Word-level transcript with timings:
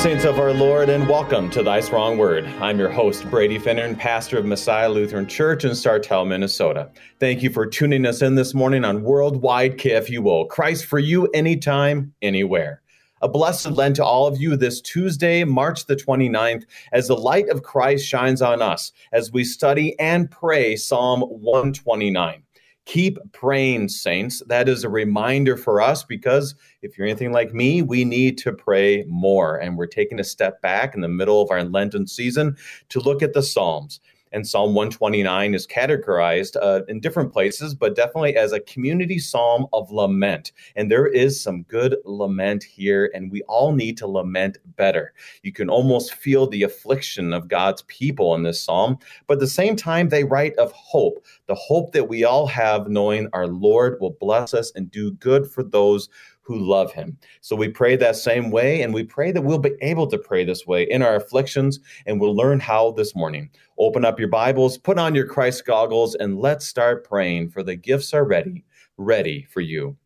saints 0.00 0.24
of 0.24 0.38
our 0.38 0.54
Lord, 0.54 0.88
and 0.88 1.06
welcome 1.06 1.50
to 1.50 1.62
Thy 1.62 1.80
Strong 1.80 2.16
Word. 2.16 2.46
I'm 2.58 2.78
your 2.78 2.88
host, 2.88 3.28
Brady 3.28 3.58
Finnern, 3.58 3.98
pastor 3.98 4.38
of 4.38 4.46
Messiah 4.46 4.88
Lutheran 4.88 5.26
Church 5.26 5.62
in 5.66 5.72
Sartell, 5.72 6.26
Minnesota. 6.26 6.90
Thank 7.18 7.42
you 7.42 7.50
for 7.50 7.66
tuning 7.66 8.06
us 8.06 8.22
in 8.22 8.34
this 8.34 8.54
morning 8.54 8.82
on 8.82 9.02
Worldwide 9.02 9.76
KFUO. 9.76 10.48
Christ 10.48 10.86
for 10.86 10.98
you, 10.98 11.26
anytime, 11.34 12.14
anywhere. 12.22 12.80
A 13.20 13.28
blessed 13.28 13.72
Lent 13.72 13.96
to 13.96 14.04
all 14.04 14.26
of 14.26 14.40
you 14.40 14.56
this 14.56 14.80
Tuesday, 14.80 15.44
March 15.44 15.84
the 15.84 15.96
29th, 15.96 16.64
as 16.92 17.08
the 17.08 17.16
light 17.16 17.50
of 17.50 17.62
Christ 17.62 18.08
shines 18.08 18.40
on 18.40 18.62
us 18.62 18.92
as 19.12 19.30
we 19.30 19.44
study 19.44 20.00
and 20.00 20.30
pray 20.30 20.76
Psalm 20.76 21.20
129. 21.20 22.42
Keep 22.86 23.18
praying, 23.32 23.88
saints. 23.88 24.42
That 24.46 24.68
is 24.68 24.84
a 24.84 24.88
reminder 24.88 25.56
for 25.56 25.80
us 25.80 26.02
because 26.02 26.54
if 26.82 26.96
you're 26.96 27.06
anything 27.06 27.32
like 27.32 27.54
me, 27.54 27.82
we 27.82 28.04
need 28.04 28.38
to 28.38 28.52
pray 28.52 29.04
more. 29.06 29.58
And 29.58 29.76
we're 29.76 29.86
taking 29.86 30.18
a 30.18 30.24
step 30.24 30.60
back 30.62 30.94
in 30.94 31.00
the 31.00 31.08
middle 31.08 31.40
of 31.40 31.50
our 31.50 31.62
Lenten 31.62 32.06
season 32.06 32.56
to 32.88 33.00
look 33.00 33.22
at 33.22 33.32
the 33.32 33.42
Psalms 33.42 34.00
and 34.32 34.46
Psalm 34.46 34.74
129 34.74 35.54
is 35.54 35.66
categorized 35.66 36.56
uh, 36.60 36.82
in 36.88 37.00
different 37.00 37.32
places, 37.32 37.74
but 37.74 37.96
definitely 37.96 38.36
as 38.36 38.52
a 38.52 38.60
community 38.60 39.18
psalm 39.18 39.66
of 39.72 39.90
lament. 39.90 40.52
And 40.76 40.90
there 40.90 41.06
is 41.06 41.40
some 41.40 41.62
good 41.64 41.96
lament 42.04 42.62
here, 42.62 43.10
and 43.14 43.30
we 43.30 43.42
all 43.42 43.72
need 43.72 43.96
to 43.98 44.06
lament 44.06 44.58
better. 44.76 45.12
You 45.42 45.52
can 45.52 45.68
almost 45.68 46.14
feel 46.14 46.46
the 46.46 46.62
affliction 46.62 47.32
of 47.32 47.48
God's 47.48 47.82
people 47.82 48.34
in 48.34 48.42
this 48.42 48.62
psalm, 48.62 48.98
but 49.26 49.34
at 49.34 49.40
the 49.40 49.46
same 49.46 49.76
time, 49.76 50.08
they 50.08 50.24
write 50.24 50.56
of 50.56 50.72
hope 50.72 51.24
the 51.46 51.54
hope 51.56 51.92
that 51.92 52.08
we 52.08 52.22
all 52.22 52.46
have, 52.46 52.88
knowing 52.88 53.28
our 53.32 53.48
Lord 53.48 53.98
will 54.00 54.16
bless 54.20 54.54
us 54.54 54.70
and 54.76 54.90
do 54.90 55.10
good 55.12 55.50
for 55.50 55.64
those 55.64 56.08
who 56.50 56.58
love 56.58 56.92
him. 56.92 57.16
So 57.42 57.54
we 57.54 57.68
pray 57.68 57.94
that 57.94 58.16
same 58.16 58.50
way, 58.50 58.82
and 58.82 58.92
we 58.92 59.04
pray 59.04 59.30
that 59.30 59.42
we'll 59.42 59.58
be 59.58 59.76
able 59.82 60.08
to 60.08 60.18
pray 60.18 60.44
this 60.44 60.66
way 60.66 60.82
in 60.82 61.00
our 61.00 61.14
afflictions, 61.14 61.78
and 62.06 62.20
we'll 62.20 62.34
learn 62.34 62.58
how 62.58 62.90
this 62.90 63.14
morning. 63.14 63.50
Open 63.78 64.04
up 64.04 64.18
your 64.18 64.28
Bibles, 64.28 64.76
put 64.76 64.98
on 64.98 65.14
your 65.14 65.26
Christ 65.26 65.64
goggles, 65.64 66.16
and 66.16 66.40
let's 66.40 66.66
start 66.66 67.08
praying, 67.08 67.50
for 67.50 67.62
the 67.62 67.76
gifts 67.76 68.12
are 68.12 68.24
ready, 68.24 68.64
ready 68.96 69.46
for 69.48 69.60
you. 69.60 69.96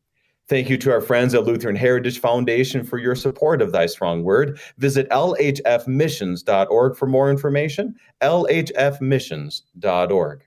Thank 0.47 0.69
you 0.69 0.77
to 0.77 0.93
our 0.93 1.01
friends 1.01 1.33
at 1.33 1.45
Lutheran 1.45 1.77
Heritage 1.77 2.19
Foundation 2.19 2.85
for 2.85 2.99
your 2.99 3.15
support 3.15 3.63
of 3.63 3.73
Thy 3.73 3.87
Strong 3.87 4.25
Word. 4.25 4.61
Visit 4.77 5.09
lhfmissions.org 5.09 6.97
for 6.97 7.07
more 7.07 7.31
information. 7.31 7.95
lhfmissions.org. 8.21 10.43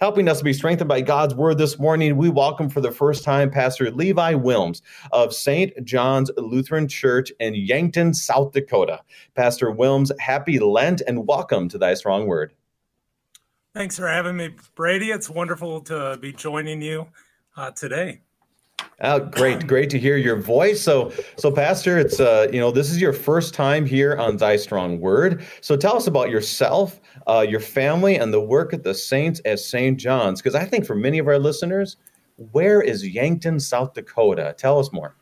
Helping 0.00 0.28
us 0.28 0.38
to 0.38 0.44
be 0.44 0.52
strengthened 0.52 0.88
by 0.88 1.00
God's 1.00 1.36
word 1.36 1.56
this 1.56 1.78
morning, 1.78 2.16
we 2.16 2.28
welcome 2.28 2.68
for 2.68 2.80
the 2.80 2.90
first 2.90 3.22
time 3.22 3.48
Pastor 3.48 3.92
Levi 3.92 4.34
Wilms 4.34 4.82
of 5.12 5.32
St. 5.32 5.72
John's 5.84 6.32
Lutheran 6.36 6.88
Church 6.88 7.30
in 7.38 7.54
Yankton, 7.54 8.12
South 8.12 8.52
Dakota. 8.52 9.02
Pastor 9.36 9.70
Wilms, 9.70 10.10
happy 10.18 10.58
Lent 10.58 11.00
and 11.06 11.28
welcome 11.28 11.68
to 11.68 11.78
Thy 11.78 11.94
Strong 11.94 12.26
Word. 12.26 12.54
Thanks 13.72 13.96
for 13.96 14.08
having 14.08 14.36
me, 14.36 14.56
Brady. 14.74 15.12
It's 15.12 15.30
wonderful 15.30 15.80
to 15.82 16.18
be 16.20 16.32
joining 16.32 16.82
you 16.82 17.06
uh, 17.56 17.70
today. 17.70 18.22
Oh, 19.00 19.20
great, 19.20 19.66
great 19.66 19.90
to 19.90 19.98
hear 19.98 20.16
your 20.16 20.36
voice. 20.36 20.80
So, 20.80 21.12
so 21.36 21.50
Pastor, 21.50 21.98
it's 21.98 22.20
uh, 22.20 22.48
you 22.52 22.60
know, 22.60 22.70
this 22.70 22.90
is 22.90 23.00
your 23.00 23.12
first 23.12 23.54
time 23.54 23.86
here 23.86 24.16
on 24.16 24.36
Thy 24.36 24.56
Strong 24.56 25.00
Word. 25.00 25.44
So, 25.60 25.76
tell 25.76 25.96
us 25.96 26.06
about 26.06 26.30
yourself, 26.30 27.00
uh, 27.26 27.44
your 27.48 27.60
family, 27.60 28.16
and 28.16 28.32
the 28.32 28.40
work 28.40 28.72
at 28.72 28.82
the 28.82 28.94
Saints 28.94 29.40
at 29.44 29.58
St. 29.58 29.98
John's. 29.98 30.40
Because 30.40 30.54
I 30.54 30.64
think 30.64 30.86
for 30.86 30.94
many 30.94 31.18
of 31.18 31.26
our 31.26 31.38
listeners, 31.38 31.96
where 32.52 32.80
is 32.80 33.06
Yankton, 33.06 33.60
South 33.60 33.94
Dakota? 33.94 34.54
Tell 34.56 34.78
us 34.78 34.92
more. 34.92 35.14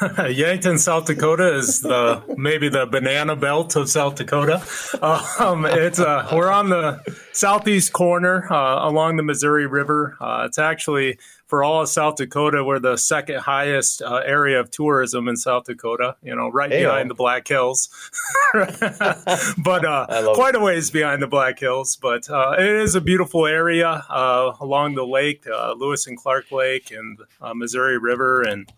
Yankton, 0.28 0.78
South 0.78 1.06
Dakota 1.06 1.54
is 1.56 1.80
the 1.80 2.22
maybe 2.36 2.68
the 2.68 2.86
banana 2.86 3.34
belt 3.34 3.74
of 3.76 3.88
South 3.88 4.16
Dakota. 4.16 4.62
Um, 5.02 5.64
it's 5.64 5.98
uh, 5.98 6.28
we're 6.32 6.50
on 6.50 6.68
the 6.68 7.02
southeast 7.32 7.92
corner 7.92 8.50
uh, 8.52 8.88
along 8.88 9.16
the 9.16 9.22
Missouri 9.22 9.66
River. 9.66 10.16
Uh, 10.20 10.44
it's 10.46 10.58
actually 10.58 11.18
for 11.52 11.62
all 11.62 11.82
of 11.82 11.88
South 11.90 12.16
Dakota, 12.16 12.64
we're 12.64 12.78
the 12.78 12.96
second 12.96 13.40
highest 13.40 14.00
uh, 14.00 14.22
area 14.24 14.58
of 14.58 14.70
tourism 14.70 15.28
in 15.28 15.36
South 15.36 15.64
Dakota. 15.64 16.16
You 16.22 16.34
know, 16.34 16.48
right 16.48 16.70
behind 16.70 17.10
the 17.10 17.14
Black 17.14 17.46
Hills, 17.46 17.90
but 18.54 19.84
uh, 19.84 20.32
quite 20.32 20.54
it. 20.54 20.62
a 20.62 20.64
ways 20.64 20.90
behind 20.90 21.20
the 21.20 21.26
Black 21.26 21.58
Hills. 21.58 21.98
But 22.00 22.30
uh, 22.30 22.54
it 22.58 22.64
is 22.64 22.94
a 22.94 23.02
beautiful 23.02 23.44
area 23.44 23.86
uh, 23.86 24.56
along 24.60 24.94
the 24.94 25.04
lake, 25.04 25.46
uh, 25.46 25.74
Lewis 25.74 26.06
and 26.06 26.16
Clark 26.16 26.50
Lake, 26.52 26.90
and 26.90 27.18
uh, 27.42 27.52
Missouri 27.52 27.98
River, 27.98 28.40
and 28.40 28.72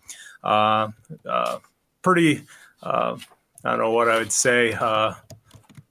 pretty. 2.01 2.41
I 2.83 3.15
don't 3.63 3.79
know 3.79 3.91
what 3.91 4.09
I 4.09 4.17
would 4.17 4.33
say 4.33 4.73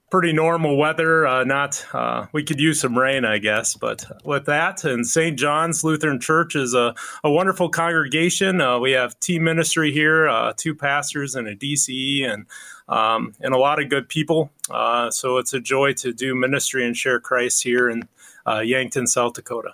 pretty 0.09 0.33
normal 0.33 0.77
weather. 0.77 1.25
Uh, 1.25 1.43
not 1.43 1.85
uh, 1.93 2.27
we 2.31 2.43
could 2.43 2.59
use 2.59 2.79
some 2.79 2.97
rain, 2.97 3.25
I 3.25 3.37
guess. 3.37 3.75
But 3.75 4.05
with 4.23 4.45
that, 4.45 4.83
and 4.83 5.05
St. 5.05 5.37
John's 5.37 5.83
Lutheran 5.83 6.19
Church 6.19 6.55
is 6.55 6.73
a, 6.73 6.95
a 7.23 7.31
wonderful 7.31 7.69
congregation. 7.69 8.61
Uh, 8.61 8.79
we 8.79 8.91
have 8.91 9.19
team 9.19 9.43
ministry 9.43 9.91
here, 9.91 10.27
uh, 10.27 10.53
two 10.55 10.75
pastors 10.75 11.35
and 11.35 11.47
a 11.47 11.55
DCE, 11.55 12.29
and 12.31 12.45
um, 12.87 13.33
and 13.39 13.53
a 13.53 13.57
lot 13.57 13.81
of 13.81 13.89
good 13.89 14.07
people. 14.07 14.51
Uh, 14.69 15.09
so 15.09 15.37
it's 15.37 15.53
a 15.53 15.59
joy 15.59 15.93
to 15.93 16.13
do 16.13 16.35
ministry 16.35 16.85
and 16.85 16.95
share 16.95 17.19
Christ 17.19 17.63
here 17.63 17.89
in 17.89 18.07
uh, 18.47 18.59
Yankton, 18.59 19.07
South 19.07 19.33
Dakota. 19.33 19.73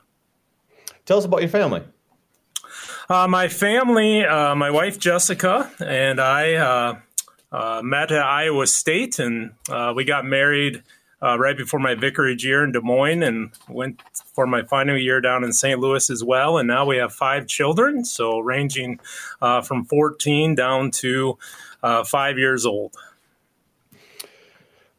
Tell 1.06 1.18
us 1.18 1.25
about 1.25 1.41
your 1.41 1.50
family. 1.50 1.81
my 3.09 3.50
family, 3.50 4.22
my 4.22 4.72
wife 4.72 4.97
Jessica, 4.97 5.70
and 5.80 6.22
I 6.22 7.02
uh, 7.52 7.82
met 7.84 8.12
at 8.12 8.24
Iowa 8.24 8.68
State, 8.68 9.20
and 9.20 9.52
uh, 9.70 9.94
we 9.96 10.04
got 10.04 10.26
married 10.26 10.84
uh, 11.22 11.38
right 11.38 11.56
before 11.56 11.80
my 11.80 11.94
vicarage 11.94 12.44
year 12.44 12.64
in 12.64 12.72
Des 12.72 12.82
Moines, 12.82 13.24
and 13.24 13.52
went 13.70 14.02
for 14.34 14.48
my 14.48 14.64
final 14.64 14.98
year 14.98 15.22
down 15.22 15.44
in 15.44 15.54
St. 15.54 15.80
Louis 15.80 16.10
as 16.10 16.24
well. 16.24 16.58
And 16.58 16.68
now 16.68 16.86
we 16.86 16.98
have 16.98 17.14
five 17.14 17.48
children, 17.48 18.06
so 18.06 18.40
ranging 18.40 19.00
uh, 19.42 19.62
from 19.62 19.86
14 19.86 20.56
down 20.56 20.92
to 20.92 21.38
uh, 21.84 22.04
five 22.04 22.38
years 22.38 22.66
old. 22.66 22.96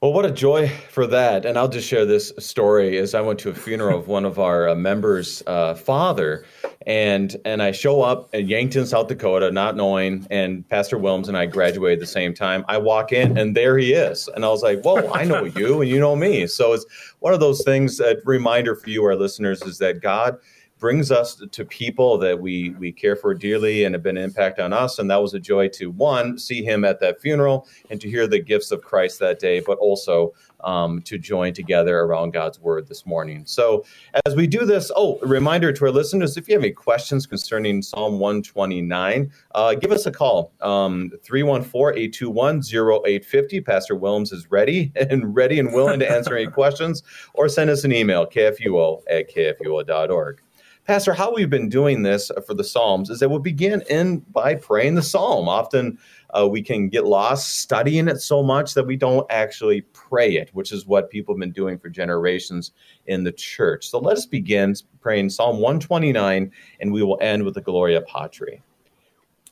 Well, 0.03 0.13
what 0.13 0.27
a 0.27 0.33
joy 0.33 0.67
for 0.91 1.07
that. 1.07 1.47
And 1.47 1.57
I'll 1.57 1.69
just 1.69 1.87
share 1.87 2.05
this 2.05 2.33
story 2.37 2.99
as 2.99 3.15
I 3.15 3.21
went 3.21 3.39
to 3.39 3.51
a 3.51 3.55
funeral 3.55 4.01
of 4.01 4.09
one 4.09 4.25
of 4.25 4.41
our 4.41 4.69
uh, 4.69 4.75
members' 4.75 5.45
uh, 5.47 5.75
father. 5.75 6.45
And 6.89 7.37
and 7.45 7.63
I 7.63 7.71
show 7.71 8.03
up 8.03 8.35
in 8.35 8.49
Yankton, 8.49 8.85
South 8.85 9.07
Dakota, 9.07 9.53
not 9.53 9.77
knowing, 9.77 10.27
and 10.29 10.69
Pastor 10.69 10.99
Wilms 10.99 11.29
and 11.29 11.37
I 11.37 11.47
graduated 11.47 12.01
the 12.01 12.09
same 12.09 12.35
time. 12.35 12.65
I 12.67 12.79
walk 12.79 13.13
in 13.13 13.39
and 13.39 13.57
there 13.57 13.79
he 13.79 13.93
is. 13.93 14.29
And 14.35 14.45
I 14.45 14.49
was 14.49 14.65
like, 14.65 14.83
Whoa, 14.83 15.09
I 15.13 15.23
know 15.23 15.45
you 15.45 15.83
and 15.83 15.89
you 15.89 16.01
know 16.01 16.17
me. 16.17 16.49
So 16.49 16.73
it's 16.73 16.85
one 17.21 17.33
of 17.33 17.39
those 17.39 17.63
things, 17.63 18.01
a 18.01 18.17
reminder 18.25 18.75
for 18.75 18.91
you, 18.91 19.05
our 19.05 19.15
listeners, 19.15 19.63
is 19.63 19.79
that 19.79 20.01
God 20.01 20.37
brings 20.83 21.11
us 21.13 21.41
to 21.53 21.65
people 21.65 22.19
that 22.19 22.41
we 22.41 22.71
we 22.71 22.91
care 22.91 23.15
for 23.15 23.35
dearly 23.35 23.85
and 23.85 23.95
have 23.95 24.03
been 24.03 24.17
an 24.17 24.25
impact 24.25 24.59
on 24.59 24.73
us. 24.73 24.99
And 24.99 25.09
that 25.13 25.23
was 25.23 25.33
a 25.33 25.39
joy 25.39 25.69
to 25.75 25.93
one 25.93 26.37
see 26.37 26.65
him 26.65 26.85
at 26.85 26.99
that 26.99 27.21
funeral 27.21 27.69
and 27.89 28.01
to 28.01 28.11
hear 28.11 28.27
the 28.27 28.41
gifts 28.41 28.73
of 28.73 28.83
christ 28.83 29.21
that 29.21 29.39
day 29.39 29.61
but 29.61 29.79
also 29.79 30.35
um, 30.65 31.01
to 31.03 31.19
join 31.19 31.55
together 31.55 32.01
around 32.01 32.33
god's 32.33 32.59
word 32.59 32.89
this 32.89 33.07
morning. 33.07 33.45
So 33.47 33.85
as 34.27 34.35
we 34.35 34.49
do 34.49 34.67
this 34.67 34.91
oh 34.97 35.21
a 35.23 35.27
reminder 35.27 35.73
to 35.73 35.85
our 35.85 35.93
listeners 35.93 36.37
if 36.37 36.49
you 36.49 36.55
have 36.55 36.65
any 36.65 36.73
questions 36.73 37.29
concerning 37.29 37.81
psalm 37.81 38.19
129 38.19 39.31
uh, 39.55 39.75
give 39.75 39.93
us 39.93 40.07
a 40.07 40.11
call 40.11 40.53
um, 40.63 41.13
314-821-0850 41.25 43.65
pastor 43.65 43.95
wilms 43.95 44.33
is 44.33 44.51
ready 44.51 44.91
and 44.97 45.33
ready 45.33 45.61
and 45.61 45.73
willing 45.73 46.01
to 46.01 46.11
answer 46.11 46.37
any 46.37 46.51
questions 46.61 47.05
or 47.35 47.49
send 47.49 47.71
us 47.71 47.85
an 47.85 47.93
email 47.93 48.27
kfuo 48.27 49.01
at 49.09 49.33
kfuo.org 49.33 50.41
Pastor, 50.85 51.13
how 51.13 51.33
we've 51.33 51.49
been 51.49 51.69
doing 51.69 52.03
this 52.03 52.31
for 52.45 52.55
the 52.55 52.65
Psalms 52.65 53.09
is 53.09 53.21
that 53.21 53.29
we 53.29 53.39
begin 53.39 53.85
in 53.89 54.19
by 54.33 54.57
praying 54.57 54.97
the 54.97 55.03
Psalm. 55.03 55.49
Often 55.49 55.97
uh, 56.37 56.49
we 56.49 56.61
can 56.61 56.89
get 56.89 57.07
lost 57.07 57.61
studying 57.61 58.09
it 58.09 58.21
so 58.21 58.43
much 58.43 58.75
that 58.75 58.85
we 58.85 58.97
don't 58.97 59.25
actually 59.31 59.83
pray 59.93 60.37
it, 60.37 60.51
which 60.55 60.73
is 60.73 60.85
what 60.85 61.09
people 61.09 61.35
have 61.35 61.41
been 61.41 61.53
doing 61.53 61.79
for 61.79 61.89
generations 61.89 62.73
in 63.07 63.23
the 63.23 63.31
church. 63.31 63.89
So 63.89 64.01
let 64.01 64.17
us 64.17 64.27
begin 64.27 64.75
praying 65.01 65.31
Psalm 65.31 65.59
129, 65.59 66.51
and 66.81 66.93
we 66.93 67.05
will 67.05 67.19
end 67.21 67.45
with 67.45 67.55
the 67.55 67.61
Gloria 67.61 68.03
Patri. 68.03 68.61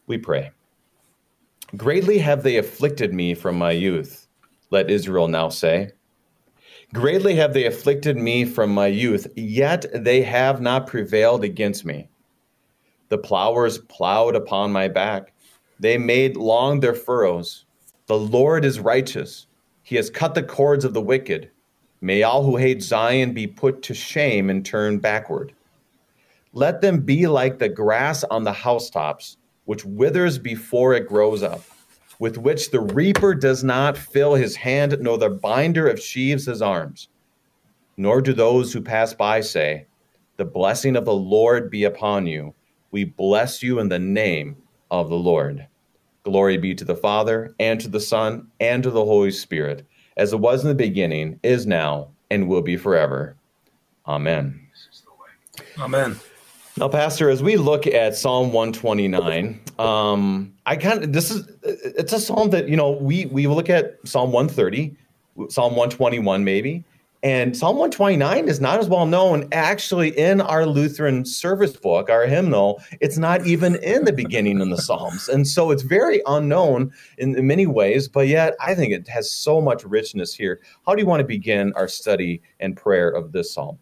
We 0.09 0.19
pray. 0.19 0.51
Greatly 1.77 2.19
have 2.19 2.43
they 2.43 2.57
afflicted 2.57 3.15
me 3.15 3.35
from 3.35 3.57
my 3.57 3.71
youth, 3.71 4.27
let 4.71 4.91
Israel 4.91 5.29
now 5.29 5.49
say. 5.49 5.93
Greatly 6.93 7.37
have 7.37 7.55
they 7.55 7.67
afflicted 7.67 8.17
me 8.17 8.45
from 8.45 8.75
my 8.75 8.89
youth, 8.89 9.29
yet 9.37 9.87
they 9.95 10.23
have 10.23 10.61
not 10.61 10.89
prevailed 10.89 11.45
against 11.45 11.85
me. 11.85 12.09
The 13.11 13.19
plowers 13.19 13.79
plowed 13.79 14.35
upon 14.35 14.73
my 14.73 14.89
back. 14.89 15.33
They 15.79 15.99
made 15.99 16.37
long 16.37 16.81
their 16.81 16.95
furrows. 16.95 17.65
The 18.07 18.19
Lord 18.19 18.65
is 18.65 18.81
righteous. 18.81 19.47
He 19.85 19.95
has 19.97 20.11
cut 20.11 20.35
the 20.35 20.43
cords 20.43 20.85
of 20.85 20.93
the 20.93 21.01
wicked. 21.01 21.51
May 22.01 22.25
all 22.25 22.43
who 22.43 22.57
hate 22.57 22.83
Zion 22.83 23.35
be 23.35 23.47
put 23.47 23.83
to 23.83 23.95
shame 23.95 24.51
and 24.51 24.67
turn 24.67 24.99
backward. 24.99 25.53
Let 26.53 26.81
them 26.81 27.01
be 27.03 27.29
like 27.29 27.61
the 27.61 27.69
grass 27.69 28.25
on 28.25 28.43
the 28.43 28.53
housetops, 28.53 29.37
which 29.65 29.85
withers 29.85 30.41
before 30.41 30.95
it 30.95 31.07
grows 31.07 31.45
up. 31.45 31.63
With 32.21 32.37
which 32.39 32.71
the 32.71 32.81
reaper 32.81 33.35
does 33.35 33.65
not 33.65 33.99
fill 33.99 34.35
his 34.35 34.55
hand, 34.55 34.97
nor 35.01 35.19
the 35.19 35.31
binder 35.31 35.89
of 35.89 35.99
sheaves 35.99 36.47
his 36.47 36.63
arms. 36.63 37.09
Nor 37.97 38.21
do 38.21 38.33
those 38.33 38.73
who 38.73 38.81
pass 38.81 39.13
by 39.13 39.41
say, 39.41 39.87
The 40.37 40.45
blessing 40.45 40.97
of 40.97 41.07
the 41.07 41.15
Lord 41.15 41.71
be 41.71 41.85
upon 41.85 42.27
you. 42.27 42.55
We 42.93 43.05
bless 43.05 43.63
you 43.63 43.81
in 43.81 43.89
the 43.89 43.99
name 43.99 44.57
of 44.91 45.09
the 45.09 45.17
Lord. 45.17 45.67
Glory 46.23 46.59
be 46.59 46.75
to 46.75 46.85
the 46.85 46.95
Father, 46.95 47.55
and 47.59 47.81
to 47.81 47.89
the 47.89 48.01
Son, 48.01 48.47
and 48.61 48.83
to 48.83 48.91
the 48.91 49.05
Holy 49.05 49.31
Spirit, 49.31 49.87
as 50.19 50.35
it 50.35 50.41
was 50.41 50.63
in 50.63 50.69
the 50.69 50.75
beginning, 50.75 51.41
is 51.43 51.67
now, 51.67 52.11
and 52.31 52.49
will 52.49 52.63
be 52.63 52.77
forever. 52.77 53.35
Amen. 54.07 54.69
Amen. 55.79 56.21
Now, 56.81 56.89
Pastor, 56.89 57.29
as 57.29 57.43
we 57.43 57.59
look 57.59 57.87
at 57.87 58.17
Psalm 58.17 58.55
129, 58.55 59.61
um, 59.79 60.55
I 60.65 60.77
kind 60.77 61.05
of 61.05 61.13
this 61.13 61.31
is 61.31 61.47
it's 61.63 62.15
a 62.15 62.19
psalm 62.19 62.49
that 62.51 62.71
you 62.71 62.77
know 62.77 62.93
we 62.93 63.27
we 63.27 63.47
look 63.49 63.69
at 63.69 63.99
Psalm 64.09 64.33
130, 64.33 64.97
Psalm 65.51 65.73
121 65.73 66.43
maybe, 66.43 66.83
and 67.23 67.55
Psalm 67.55 67.77
129 67.77 68.49
is 68.49 68.63
not 68.63 68.81
as 68.81 68.89
well 68.89 69.05
known. 69.05 69.47
Actually, 69.53 70.19
in 70.19 70.41
our 70.41 70.65
Lutheran 70.65 71.27
service 71.27 71.77
book, 71.77 72.09
our 72.09 72.25
hymnal, 72.25 72.83
it's 73.03 73.19
not 73.19 73.47
even 73.47 73.75
in 73.83 74.07
the 74.07 74.13
beginning 74.15 74.59
in 74.63 74.71
the 74.71 74.79
Psalms. 74.79 75.29
And 75.29 75.47
so 75.47 75.71
it's 75.71 75.83
very 75.83 76.23
unknown 76.27 76.93
in, 77.19 77.37
in, 77.37 77.47
many 77.47 77.67
ways, 77.67 78.09
but 78.09 78.27
yet 78.27 78.57
I 78.59 78.75
think 78.75 78.95
it 78.95 79.07
has 79.09 79.31
so 79.31 79.61
much 79.61 79.85
richness 79.85 80.33
here. 80.33 80.63
How 80.87 80.95
do 80.95 81.03
you 81.03 81.07
want 81.07 81.21
to 81.21 81.27
begin 81.27 81.75
our 81.75 81.89
study 81.89 82.41
and 82.59 82.75
prayer 82.75 83.11
of 83.11 83.33
this 83.33 83.53
psalm? 83.53 83.79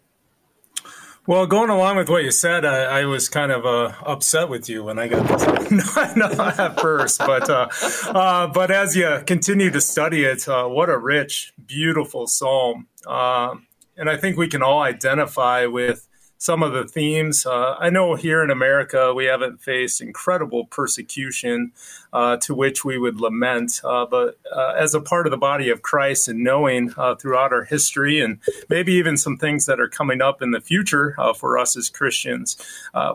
Well, 1.29 1.47
going 1.47 1.69
along 1.69 1.99
with 1.99 2.09
what 2.09 2.25
you 2.25 2.31
said, 2.31 2.65
I, 2.65 3.01
I 3.01 3.05
was 3.05 3.29
kind 3.29 3.53
of 3.53 3.67
uh, 3.67 3.93
upset 4.07 4.49
with 4.49 4.71
you 4.71 4.85
when 4.85 4.99
I 4.99 5.09
got 5.09 5.29
this. 5.29 5.99
at 6.59 6.81
first, 6.81 7.19
but 7.19 7.51
uh, 7.51 7.69
uh, 8.07 8.47
but 8.47 8.71
as 8.71 8.97
you 8.97 9.23
continue 9.27 9.71
to 9.73 9.81
study 9.83 10.25
it, 10.25 10.49
uh, 10.49 10.67
what 10.67 10.89
a 10.89 10.97
rich, 10.97 11.53
beautiful 11.67 12.27
psalm, 12.27 12.87
uh, 13.07 13.55
and 13.99 14.09
I 14.09 14.17
think 14.17 14.39
we 14.39 14.49
can 14.49 14.63
all 14.63 14.81
identify 14.81 15.67
with 15.67 16.08
some 16.39 16.63
of 16.63 16.73
the 16.73 16.85
themes. 16.85 17.45
Uh, 17.45 17.75
I 17.79 17.91
know 17.91 18.15
here 18.15 18.43
in 18.43 18.51
America 18.51 19.13
we 19.13 19.25
haven't 19.25 19.61
faced 19.61 20.01
incredible 20.01 20.65
persecution 20.67 21.73
uh, 22.13 22.37
to 22.39 22.55
which 22.55 22.85
we 22.85 22.97
would 22.97 23.21
lament, 23.21 23.81
uh, 23.85 24.07
but 24.07 24.39
uh, 24.55 24.75
as 24.79 24.95
a 24.95 25.01
part 25.01 25.27
of 25.27 25.33
the 25.33 25.37
body 25.37 25.69
of 25.69 25.83
Christ 25.83 26.29
and 26.29 26.45
knowing 26.45 26.95
uh, 26.97 27.17
throughout 27.17 27.53
our 27.53 27.65
history 27.65 28.21
and 28.21 28.39
maybe 28.69 28.93
even 28.95 29.17
some 29.17 29.37
things 29.37 29.67
that 29.67 29.81
are 29.81 29.89
coming 29.89 30.23
up 30.23 30.41
in 30.41 30.53
the 30.53 30.61
future 30.61 31.17
uh, 31.19 31.35
for 31.35 31.59
us 31.59 31.77
as 31.77 31.91
Christians, 31.91 32.57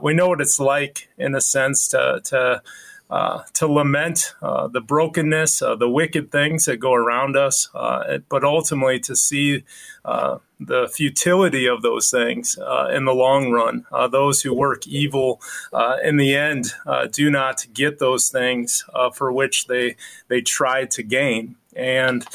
we 0.01 0.13
know 0.13 0.27
what 0.27 0.41
it's 0.41 0.59
like 0.59 1.09
in 1.17 1.33
a 1.33 1.41
sense 1.41 1.87
to. 1.87 2.21
to 2.25 2.61
uh, 3.09 3.43
to 3.53 3.67
lament 3.67 4.33
uh, 4.41 4.67
the 4.67 4.81
brokenness, 4.81 5.61
uh, 5.61 5.75
the 5.75 5.89
wicked 5.89 6.31
things 6.31 6.65
that 6.65 6.77
go 6.77 6.93
around 6.93 7.37
us, 7.37 7.69
but 8.27 8.43
ultimately 8.43 8.99
to 8.99 9.15
see 9.15 9.63
the 10.65 10.89
futility 10.93 11.67
of 11.67 11.81
those 11.81 12.09
things 12.09 12.57
uh, 12.57 12.89
in 12.93 13.05
the 13.05 13.13
long 13.13 13.51
run. 13.51 13.85
Uh, 13.91 14.07
those 14.07 14.41
who 14.41 14.53
work 14.53 14.87
evil 14.87 15.41
uh, 15.71 15.97
in 16.03 16.17
the 16.17 16.35
end 16.35 16.73
uh, 16.85 17.07
do 17.07 17.29
not 17.29 17.65
get 17.73 17.99
those 17.99 18.29
things 18.29 18.85
uh, 18.93 19.09
for 19.09 19.31
which 19.31 19.67
they 19.67 19.95
they 20.27 20.41
try 20.41 20.85
to 20.85 21.03
gain. 21.03 21.55
And 21.75 22.25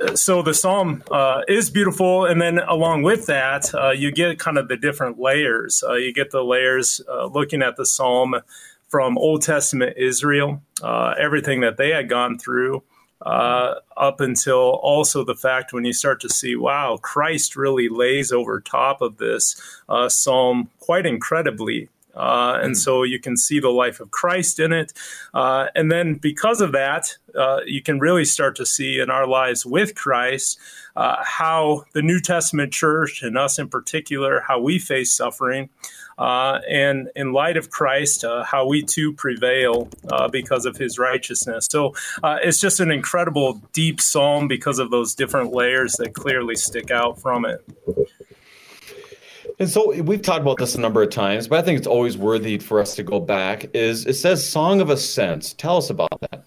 uh, 0.00 0.14
so 0.14 0.42
the 0.42 0.54
psalm 0.54 1.02
is 1.48 1.68
beautiful, 1.68 2.24
and 2.26 2.40
then 2.40 2.58
along 2.58 3.02
with 3.02 3.26
that, 3.26 3.72
you 3.96 4.12
get 4.12 4.38
kind 4.38 4.56
of 4.56 4.68
the 4.68 4.76
different 4.76 5.18
layers. 5.18 5.82
you 5.88 6.12
get 6.12 6.30
the 6.30 6.44
layers 6.44 7.00
looking 7.30 7.62
at 7.62 7.76
the 7.76 7.86
psalm 7.86 8.36
from 8.88 9.18
Old 9.18 9.42
Testament 9.42 9.96
Israel, 9.96 10.62
everything 10.82 11.60
that 11.62 11.76
they 11.76 11.90
had 11.90 12.08
gone 12.08 12.38
through 12.38 12.84
uh, 13.22 13.74
up 13.96 14.20
until 14.20 14.80
also 14.82 15.24
the 15.24 15.34
fact 15.34 15.72
when 15.72 15.84
you 15.84 15.92
start 15.92 16.20
to 16.20 16.28
see, 16.28 16.56
wow, 16.56 16.98
Christ 17.00 17.56
really 17.56 17.88
lays 17.88 18.32
over 18.32 18.60
top 18.60 19.00
of 19.00 19.16
this 19.18 19.60
uh, 19.88 20.08
psalm 20.08 20.70
quite 20.80 21.06
incredibly. 21.06 21.88
Uh, 22.14 22.60
and 22.62 22.74
mm. 22.74 22.76
so 22.76 23.02
you 23.02 23.18
can 23.18 23.36
see 23.36 23.58
the 23.58 23.70
life 23.70 23.98
of 23.98 24.10
Christ 24.10 24.60
in 24.60 24.72
it. 24.72 24.92
Uh, 25.32 25.66
and 25.74 25.90
then 25.90 26.14
because 26.14 26.60
of 26.60 26.72
that, 26.72 27.16
uh, 27.36 27.60
you 27.66 27.82
can 27.82 27.98
really 27.98 28.24
start 28.24 28.54
to 28.56 28.66
see 28.66 29.00
in 29.00 29.10
our 29.10 29.26
lives 29.26 29.66
with 29.66 29.94
Christ 29.96 30.58
uh, 30.94 31.16
how 31.24 31.84
the 31.92 32.02
New 32.02 32.20
Testament 32.20 32.72
church 32.72 33.22
and 33.22 33.36
us 33.36 33.58
in 33.58 33.68
particular, 33.68 34.44
how 34.46 34.60
we 34.60 34.78
face 34.78 35.12
suffering. 35.12 35.70
Uh, 36.18 36.60
and 36.68 37.08
in 37.16 37.32
light 37.32 37.56
of 37.56 37.70
Christ, 37.70 38.24
uh, 38.24 38.44
how 38.44 38.66
we 38.66 38.82
too 38.82 39.12
prevail 39.12 39.88
uh, 40.10 40.28
because 40.28 40.66
of 40.66 40.76
his 40.76 40.98
righteousness. 40.98 41.66
So 41.70 41.94
uh, 42.22 42.38
it's 42.42 42.60
just 42.60 42.80
an 42.80 42.90
incredible, 42.90 43.60
deep 43.72 44.00
psalm 44.00 44.48
because 44.48 44.78
of 44.78 44.90
those 44.90 45.14
different 45.14 45.52
layers 45.52 45.94
that 45.94 46.14
clearly 46.14 46.56
stick 46.56 46.90
out 46.90 47.20
from 47.20 47.44
it. 47.44 47.64
And 49.58 49.68
so 49.68 49.94
we've 50.02 50.22
talked 50.22 50.40
about 50.40 50.58
this 50.58 50.74
a 50.74 50.80
number 50.80 51.02
of 51.02 51.10
times, 51.10 51.46
but 51.46 51.60
I 51.60 51.62
think 51.62 51.78
it's 51.78 51.86
always 51.86 52.16
worthy 52.18 52.58
for 52.58 52.80
us 52.80 52.96
to 52.96 53.04
go 53.04 53.20
back. 53.20 53.66
Is 53.74 54.04
it 54.04 54.14
says 54.14 54.48
"Song 54.48 54.80
of 54.80 54.90
Ascents"? 54.90 55.52
Tell 55.54 55.76
us 55.76 55.90
about 55.90 56.20
that. 56.22 56.44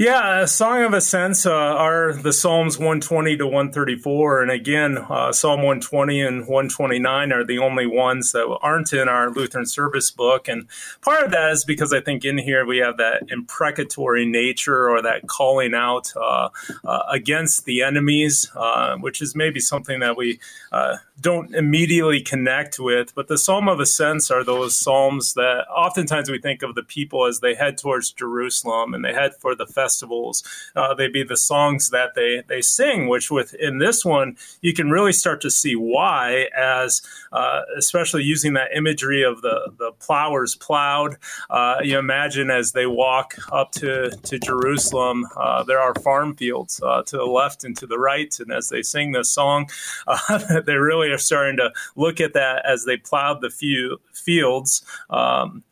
Yeah, 0.00 0.44
Song 0.44 0.84
of 0.84 0.94
Ascents 0.94 1.44
uh, 1.44 1.50
are 1.52 2.12
the 2.12 2.32
Psalms 2.32 2.78
120 2.78 3.36
to 3.38 3.46
134. 3.46 4.42
And 4.42 4.48
again, 4.48 4.96
uh, 4.96 5.32
Psalm 5.32 5.58
120 5.58 6.22
and 6.22 6.40
129 6.42 7.32
are 7.32 7.42
the 7.42 7.58
only 7.58 7.84
ones 7.84 8.30
that 8.30 8.46
aren't 8.62 8.92
in 8.92 9.08
our 9.08 9.28
Lutheran 9.28 9.66
service 9.66 10.12
book. 10.12 10.46
And 10.46 10.68
part 11.00 11.24
of 11.24 11.32
that 11.32 11.50
is 11.50 11.64
because 11.64 11.92
I 11.92 12.00
think 12.00 12.24
in 12.24 12.38
here 12.38 12.64
we 12.64 12.78
have 12.78 12.96
that 12.98 13.24
imprecatory 13.28 14.24
nature 14.24 14.88
or 14.88 15.02
that 15.02 15.26
calling 15.26 15.74
out 15.74 16.12
uh, 16.14 16.50
uh 16.84 17.02
against 17.10 17.64
the 17.64 17.82
enemies, 17.82 18.52
uh, 18.54 18.96
which 18.98 19.20
is 19.20 19.34
maybe 19.34 19.58
something 19.58 19.98
that 19.98 20.16
we 20.16 20.38
uh, 20.70 20.98
don't 21.20 21.54
immediately 21.54 22.20
connect 22.20 22.78
with. 22.78 23.14
But 23.14 23.28
the 23.28 23.38
Psalm 23.38 23.68
of 23.68 23.80
Ascents 23.80 24.30
are 24.30 24.44
those 24.44 24.76
Psalms 24.76 25.34
that 25.34 25.66
oftentimes 25.68 26.30
we 26.30 26.38
think 26.38 26.62
of 26.62 26.74
the 26.74 26.82
people 26.82 27.26
as 27.26 27.40
they 27.40 27.54
head 27.54 27.78
towards 27.78 28.12
Jerusalem 28.12 28.94
and 28.94 29.04
they 29.04 29.12
head 29.12 29.34
for 29.38 29.54
the 29.54 29.66
festivals. 29.66 30.42
Uh, 30.76 30.94
they 30.94 31.08
be 31.08 31.22
the 31.22 31.36
songs 31.36 31.90
that 31.90 32.14
they 32.14 32.42
they 32.46 32.60
sing, 32.60 33.08
which 33.08 33.30
within 33.30 33.78
this 33.78 34.04
one 34.04 34.36
you 34.60 34.72
can 34.72 34.90
really 34.90 35.12
start 35.12 35.40
to 35.40 35.50
see 35.50 35.74
why, 35.74 36.48
as 36.56 37.02
uh, 37.32 37.62
especially 37.76 38.22
using 38.22 38.54
that 38.54 38.70
imagery 38.74 39.22
of 39.22 39.42
the 39.42 39.72
the 39.78 39.92
plowers 39.92 40.54
plowed. 40.54 41.16
Uh, 41.50 41.76
you 41.82 41.98
imagine 41.98 42.50
as 42.50 42.72
they 42.72 42.86
walk 42.86 43.34
up 43.52 43.72
to 43.72 44.10
to 44.10 44.38
Jerusalem, 44.38 45.26
uh, 45.36 45.64
there 45.64 45.80
are 45.80 45.94
farm 45.96 46.36
fields 46.36 46.80
uh, 46.82 47.02
to 47.02 47.16
the 47.16 47.24
left 47.24 47.64
and 47.64 47.76
to 47.78 47.86
the 47.86 47.98
right, 47.98 48.34
and 48.38 48.52
as 48.52 48.68
they 48.68 48.82
sing 48.82 49.12
this 49.12 49.30
song, 49.30 49.68
uh, 50.06 50.60
they 50.64 50.76
really 50.76 51.07
are 51.10 51.18
starting 51.18 51.56
to 51.56 51.72
look 51.96 52.20
at 52.20 52.34
that 52.34 52.64
as 52.66 52.84
they 52.84 52.96
plowed 52.96 53.40
the 53.40 53.50
few 53.50 54.00
fields. 54.12 54.84
Um, 55.10 55.62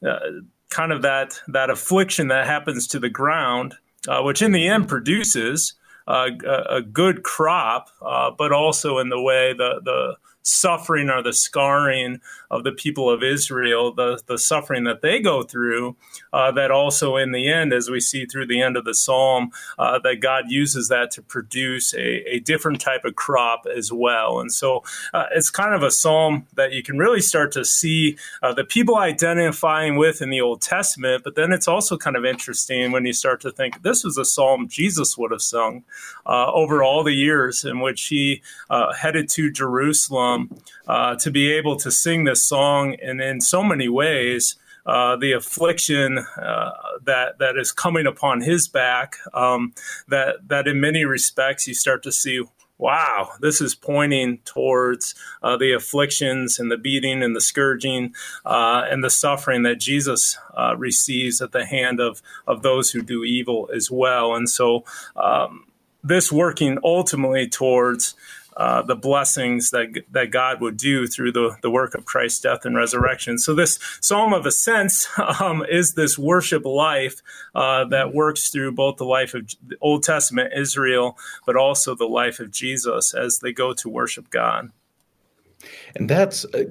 kind 0.69 0.93
of 0.93 1.03
that 1.03 1.41
that 1.49 1.71
affliction 1.71 2.29
that 2.29 2.47
happens 2.47 2.87
to 2.89 2.99
the 2.99 3.09
ground 3.09 3.77
uh, 4.09 4.23
which 4.23 4.43
in 4.43 4.53
the 4.53 4.69
end 4.69 4.89
produces 4.89 5.75
uh, 6.09 6.31
a, 6.45 6.77
a, 6.77 6.83
good 6.83 7.25
crop, 7.25 7.89
uh, 8.01 8.31
but 8.31 8.53
also 8.53 8.99
in 8.99 9.09
the 9.09 9.21
way 9.21 9.53
the 9.53 9.81
the 9.85 10.17
suffering 10.47 11.11
or 11.11 11.23
the 11.23 11.33
scarring 11.33 12.21
of 12.51 12.63
the 12.63 12.73
people 12.73 13.11
of 13.11 13.23
Israel, 13.23 13.93
the, 13.93 14.23
the 14.27 14.39
suffering 14.39 14.85
that 14.85 15.03
they 15.03 15.21
go 15.21 15.43
through, 15.43 15.97
uh, 16.33 16.53
that 16.53 16.71
also 16.71 17.17
in 17.17 17.33
the 17.33 17.51
end, 17.51 17.73
as 17.73 17.91
we 17.91 17.99
see 17.99 18.25
through 18.25 18.47
the 18.47 18.63
end 18.63 18.77
of 18.77 18.85
the 18.85 18.95
psalm, 18.95 19.51
uh, 19.79 19.99
that 19.99 20.21
God 20.21 20.45
uses 20.49 20.89
that 20.89 21.11
to 21.13 21.23
produce 21.23 21.93
a, 21.95 22.37
a, 22.37 22.41
different 22.47 22.81
type 22.81 23.05
of 23.05 23.17
crop 23.17 23.67
as 23.67 23.93
well. 23.93 24.39
And 24.39 24.53
so 24.53 24.85
uh, 25.13 25.25
it's 25.35 25.51
kind 25.51 25.75
of 25.75 25.83
a 25.83 25.91
psalm 25.91 26.47
that 26.55 26.73
you 26.73 26.83
can 26.83 26.97
really 26.97 27.21
start 27.21 27.51
to 27.53 27.65
see 27.65 28.17
uh, 28.43 28.55
the 28.55 28.65
people 28.65 28.97
identifying 28.97 29.97
with 29.97 30.23
in 30.23 30.31
the 30.31 30.41
Old 30.41 30.63
Testament, 30.63 31.25
but 31.25 31.35
then 31.35 31.51
it's 31.51 31.67
also 31.67 31.97
kind 31.97 32.15
of 32.15 32.25
interesting 32.25 32.93
when 32.93 33.05
you 33.05 33.13
start 33.13 33.41
to 33.41 33.51
think 33.51 33.83
this 33.83 34.05
was 34.05 34.17
a 34.17 34.25
psalm 34.25 34.69
Jesus 34.69 35.19
would 35.19 35.33
have 35.33 35.43
sung 35.43 35.83
uh, 36.25 36.53
over 36.53 36.85
all 36.85 37.03
the 37.03 37.13
years 37.13 37.65
in 37.65 37.81
which 37.81 38.07
he 38.07 38.43
uh, 38.71 38.93
headed 38.93 39.29
to 39.31 39.51
Jerusalem 39.51 40.36
um, 40.37 40.61
uh, 40.87 41.17
to 41.17 41.31
be 41.31 41.53
able 41.53 41.77
to 41.77 41.91
sing 41.91 42.25
this 42.25 42.43
song, 42.43 42.97
and 43.03 43.21
in 43.21 43.41
so 43.41 43.63
many 43.63 43.89
ways, 43.89 44.57
uh, 44.87 45.17
the 45.17 45.33
affliction 45.33 46.19
uh, 46.19 46.71
that 47.05 47.39
that 47.39 47.57
is 47.57 47.73
coming 47.73 48.07
upon 48.07 48.41
his 48.41 48.69
back. 48.69 49.17
Um, 49.35 49.75
that 50.09 50.49
that 50.49 50.69
in 50.69 50.81
many 50.81 51.05
respects 51.05 51.67
you 51.67 51.75
start 51.75 52.03
to 52.05 52.13
see. 52.13 52.43
Wow, 52.79 53.31
this 53.41 53.63
is 53.63 53.75
pointing 53.75 54.41
towards 54.45 55.15
uh, 55.43 55.57
the 55.57 55.73
afflictions 55.73 56.59
and 56.59 56.71
the 56.71 56.77
beating 56.77 57.23
and 57.23 57.35
the 57.35 57.41
scourging 57.41 58.15
uh, 58.45 58.85
and 58.91 59.03
the 59.03 59.09
suffering 59.09 59.63
that 59.63 59.81
Jesus 59.81 60.37
uh, 60.55 60.77
receives 60.77 61.41
at 61.41 61.53
the 61.53 61.65
hand 61.65 62.01
of 62.01 62.21
of 62.47 62.61
those 62.61 62.91
who 62.91 63.01
do 63.01 63.25
evil 63.25 63.71
as 63.75 63.91
well. 63.91 64.35
And 64.35 64.49
so, 64.49 64.85
um, 65.17 65.65
this 66.05 66.31
working 66.31 66.79
ultimately 66.85 67.49
towards 67.49 68.15
uh, 68.57 68.81
the 68.83 68.97
blessings 68.97 69.71
that 69.71 70.05
that 70.11 70.31
God 70.31 70.61
would 70.61 70.77
do 70.77 71.07
through 71.07 71.33
the, 71.33 71.57
the 71.61 71.71
work 71.71 71.95
of 71.95 72.07
Christ's 72.07 72.41
death 72.41 72.65
and 72.65 72.75
resurrection. 72.75 73.39
So 73.39 73.55
this 73.55 73.79
Psalm 74.01 74.33
of 74.33 74.47
Ascents 74.47 75.09
um, 75.41 75.65
is 75.69 75.95
this 75.95 76.19
worship 76.19 76.65
life 76.65 77.23
uh, 77.55 77.85
that 77.87 78.15
works 78.15 78.49
through 78.49 78.73
both 78.73 78.97
the 78.97 79.05
life 79.05 79.35
of 79.35 79.49
the 79.67 79.77
Old 79.81 80.03
Testament 80.03 80.53
Israel, 80.57 81.19
but 81.45 81.57
also 81.57 81.95
the 81.95 82.07
life 82.07 82.41
of 82.41 82.51
Jesus 82.51 83.15
as 83.15 83.41
they 83.41 83.53
go 83.53 83.75
to 83.75 83.89
worship 83.89 84.31
God. 84.31 84.71
And 85.95 86.09
that's 86.09 86.45
uh, 86.47 86.65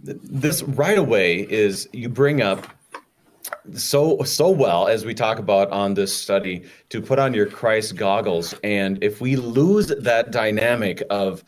this 0.00 0.62
right 0.62 0.98
away 0.98 1.40
is 1.40 1.88
you 1.92 2.08
bring 2.08 2.40
up 2.40 2.66
so 3.74 4.22
so 4.22 4.50
well 4.50 4.88
as 4.88 5.04
we 5.04 5.14
talk 5.14 5.38
about 5.38 5.70
on 5.70 5.94
this 5.94 6.14
study 6.16 6.64
to 6.90 7.00
put 7.00 7.18
on 7.18 7.34
your 7.34 7.46
Christ 7.46 7.96
goggles. 7.96 8.54
And 8.62 9.02
if 9.02 9.20
we 9.20 9.36
lose 9.36 9.88
that 9.88 10.30
dynamic 10.30 11.02
of 11.10 11.44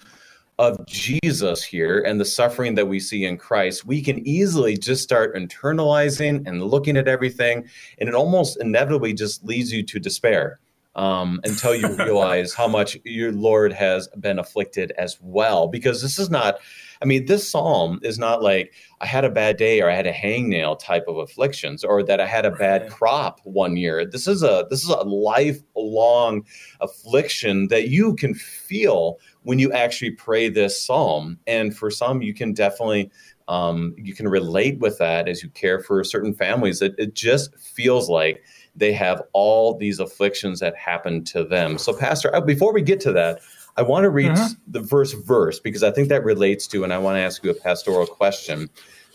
of 0.59 0.85
Jesus 0.87 1.63
here 1.63 2.01
and 2.01 2.21
the 2.21 2.25
suffering 2.25 2.75
that 2.75 2.87
we 2.87 2.99
see 2.99 3.25
in 3.25 3.37
Christ, 3.37 3.87
we 3.87 4.03
can 4.03 4.27
easily 4.27 4.77
just 4.77 5.03
start 5.03 5.37
internalizing 5.37 6.47
and 6.47 6.65
looking 6.65 6.97
at 6.97 7.07
everything, 7.07 7.69
and 7.99 8.09
it 8.09 8.15
almost 8.15 8.61
inevitably 8.61 9.13
just 9.13 9.45
leads 9.45 9.73
you 9.73 9.85
to 9.85 10.01
despair 10.01 10.59
um, 10.99 11.41
until 11.45 11.75
you 11.75 11.89
realize 11.97 12.53
how 12.53 12.69
much 12.69 12.99
your 13.05 13.33
Lord 13.33 13.73
has 13.73 14.09
been 14.19 14.39
afflicted 14.39 14.91
as 14.99 15.17
well. 15.23 15.69
Because 15.69 16.03
this 16.03 16.19
is 16.19 16.29
not, 16.29 16.59
I 17.01 17.05
mean, 17.05 17.27
this 17.27 17.49
psalm 17.49 18.01
is 18.03 18.19
not 18.19 18.43
like 18.43 18.75
I 19.01 19.07
had 19.07 19.25
a 19.25 19.31
bad 19.31 19.57
day 19.57 19.81
or 19.81 19.89
I 19.89 19.95
had 19.95 20.09
a 20.09 20.13
hangnail 20.13 20.79
type 20.79 21.05
of 21.07 21.17
afflictions 21.17 21.85
or 21.85 22.03
that 22.03 22.21
I 22.21 22.27
had 22.27 22.45
a 22.45 22.51
bad 22.51 22.91
crop 22.91 23.41
one 23.45 23.77
year. 23.77 24.05
This 24.05 24.27
is 24.27 24.43
a 24.43 24.67
this 24.69 24.83
is 24.83 24.91
a 24.91 25.05
lifelong 25.05 26.45
affliction 26.81 27.69
that 27.69 27.89
you 27.89 28.17
can 28.17 28.35
feel 28.35 29.19
when 29.45 29.61
you 29.61 29.73
actually 29.73 30.11
pray 30.11 30.49
this 30.49 30.85
psalm. 30.85 31.39
And 31.47 31.75
for 31.75 31.93
some, 31.93 32.23
you 32.23 32.35
can 32.35 32.53
definitely 32.53 33.11
um, 33.47 33.95
you 33.97 34.15
can 34.15 34.29
relate 34.29 34.79
with 34.79 34.99
that 34.99 35.27
as 35.27 35.43
you 35.43 35.49
care 35.49 35.81
for 35.81 36.05
certain 36.05 36.35
families. 36.35 36.83
It, 36.83 36.95
it 36.99 37.15
just 37.15 37.57
feels 37.59 38.11
like 38.11 38.43
they 38.79 38.93
have 38.93 39.23
all 39.33 39.77
these 39.77 39.99
afflictions 39.99 40.61
that 40.61 40.77
happen 40.77 41.25
to 41.25 41.45
them. 41.45 41.79
So, 41.79 41.93
Pastor, 41.93 42.33
before 42.41 42.73
we 42.73 42.83
get 42.83 43.01
to 43.01 43.13
that, 43.13 43.41
I 43.77 43.83
want 43.83 44.05
to 44.05 44.11
read 44.11 44.33
mm-hmm. 44.33 44.55
the 44.67 44.83
first 44.85 45.17
verse 45.25 45.61
because 45.61 45.83
I 45.83 45.91
think 45.91 46.09
that 46.09 46.25
relates 46.25 46.67
to, 46.69 46.85
and 46.85 46.93
I 46.93 46.99
want 46.99 47.17
to 47.17 47.21
ask 47.21 47.45
you 47.45 47.51
a 47.51 47.55
pastoral 47.55 48.07
question. 48.07 48.71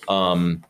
Um, 0.07 0.63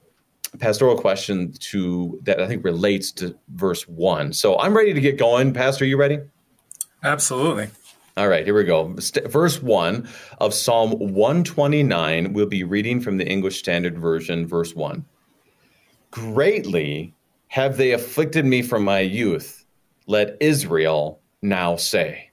pastoral 0.60 0.98
question 0.98 1.52
to 1.54 2.20
that 2.24 2.40
I 2.40 2.48
think 2.48 2.64
relates 2.64 3.12
to 3.14 3.36
verse 3.50 3.88
one. 3.88 4.34
So 4.34 4.60
I'm 4.60 4.76
ready 4.76 4.94
to 4.94 5.02
get 5.02 5.18
going. 5.18 5.54
Pastor, 5.54 5.86
you 5.86 5.98
ready? 5.98 6.20
Absolutely. 7.04 7.70
All 8.16 8.28
right, 8.28 8.46
here 8.46 8.56
we 8.56 8.64
go. 8.64 8.96
Verse 9.26 9.60
1 9.60 10.08
of 10.38 10.54
Psalm 10.54 10.92
129. 10.92 12.34
We'll 12.34 12.46
be 12.46 12.64
reading 12.64 13.02
from 13.02 13.18
the 13.18 13.28
English 13.28 13.58
Standard 13.58 13.98
Version, 13.98 14.46
verse 14.46 14.76
1. 14.76 15.04
Greatly 16.12 17.16
have 17.54 17.78
they 17.78 17.92
afflicted 17.92 18.48
me 18.48 18.64
from 18.64 18.84
my 18.84 19.00
youth? 19.00 19.64
Let 20.08 20.38
Israel 20.40 21.22
now 21.44 21.76
say. 21.76 22.32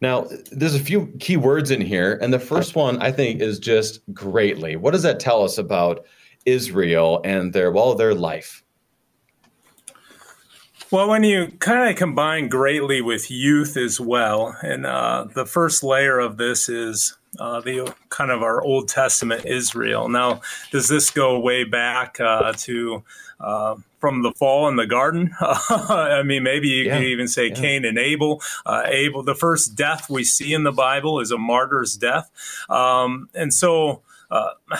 Now, 0.00 0.26
there's 0.50 0.74
a 0.74 0.80
few 0.80 1.08
key 1.20 1.36
words 1.36 1.70
in 1.70 1.82
here, 1.82 2.18
and 2.22 2.32
the 2.32 2.38
first 2.38 2.74
one 2.74 3.02
I 3.02 3.12
think 3.12 3.42
is 3.42 3.58
just 3.58 4.00
greatly. 4.14 4.76
What 4.76 4.92
does 4.92 5.02
that 5.02 5.20
tell 5.20 5.44
us 5.44 5.58
about 5.58 6.06
Israel 6.46 7.20
and 7.22 7.52
their 7.52 7.70
well, 7.70 7.94
their 7.96 8.14
life? 8.14 8.64
Well, 10.90 11.10
when 11.10 11.22
you 11.22 11.48
kind 11.58 11.90
of 11.90 11.96
combine 11.96 12.48
greatly 12.48 13.02
with 13.02 13.30
youth 13.30 13.76
as 13.76 14.00
well, 14.00 14.56
and 14.62 14.86
uh, 14.86 15.26
the 15.34 15.44
first 15.44 15.82
layer 15.82 16.18
of 16.18 16.38
this 16.38 16.70
is 16.70 17.14
uh, 17.38 17.60
the 17.60 17.94
kind 18.08 18.30
of 18.30 18.42
our 18.42 18.62
Old 18.62 18.88
Testament 18.88 19.44
Israel. 19.44 20.08
Now, 20.08 20.40
does 20.72 20.88
this 20.88 21.10
go 21.10 21.38
way 21.38 21.64
back 21.64 22.18
uh, 22.20 22.54
to 22.56 23.04
uh, 23.40 23.76
from 23.98 24.22
the 24.22 24.32
fall 24.32 24.68
in 24.68 24.76
the 24.76 24.86
garden? 24.86 25.34
I 25.40 26.22
mean, 26.24 26.42
maybe 26.42 26.68
you 26.68 26.84
yeah. 26.84 26.98
could 26.98 27.06
even 27.06 27.28
say 27.28 27.48
yeah. 27.48 27.54
Cain 27.54 27.84
and 27.84 27.98
Abel. 27.98 28.42
Uh, 28.64 28.82
Abel, 28.86 29.22
the 29.22 29.34
first 29.34 29.74
death 29.74 30.08
we 30.10 30.24
see 30.24 30.52
in 30.52 30.64
the 30.64 30.72
Bible 30.72 31.20
is 31.20 31.30
a 31.30 31.38
martyr's 31.38 31.96
death, 31.96 32.30
um, 32.68 33.28
and 33.34 33.52
so 33.52 34.02
uh, 34.30 34.50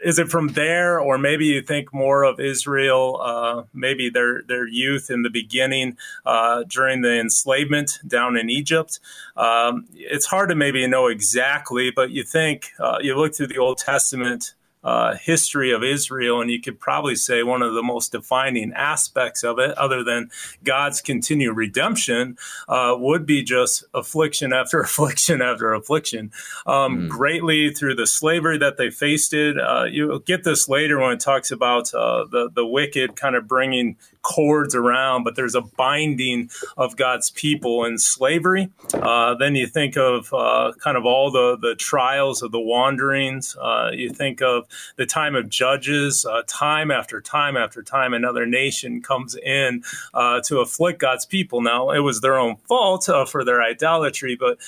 is 0.00 0.18
it 0.18 0.28
from 0.28 0.48
there, 0.48 0.98
or 1.00 1.18
maybe 1.18 1.46
you 1.46 1.62
think 1.62 1.92
more 1.92 2.22
of 2.22 2.40
Israel, 2.40 3.20
uh, 3.20 3.62
maybe 3.72 4.08
their 4.08 4.42
their 4.42 4.66
youth 4.66 5.10
in 5.10 5.22
the 5.22 5.30
beginning 5.30 5.96
uh, 6.24 6.64
during 6.64 7.00
the 7.02 7.18
enslavement 7.18 7.98
down 8.06 8.36
in 8.36 8.50
Egypt? 8.50 9.00
Um, 9.36 9.86
it's 9.94 10.26
hard 10.26 10.48
to 10.50 10.54
maybe 10.54 10.86
know 10.86 11.08
exactly, 11.08 11.90
but 11.90 12.10
you 12.10 12.22
think 12.22 12.72
uh, 12.78 12.98
you 13.00 13.16
look 13.16 13.34
through 13.34 13.48
the 13.48 13.58
Old 13.58 13.78
Testament 13.78 14.54
uh, 14.84 15.16
history 15.16 15.72
of 15.72 15.82
Israel, 15.82 16.40
and 16.40 16.50
you 16.50 16.60
could 16.60 16.78
probably 16.78 17.16
say 17.16 17.42
one 17.42 17.62
of 17.62 17.74
the 17.74 17.82
most 17.82 18.12
defining 18.12 18.72
aspects 18.74 19.42
of 19.42 19.58
it, 19.58 19.70
other 19.78 20.04
than 20.04 20.30
God's 20.62 21.00
continued 21.00 21.56
redemption, 21.56 22.36
uh, 22.68 22.94
would 22.98 23.24
be 23.24 23.42
just 23.42 23.84
affliction 23.94 24.52
after 24.52 24.80
affliction 24.82 25.40
after 25.40 25.72
affliction. 25.72 26.30
Um, 26.66 27.02
mm. 27.02 27.08
Greatly 27.08 27.72
through 27.72 27.94
the 27.94 28.06
slavery 28.06 28.58
that 28.58 28.76
they 28.76 28.90
faced 28.90 29.32
it. 29.32 29.58
Uh, 29.58 29.84
you'll 29.84 30.18
get 30.18 30.44
this 30.44 30.68
later 30.68 31.00
when 31.00 31.12
it 31.12 31.20
talks 31.20 31.50
about 31.50 31.92
uh, 31.94 32.24
the 32.30 32.50
the 32.52 32.66
wicked 32.66 33.16
kind 33.16 33.36
of 33.36 33.48
bringing 33.48 33.96
cords 34.24 34.74
around, 34.74 35.22
but 35.22 35.36
there's 35.36 35.54
a 35.54 35.60
binding 35.60 36.50
of 36.76 36.96
God's 36.96 37.30
people 37.30 37.84
in 37.84 37.98
slavery. 37.98 38.70
Uh, 38.92 39.34
then 39.34 39.54
you 39.54 39.68
think 39.68 39.96
of 39.96 40.32
uh, 40.32 40.72
kind 40.82 40.96
of 40.96 41.04
all 41.04 41.30
the, 41.30 41.56
the 41.60 41.76
trials 41.76 42.42
of 42.42 42.50
the 42.50 42.58
wanderings. 42.58 43.56
Uh, 43.60 43.90
you 43.92 44.10
think 44.10 44.42
of 44.42 44.66
the 44.96 45.06
time 45.06 45.36
of 45.36 45.48
judges, 45.48 46.24
uh, 46.24 46.42
time 46.46 46.90
after 46.90 47.20
time 47.20 47.56
after 47.56 47.82
time, 47.82 48.14
another 48.14 48.46
nation 48.46 49.02
comes 49.02 49.36
in 49.36 49.84
uh, 50.14 50.40
to 50.46 50.58
afflict 50.58 50.98
God's 50.98 51.26
people. 51.26 51.60
Now, 51.60 51.90
it 51.90 52.00
was 52.00 52.20
their 52.20 52.38
own 52.38 52.56
fault 52.66 53.08
uh, 53.08 53.26
for 53.26 53.44
their 53.44 53.62
idolatry, 53.62 54.36
but, 54.36 54.58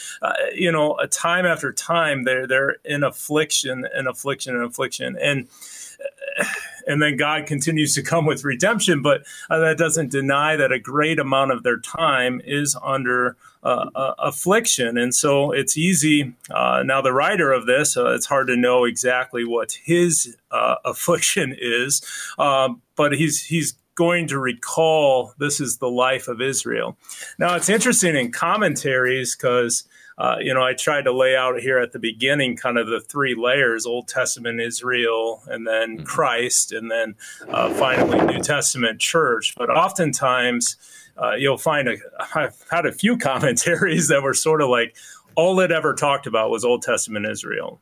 you 0.54 0.70
know, 0.70 0.98
time 1.10 1.46
after 1.46 1.72
time, 1.72 2.24
they're, 2.24 2.46
they're 2.46 2.76
in 2.84 3.02
affliction 3.02 3.86
and 3.94 4.06
affliction 4.06 4.54
and 4.54 4.64
affliction. 4.64 5.16
And 5.20 5.48
and 6.86 7.02
then 7.02 7.16
God 7.16 7.46
continues 7.46 7.94
to 7.94 8.02
come 8.02 8.26
with 8.26 8.44
redemption. 8.44 9.02
But 9.02 9.22
uh, 9.50 9.58
that 9.60 9.78
doesn't 9.78 10.10
deny 10.10 10.56
that 10.56 10.72
a 10.72 10.78
great 10.78 11.18
amount 11.18 11.52
of 11.52 11.62
their 11.62 11.78
time 11.78 12.40
is 12.44 12.76
under 12.82 13.36
uh, 13.62 13.90
uh, 13.94 14.14
affliction. 14.18 14.96
And 14.96 15.14
so 15.14 15.50
it's 15.50 15.76
easy. 15.76 16.34
Uh, 16.50 16.82
now, 16.84 17.02
the 17.02 17.12
writer 17.12 17.52
of 17.52 17.66
this, 17.66 17.96
uh, 17.96 18.14
it's 18.14 18.26
hard 18.26 18.46
to 18.46 18.56
know 18.56 18.84
exactly 18.84 19.44
what 19.44 19.72
his 19.84 20.36
uh, 20.50 20.76
affliction 20.84 21.56
is, 21.58 22.04
um, 22.38 22.82
but 22.94 23.12
he's, 23.12 23.44
he's, 23.44 23.74
going 23.96 24.26
to 24.28 24.38
recall 24.38 25.32
this 25.38 25.58
is 25.58 25.78
the 25.78 25.88
life 25.88 26.28
of 26.28 26.42
Israel. 26.42 26.98
Now, 27.38 27.56
it's 27.56 27.70
interesting 27.70 28.14
in 28.14 28.30
commentaries 28.30 29.34
because 29.34 29.88
uh, 30.18 30.36
you 30.40 30.54
know, 30.54 30.62
I 30.62 30.72
tried 30.72 31.02
to 31.02 31.12
lay 31.12 31.36
out 31.36 31.60
here 31.60 31.78
at 31.78 31.92
the 31.92 31.98
beginning 31.98 32.56
kind 32.56 32.78
of 32.78 32.86
the 32.86 33.00
three 33.00 33.34
layers 33.34 33.84
Old 33.84 34.08
Testament 34.08 34.60
Israel, 34.60 35.42
and 35.46 35.66
then 35.66 35.98
mm-hmm. 35.98 36.04
Christ, 36.04 36.72
and 36.72 36.90
then 36.90 37.16
uh, 37.48 37.72
finally 37.74 38.20
New 38.24 38.42
Testament 38.42 38.98
church. 38.98 39.54
But 39.56 39.68
oftentimes, 39.68 40.76
uh, 41.22 41.32
you'll 41.32 41.58
find 41.58 41.88
a, 41.88 41.96
I've 42.34 42.64
had 42.70 42.86
a 42.86 42.92
few 42.92 43.16
commentaries 43.18 44.08
that 44.08 44.22
were 44.22 44.34
sort 44.34 44.62
of 44.62 44.70
like 44.70 44.96
all 45.34 45.60
it 45.60 45.70
ever 45.70 45.92
talked 45.92 46.26
about 46.26 46.50
was 46.50 46.64
Old 46.64 46.82
Testament 46.82 47.26
Israel. 47.26 47.80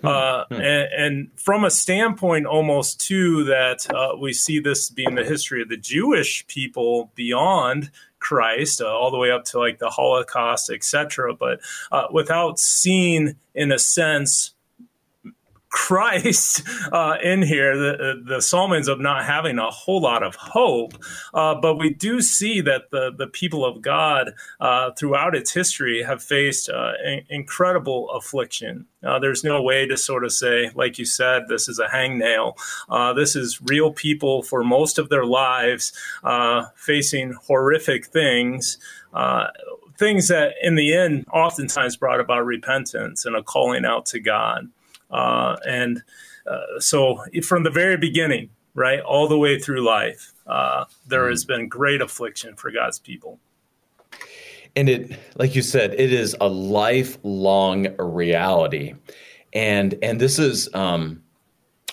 Hmm. 0.00 0.06
Uh, 0.06 0.44
hmm. 0.46 0.54
and, 0.54 0.92
and, 0.92 1.30
from 1.36 1.64
a 1.64 1.70
standpoint, 1.70 2.46
almost 2.46 3.00
too, 3.00 3.44
that 3.44 3.88
uh, 3.92 4.16
we 4.16 4.32
see 4.32 4.60
this 4.60 4.90
being 4.90 5.16
the 5.16 5.24
history 5.24 5.60
of 5.62 5.68
the 5.68 5.76
Jewish 5.76 6.46
people 6.46 7.10
beyond 7.16 7.90
Christ, 8.28 8.82
uh, 8.82 8.86
all 8.86 9.10
the 9.10 9.16
way 9.16 9.30
up 9.30 9.46
to 9.46 9.58
like 9.58 9.78
the 9.78 9.88
Holocaust, 9.88 10.68
etc. 10.68 11.32
But 11.34 11.60
uh, 11.90 12.08
without 12.12 12.58
seeing, 12.58 13.36
in 13.54 13.72
a 13.72 13.78
sense, 13.78 14.52
Christ 15.70 16.62
uh, 16.92 17.16
in 17.22 17.42
here, 17.42 17.76
the, 17.76 18.22
the 18.24 18.40
psalm 18.40 18.72
ends 18.72 18.88
up 18.88 18.98
not 18.98 19.24
having 19.24 19.58
a 19.58 19.70
whole 19.70 20.00
lot 20.00 20.22
of 20.22 20.34
hope, 20.34 20.94
uh, 21.34 21.54
but 21.54 21.76
we 21.76 21.92
do 21.92 22.20
see 22.22 22.60
that 22.62 22.90
the, 22.90 23.12
the 23.16 23.26
people 23.26 23.64
of 23.64 23.82
God 23.82 24.32
uh, 24.60 24.92
throughout 24.92 25.34
its 25.34 25.52
history 25.52 26.02
have 26.02 26.22
faced 26.22 26.70
uh, 26.70 26.92
in, 27.04 27.24
incredible 27.28 28.10
affliction. 28.10 28.86
Uh, 29.04 29.18
there's 29.18 29.44
no 29.44 29.62
way 29.62 29.86
to 29.86 29.96
sort 29.96 30.24
of 30.24 30.32
say, 30.32 30.70
like 30.74 30.98
you 30.98 31.04
said, 31.04 31.44
this 31.48 31.68
is 31.68 31.78
a 31.78 31.86
hangnail. 31.86 32.54
Uh, 32.88 33.12
this 33.12 33.36
is 33.36 33.60
real 33.62 33.92
people 33.92 34.42
for 34.42 34.64
most 34.64 34.98
of 34.98 35.08
their 35.10 35.24
lives 35.24 35.92
facing 36.76 37.32
horrific 37.46 38.06
things 38.06 38.78
things 39.98 40.28
that 40.28 40.52
in 40.62 40.76
the 40.76 40.94
end 40.94 41.26
oftentimes 41.32 41.96
brought 41.96 42.20
about 42.20 42.46
repentance 42.46 43.24
and 43.24 43.34
a 43.34 43.42
calling 43.42 43.84
out 43.84 44.06
to 44.06 44.20
God. 44.20 44.70
Uh, 45.10 45.56
and 45.66 46.02
uh, 46.46 46.78
so 46.78 47.24
from 47.46 47.62
the 47.62 47.70
very 47.70 47.96
beginning, 47.96 48.50
right, 48.74 49.00
all 49.00 49.28
the 49.28 49.38
way 49.38 49.58
through 49.58 49.80
life, 49.80 50.32
uh, 50.46 50.84
there 51.06 51.28
has 51.28 51.44
been 51.44 51.68
great 51.68 52.00
affliction 52.00 52.54
for 52.56 52.70
God's 52.70 52.98
people. 52.98 53.38
and 54.76 54.88
it 54.88 55.18
like 55.36 55.54
you 55.54 55.62
said 55.62 55.94
it 55.94 56.12
is 56.12 56.36
a 56.40 56.48
lifelong 56.48 57.88
reality 57.98 58.94
and 59.52 59.94
and 60.02 60.20
this 60.20 60.38
is 60.38 60.72
um 60.74 61.22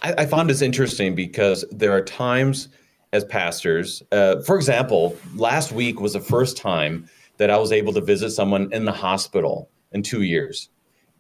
i, 0.04 0.14
I 0.20 0.26
found 0.26 0.50
this 0.50 0.62
interesting 0.62 1.16
because 1.16 1.66
there 1.72 1.92
are 1.92 2.02
times 2.02 2.70
as 3.14 3.24
pastors 3.26 4.04
uh, 4.12 4.42
for 4.42 4.56
example 4.56 5.18
last 5.36 5.72
week 5.72 6.00
was 6.00 6.14
the 6.14 6.20
first 6.20 6.58
time 6.58 7.10
that 7.38 7.50
i 7.50 7.58
was 7.58 7.72
able 7.72 7.94
to 7.94 8.02
visit 8.02 8.32
someone 8.32 8.72
in 8.72 8.86
the 8.86 8.92
hospital 8.92 9.70
in 9.94 10.04
two 10.04 10.22
years 10.22 10.70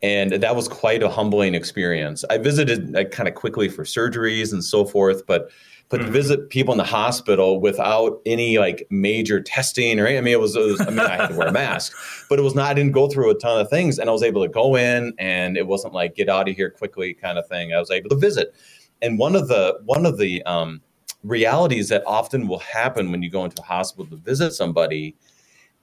and 0.06 0.34
that 0.34 0.56
was 0.56 0.68
quite 0.68 1.02
a 1.02 1.10
humbling 1.10 1.56
experience 1.56 2.24
i 2.30 2.38
visited 2.38 2.94
like, 2.94 3.12
kind 3.12 3.28
of 3.28 3.36
quickly 3.36 3.68
for 3.70 3.84
surgeries 3.84 4.54
and 4.54 4.64
so 4.64 4.86
forth 4.86 5.26
but 5.26 5.50
but 5.90 6.00
mm-hmm. 6.00 6.08
to 6.08 6.12
visit 6.12 6.50
people 6.50 6.74
in 6.74 6.78
the 6.78 6.84
hospital 6.84 7.60
without 7.60 8.20
any 8.26 8.58
like 8.58 8.88
major 8.90 9.40
testing 9.42 10.00
or 10.00 10.08
I 10.08 10.20
mean 10.22 10.34
it 10.34 10.40
was, 10.40 10.56
it 10.56 10.60
was 10.60 10.82
I 10.82 10.90
mean 10.90 11.00
I 11.00 11.16
had 11.16 11.28
to 11.28 11.36
wear 11.36 11.48
a 11.48 11.52
mask, 11.52 11.96
but 12.30 12.40
it 12.40 12.42
was 12.42 12.56
not 12.56 12.72
I 12.72 12.74
didn't 12.74 12.94
go 12.94 13.08
through 13.08 13.30
a 13.30 13.36
ton 13.36 13.60
of 13.60 13.70
things 13.70 14.00
and 14.00 14.10
I 14.10 14.14
was 14.14 14.24
able 14.24 14.42
to 14.44 14.50
go 14.50 14.76
in 14.76 15.14
and 15.20 15.58
it 15.58 15.68
wasn't 15.68 15.94
like 15.94 16.16
get 16.16 16.30
out 16.30 16.50
of 16.50 16.56
here 16.56 16.70
quickly 16.70 17.14
kind 17.14 17.38
of 17.38 17.48
thing. 17.48 17.74
I 17.74 17.80
was 17.80 17.92
able 17.92 18.10
to 18.10 18.16
visit. 18.16 18.54
And 19.02 19.20
one 19.20 19.36
of 19.36 19.48
the 19.48 19.80
one 19.86 20.06
of 20.06 20.18
the 20.18 20.42
um, 20.44 20.82
realities 21.24 21.90
that 21.90 22.04
often 22.08 22.48
will 22.48 22.60
happen 22.60 23.12
when 23.12 23.22
you 23.22 23.30
go 23.30 23.46
into 23.46 23.62
a 23.62 23.66
hospital 23.66 24.06
to 24.08 24.16
visit 24.16 24.54
somebody 24.54 25.16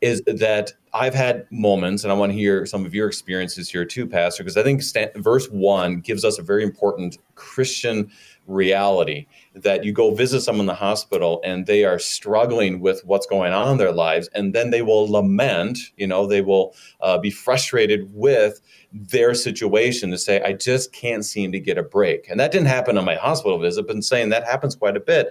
is 0.02 0.21
that 0.26 0.73
I've 0.92 1.14
had 1.14 1.47
moments, 1.50 2.02
and 2.02 2.12
I 2.12 2.16
want 2.16 2.32
to 2.32 2.37
hear 2.38 2.66
some 2.66 2.85
of 2.85 2.92
your 2.92 3.06
experiences 3.06 3.71
here 3.71 3.85
too, 3.85 4.06
Pastor, 4.06 4.42
because 4.42 4.56
I 4.56 4.64
think 4.64 4.82
st- 4.82 5.16
verse 5.16 5.47
one 5.49 6.00
gives 6.00 6.25
us 6.25 6.38
a 6.38 6.42
very 6.42 6.64
important 6.64 7.18
Christian 7.37 8.11
reality 8.49 9.26
that 9.54 9.85
you 9.85 9.92
go 9.92 10.12
visit 10.12 10.40
someone 10.40 10.64
in 10.64 10.66
the 10.66 10.75
hospital 10.75 11.40
and 11.44 11.66
they 11.66 11.85
are 11.85 12.00
struggling 12.00 12.80
with 12.80 13.00
what's 13.04 13.26
going 13.26 13.52
on 13.52 13.71
in 13.71 13.78
their 13.78 13.92
lives 13.92 14.28
and 14.35 14.52
then 14.52 14.71
they 14.71 14.82
will 14.82 15.09
lament 15.09 15.78
you 15.97 16.09
know 16.09 16.26
they 16.26 16.40
will 16.40 16.75
uh, 17.02 17.16
be 17.16 17.30
frustrated 17.30 18.12
with 18.12 18.61
their 18.92 19.32
situation 19.32 20.11
to 20.11 20.18
say 20.18 20.42
i 20.42 20.52
just 20.52 20.92
can't 20.92 21.25
seem 21.25 21.52
to 21.52 21.61
get 21.61 21.78
a 21.78 21.85
break. 21.85 22.28
And 22.28 22.40
that 22.40 22.50
didn't 22.50 22.66
happen 22.66 22.99
on 22.99 23.04
my 23.04 23.14
hospital 23.14 23.61
visit 23.61 23.87
but 23.87 23.94
I'm 23.94 24.02
saying 24.02 24.30
that 24.30 24.44
happens 24.44 24.75
quite 24.75 24.97
a 24.97 25.00
bit. 25.00 25.28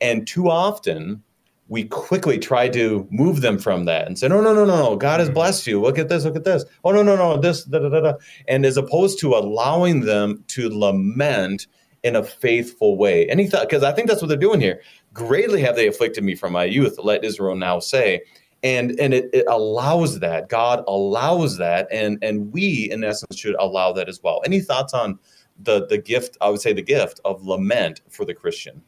And 0.00 0.26
too 0.26 0.48
often 0.48 1.22
we 1.68 1.84
quickly 1.84 2.38
try 2.38 2.68
to 2.68 3.06
move 3.10 3.40
them 3.40 3.58
from 3.58 3.86
that 3.86 4.06
and 4.06 4.18
say, 4.18 4.28
no, 4.28 4.40
no, 4.40 4.54
no, 4.54 4.64
no, 4.64 4.76
no, 4.76 4.96
God 4.96 5.20
has 5.20 5.28
mm-hmm. 5.28 5.34
blessed 5.34 5.66
you. 5.66 5.80
Look 5.80 5.98
at 5.98 6.08
this, 6.08 6.24
look 6.24 6.36
at 6.36 6.44
this. 6.44 6.64
Oh, 6.84 6.92
no, 6.92 7.02
no, 7.02 7.16
no, 7.16 7.36
this, 7.40 7.64
da, 7.64 7.80
da, 7.80 7.88
da, 7.88 8.00
da. 8.00 8.12
And 8.46 8.64
as 8.64 8.76
opposed 8.76 9.18
to 9.20 9.34
allowing 9.34 10.00
them 10.00 10.44
to 10.48 10.68
lament 10.68 11.66
in 12.02 12.14
a 12.14 12.22
faithful 12.22 12.96
way. 12.96 13.28
And 13.28 13.40
he 13.40 13.48
thought, 13.48 13.68
because 13.68 13.82
I 13.82 13.90
think 13.92 14.06
that's 14.08 14.22
what 14.22 14.28
they're 14.28 14.36
doing 14.36 14.60
here. 14.60 14.80
Greatly 15.12 15.60
have 15.62 15.74
they 15.74 15.88
afflicted 15.88 16.22
me 16.22 16.36
from 16.36 16.52
my 16.52 16.64
youth, 16.64 16.96
let 17.02 17.24
Israel 17.24 17.56
now 17.56 17.80
say. 17.80 18.22
And 18.62 18.98
and 19.00 19.12
it, 19.12 19.28
it 19.32 19.44
allows 19.48 20.20
that. 20.20 20.48
God 20.48 20.84
allows 20.86 21.58
that. 21.58 21.88
And 21.90 22.18
and 22.22 22.52
we 22.52 22.88
in 22.90 23.02
essence 23.02 23.36
should 23.36 23.56
allow 23.58 23.92
that 23.92 24.08
as 24.08 24.22
well. 24.22 24.40
Any 24.44 24.60
thoughts 24.60 24.94
on 24.94 25.18
the 25.60 25.86
the 25.86 25.98
gift, 25.98 26.36
I 26.40 26.48
would 26.48 26.60
say 26.60 26.72
the 26.72 26.82
gift 26.82 27.20
of 27.24 27.44
lament 27.44 28.02
for 28.08 28.24
the 28.24 28.34
Christian? 28.34 28.82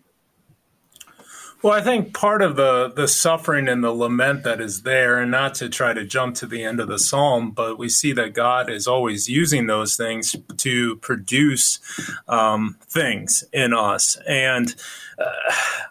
Well, 1.60 1.72
I 1.72 1.80
think 1.80 2.14
part 2.14 2.40
of 2.40 2.54
the 2.54 2.92
the 2.94 3.08
suffering 3.08 3.66
and 3.68 3.82
the 3.82 3.90
lament 3.90 4.44
that 4.44 4.60
is 4.60 4.82
there, 4.82 5.18
and 5.18 5.30
not 5.30 5.54
to 5.56 5.68
try 5.68 5.92
to 5.92 6.04
jump 6.04 6.36
to 6.36 6.46
the 6.46 6.62
end 6.62 6.78
of 6.78 6.86
the 6.86 7.00
psalm, 7.00 7.50
but 7.50 7.78
we 7.78 7.88
see 7.88 8.12
that 8.12 8.32
God 8.32 8.70
is 8.70 8.86
always 8.86 9.28
using 9.28 9.66
those 9.66 9.96
things 9.96 10.36
to 10.58 10.96
produce 10.96 11.80
um, 12.28 12.76
things 12.86 13.42
in 13.52 13.74
us, 13.74 14.16
and 14.28 14.76
uh, 15.20 15.32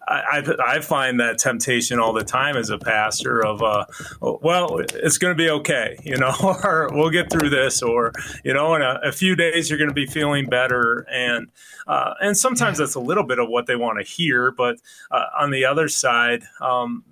I, 0.07 0.43
I 0.65 0.79
find 0.79 1.19
that 1.19 1.37
temptation 1.37 1.99
all 1.99 2.13
the 2.13 2.23
time 2.23 2.55
as 2.55 2.69
a 2.69 2.77
pastor 2.77 3.45
of, 3.45 3.61
uh, 3.61 3.85
well, 4.21 4.79
it's 4.79 5.17
going 5.17 5.35
to 5.35 5.37
be 5.37 5.49
okay, 5.49 5.97
you 6.03 6.17
know, 6.17 6.33
or 6.63 6.89
we'll 6.93 7.09
get 7.09 7.29
through 7.29 7.49
this, 7.49 7.81
or 7.81 8.13
you 8.43 8.53
know, 8.53 8.75
in 8.75 8.81
a, 8.81 8.99
a 9.03 9.11
few 9.11 9.35
days 9.35 9.69
you're 9.69 9.79
going 9.79 9.89
to 9.89 9.93
be 9.93 10.05
feeling 10.05 10.45
better, 10.45 11.05
and 11.11 11.49
uh, 11.87 12.13
and 12.21 12.37
sometimes 12.37 12.77
that's 12.77 12.95
a 12.95 12.99
little 12.99 13.23
bit 13.23 13.39
of 13.39 13.49
what 13.49 13.65
they 13.65 13.75
want 13.75 13.97
to 13.99 14.03
hear, 14.03 14.51
but 14.51 14.77
uh, 15.11 15.25
on 15.39 15.51
the 15.51 15.65
other 15.65 15.87
side, 15.87 16.43
um, 16.61 17.03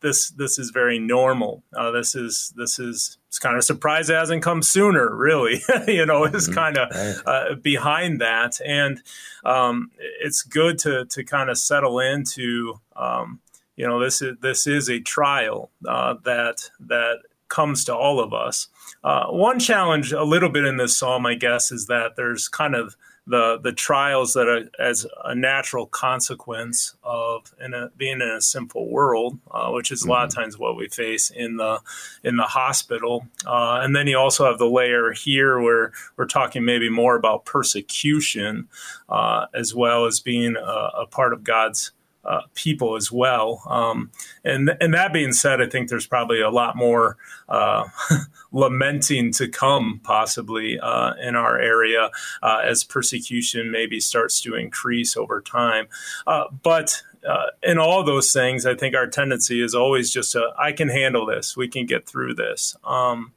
this 0.00 0.30
this 0.30 0.58
is 0.58 0.70
very 0.70 0.98
normal. 0.98 1.62
Uh, 1.76 1.90
this 1.90 2.14
is 2.14 2.52
this 2.56 2.78
is 2.78 3.18
it's 3.28 3.38
kind 3.38 3.54
of 3.54 3.60
a 3.60 3.62
surprise. 3.62 4.08
it 4.08 4.14
hasn't 4.14 4.42
come 4.42 4.62
sooner. 4.62 5.14
Really, 5.14 5.62
you 5.88 6.06
know, 6.06 6.24
it's 6.24 6.46
mm-hmm. 6.46 6.54
kind 6.54 6.78
of 6.78 7.22
uh, 7.26 7.54
behind 7.56 8.20
that, 8.20 8.60
and 8.64 9.02
um, 9.44 9.90
it's 10.20 10.42
good 10.42 10.78
to 10.80 11.04
to 11.06 11.24
kind 11.24 11.50
of 11.50 11.58
settle 11.58 11.98
into. 11.98 12.80
Um, 12.96 13.40
you 13.76 13.86
know, 13.86 14.00
this 14.00 14.22
is 14.22 14.36
this 14.40 14.66
is 14.66 14.88
a 14.88 15.00
trial 15.00 15.70
uh, 15.86 16.14
that 16.24 16.70
that 16.80 17.18
comes 17.48 17.84
to 17.84 17.94
all 17.94 18.20
of 18.20 18.32
us. 18.32 18.68
Uh, 19.02 19.26
one 19.28 19.58
challenge, 19.58 20.12
a 20.12 20.24
little 20.24 20.50
bit 20.50 20.64
in 20.64 20.76
this 20.76 20.96
psalm, 20.96 21.26
I 21.26 21.34
guess, 21.34 21.72
is 21.72 21.86
that 21.86 22.16
there's 22.16 22.48
kind 22.48 22.74
of 22.74 22.96
the 23.28 23.58
the 23.62 23.72
trials 23.72 24.32
that 24.32 24.48
are 24.48 24.68
as 24.78 25.06
a 25.24 25.34
natural 25.34 25.86
consequence 25.86 26.96
of 27.04 27.54
in 27.62 27.74
a, 27.74 27.90
being 27.96 28.20
in 28.20 28.22
a 28.22 28.40
sinful 28.40 28.88
world, 28.88 29.38
uh, 29.50 29.70
which 29.70 29.92
is 29.92 30.02
a 30.02 30.08
lot 30.08 30.24
of 30.24 30.30
mm-hmm. 30.30 30.40
times 30.40 30.58
what 30.58 30.76
we 30.76 30.88
face 30.88 31.30
in 31.30 31.56
the 31.56 31.80
in 32.24 32.36
the 32.36 32.44
hospital. 32.44 33.26
Uh, 33.46 33.80
and 33.82 33.94
then 33.94 34.06
you 34.06 34.18
also 34.18 34.46
have 34.46 34.58
the 34.58 34.68
layer 34.68 35.12
here 35.12 35.60
where 35.60 35.92
we're 36.16 36.26
talking 36.26 36.64
maybe 36.64 36.88
more 36.88 37.16
about 37.16 37.44
persecution, 37.44 38.68
uh, 39.08 39.46
as 39.54 39.74
well 39.74 40.06
as 40.06 40.20
being 40.20 40.56
a, 40.56 40.90
a 41.00 41.06
part 41.06 41.32
of 41.32 41.44
God's 41.44 41.92
uh, 42.24 42.42
people 42.54 42.96
as 42.96 43.12
well. 43.12 43.62
Um, 43.66 44.10
and 44.44 44.76
and 44.80 44.94
that 44.94 45.12
being 45.12 45.32
said, 45.32 45.60
I 45.60 45.66
think 45.66 45.88
there's 45.88 46.06
probably 46.06 46.40
a 46.40 46.50
lot 46.50 46.76
more 46.76 47.16
uh, 47.48 47.84
lamenting 48.52 49.32
to 49.32 49.48
come, 49.48 50.00
possibly 50.02 50.78
uh, 50.80 51.14
in 51.14 51.36
our 51.36 51.58
area 51.58 52.10
uh, 52.42 52.60
as 52.64 52.84
persecution 52.84 53.70
maybe 53.70 54.00
starts 54.00 54.40
to 54.40 54.54
increase 54.54 55.16
over 55.16 55.40
time. 55.40 55.86
Uh, 56.26 56.44
but 56.62 57.02
uh, 57.28 57.46
in 57.62 57.78
all 57.78 58.02
those 58.04 58.32
things, 58.32 58.64
I 58.64 58.74
think 58.74 58.94
our 58.94 59.06
tendency 59.06 59.62
is 59.62 59.74
always 59.74 60.10
just 60.10 60.32
to, 60.32 60.52
I 60.58 60.72
can 60.72 60.88
handle 60.88 61.26
this. 61.26 61.56
We 61.56 61.68
can 61.68 61.86
get 61.86 62.06
through 62.06 62.34
this. 62.34 62.76
Um, 62.84 63.32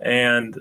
and 0.00 0.60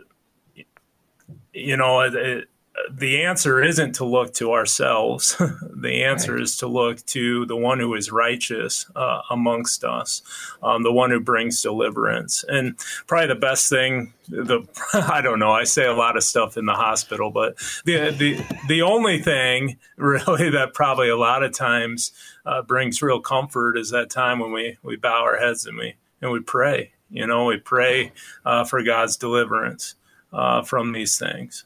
you 1.54 1.75
know, 1.75 2.01
it, 2.01 2.47
the 2.89 3.24
answer 3.24 3.62
isn't 3.62 3.94
to 3.94 4.06
look 4.06 4.34
to 4.36 4.54
ourselves. 4.54 5.36
the 5.76 6.04
answer 6.04 6.34
right. 6.34 6.41
is 6.41 6.58
to 6.58 6.67
look 6.67 7.06
to 7.08 7.46
the 7.46 7.56
one 7.56 7.80
who 7.80 7.94
is 7.96 8.12
righteous 8.12 8.86
uh, 8.96 9.22
amongst 9.30 9.84
us, 9.84 10.22
um, 10.63 10.84
the 10.84 10.91
one 10.91 11.12
who 11.12 11.20
brings 11.20 11.62
deliverance. 11.62 12.44
And 12.48 12.78
probably 13.08 13.28
the 13.28 13.36
best 13.36 13.70
thing, 13.70 14.13
the 14.28 14.62
I 14.94 15.22
don't 15.22 15.39
know, 15.39 15.52
I 15.52 15.63
say 15.63 15.86
a 15.86 15.94
lot 15.94 16.17
of 16.17 16.24
stuff 16.24 16.58
in 16.58 16.65
the 16.65 16.74
hospital, 16.74 17.32
but 17.32 17.58
the 17.86 18.12
the 18.12 18.44
the 18.67 18.82
only 18.82 19.20
thing 19.20 19.78
really 19.98 20.50
that 20.50 20.74
probably 20.74 21.10
a 21.10 21.17
lot 21.17 21.44
of 21.44 21.54
times 21.54 22.12
uh, 22.46 22.62
brings 22.62 23.02
real 23.02 23.20
comfort 23.20 23.78
is 23.78 23.91
that 23.91 24.10
time 24.10 24.39
when 24.39 24.52
we 24.52 24.78
we 24.84 24.96
bow 24.96 25.24
our 25.24 25.38
heads 25.38 25.65
and 25.65 25.78
we 25.78 25.96
and 26.22 26.32
we 26.32 26.39
pray. 26.39 26.94
You 27.10 27.28
know, 27.28 27.46
we 27.46 27.58
pray 27.58 28.13
uh, 28.46 28.63
for 28.63 28.82
God's 28.84 29.17
deliverance 29.17 29.96
uh, 30.32 30.62
from 30.62 30.94
these 30.94 31.17
things. 31.17 31.65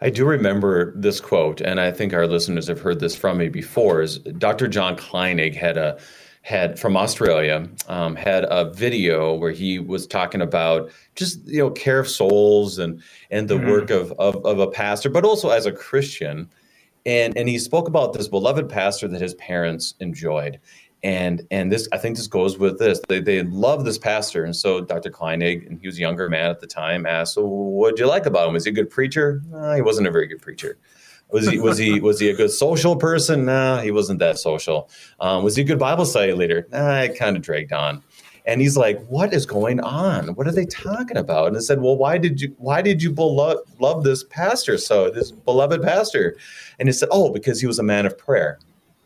I 0.00 0.10
do 0.10 0.24
remember 0.24 0.92
this 0.96 1.20
quote, 1.20 1.60
and 1.60 1.80
I 1.80 1.90
think 1.90 2.12
our 2.12 2.26
listeners 2.26 2.68
have 2.68 2.80
heard 2.80 3.00
this 3.00 3.16
from 3.16 3.38
me 3.38 3.48
before. 3.48 4.02
Is 4.02 4.18
Dr. 4.18 4.68
John 4.68 4.96
Kleinig 4.96 5.54
had 5.54 5.76
a 5.76 5.98
had 6.42 6.78
from 6.78 6.96
Australia 6.96 7.68
um, 7.88 8.16
had 8.16 8.46
a 8.48 8.70
video 8.70 9.34
where 9.34 9.50
he 9.50 9.78
was 9.78 10.06
talking 10.06 10.40
about 10.40 10.90
just 11.14 11.46
you 11.46 11.58
know 11.58 11.70
care 11.70 11.98
of 11.98 12.08
souls 12.08 12.78
and 12.78 13.02
and 13.30 13.48
the 13.48 13.56
mm-hmm. 13.56 13.68
work 13.68 13.90
of, 13.90 14.12
of 14.12 14.44
of 14.46 14.58
a 14.58 14.66
pastor, 14.68 15.10
but 15.10 15.24
also 15.24 15.50
as 15.50 15.66
a 15.66 15.72
Christian. 15.72 16.48
And 17.06 17.36
and 17.36 17.48
he 17.48 17.58
spoke 17.58 17.88
about 17.88 18.12
this 18.12 18.28
beloved 18.28 18.68
pastor 18.68 19.08
that 19.08 19.20
his 19.20 19.34
parents 19.34 19.94
enjoyed 20.00 20.58
and 21.02 21.46
and 21.50 21.70
this 21.70 21.88
I 21.92 21.98
think 21.98 22.16
this 22.16 22.26
goes 22.26 22.58
with 22.58 22.78
this. 22.78 23.00
They 23.08 23.20
they 23.20 23.42
love 23.42 23.84
this 23.84 23.98
pastor, 23.98 24.44
and 24.44 24.54
so 24.54 24.80
Dr. 24.80 25.10
Kleinig, 25.10 25.66
and 25.66 25.80
he 25.80 25.86
was 25.86 25.96
a 25.96 26.00
younger 26.00 26.28
man 26.28 26.50
at 26.50 26.60
the 26.60 26.66
time, 26.66 27.06
asked, 27.06 27.34
"So 27.34 27.44
what 27.44 27.96
do 27.96 28.02
you 28.02 28.08
like 28.08 28.26
about 28.26 28.48
him? 28.48 28.54
Was 28.54 28.64
he 28.64 28.70
a 28.70 28.74
good 28.74 28.90
preacher? 28.90 29.42
No, 29.48 29.74
he 29.74 29.82
wasn't 29.82 30.08
a 30.08 30.10
very 30.10 30.26
good 30.26 30.42
preacher. 30.42 30.78
Was 31.30 31.48
he 31.48 31.60
was 31.60 31.78
he 31.78 32.00
was 32.08 32.18
he 32.18 32.30
a 32.30 32.34
good 32.34 32.50
social 32.50 32.96
person? 32.96 33.44
No, 33.44 33.78
he 33.78 33.90
wasn't 33.90 34.18
that 34.18 34.38
social. 34.38 34.90
Um, 35.20 35.44
was 35.44 35.54
he 35.54 35.62
a 35.62 35.64
good 35.64 35.78
Bible 35.78 36.04
study 36.04 36.32
leader? 36.32 36.66
Nah, 36.72 37.02
it 37.02 37.16
kind 37.16 37.36
of 37.36 37.42
dragged 37.42 37.72
on." 37.72 38.02
And 38.44 38.60
he's 38.60 38.76
like, 38.76 39.04
"What 39.06 39.32
is 39.32 39.46
going 39.46 39.78
on? 39.78 40.28
What 40.34 40.48
are 40.48 40.52
they 40.52 40.66
talking 40.66 41.16
about?" 41.16 41.48
And 41.48 41.56
I 41.56 41.60
said, 41.60 41.80
"Well, 41.80 41.96
why 41.96 42.18
did 42.18 42.40
you 42.40 42.56
why 42.58 42.82
did 42.82 43.02
you 43.04 43.12
love, 43.12 43.58
love 43.78 44.02
this 44.02 44.24
pastor 44.24 44.78
so 44.78 45.10
this 45.10 45.30
beloved 45.30 45.80
pastor?" 45.80 46.36
And 46.80 46.88
he 46.88 46.92
said, 46.92 47.08
"Oh, 47.12 47.30
because 47.30 47.60
he 47.60 47.68
was 47.68 47.78
a 47.78 47.84
man 47.84 48.04
of 48.04 48.18
prayer, 48.18 48.58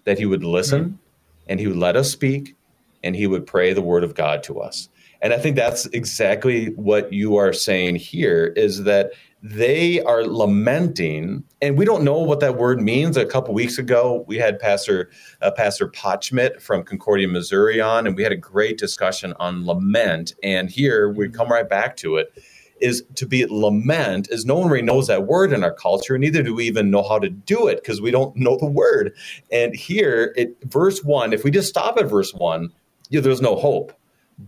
that 0.05 0.19
he 0.19 0.25
would 0.25 0.43
listen." 0.43 0.85
Mm-hmm 0.85 1.02
and 1.49 1.61
he 1.61 1.67
would 1.67 1.77
let 1.77 1.97
us 1.97 2.11
speak 2.11 2.57
and 3.05 3.17
he 3.17 3.27
would 3.27 3.47
pray 3.47 3.73
the 3.73 3.83
word 3.83 4.05
of 4.05 4.15
God 4.15 4.43
to 4.45 4.61
us. 4.61 4.89
And 5.23 5.33
I 5.33 5.39
think 5.39 5.55
that's 5.55 5.87
exactly 5.87 6.73
what 6.75 7.13
you 7.13 7.37
are 7.37 7.53
saying 7.53 7.97
here 7.97 8.53
is 8.57 8.83
that 8.85 9.13
they 9.45 10.01
are 10.03 10.25
lamenting, 10.25 11.43
and 11.61 11.77
we 11.77 11.85
don't 11.85 12.05
know 12.05 12.19
what 12.19 12.39
that 12.41 12.57
word 12.57 12.81
means. 12.81 13.17
A 13.17 13.27
couple 13.27 13.53
weeks 13.55 13.77
ago, 13.77 14.25
we 14.29 14.37
had 14.37 14.61
Pastor 14.61 15.11
uh, 15.41 15.51
Pastor 15.51 15.89
Potchmit 15.89 16.61
from 16.63 16.85
Concordia, 16.85 17.27
Missouri, 17.27 17.81
on, 17.81 18.07
and 18.07 18.17
we 18.17 18.23
had 18.23 18.31
a 18.31 18.37
great 18.37 18.79
discussion 18.79 19.35
on 19.41 19.67
lament. 19.67 20.35
And 20.45 20.71
here 20.71 21.09
we 21.09 21.29
come 21.29 21.49
right 21.49 21.69
back 21.69 21.97
to 21.99 22.19
it: 22.19 22.33
is 22.83 23.05
to 23.15 23.27
be 23.27 23.47
lament. 23.47 24.29
Is 24.31 24.45
no 24.45 24.57
one 24.57 24.69
really 24.69 24.83
knows 24.83 25.07
that 25.07 25.27
word 25.27 25.53
in 25.53 25.65
our 25.65 25.73
culture, 25.73 26.19
neither 26.19 26.43
do 26.43 26.55
we 26.55 26.67
even 26.67 26.91
know 26.91 27.03
how 27.03 27.19
to 27.19 27.29
do 27.31 27.69
it 27.69 27.83
because 27.83 28.01
we 28.01 28.11
don't 28.11 28.37
know 28.37 28.59
the 28.59 28.67
word. 28.67 29.15
And 29.51 29.75
here, 29.75 30.35
it 30.37 30.57
verse 30.65 31.05
one. 31.05 31.33
If 31.33 31.45
we 31.45 31.51
just 31.51 31.69
stop 31.69 31.97
at 31.99 32.07
verse 32.11 32.35
one, 32.35 32.73
yeah, 33.11 33.21
there's 33.21 33.41
no 33.41 33.57
hope 33.57 33.93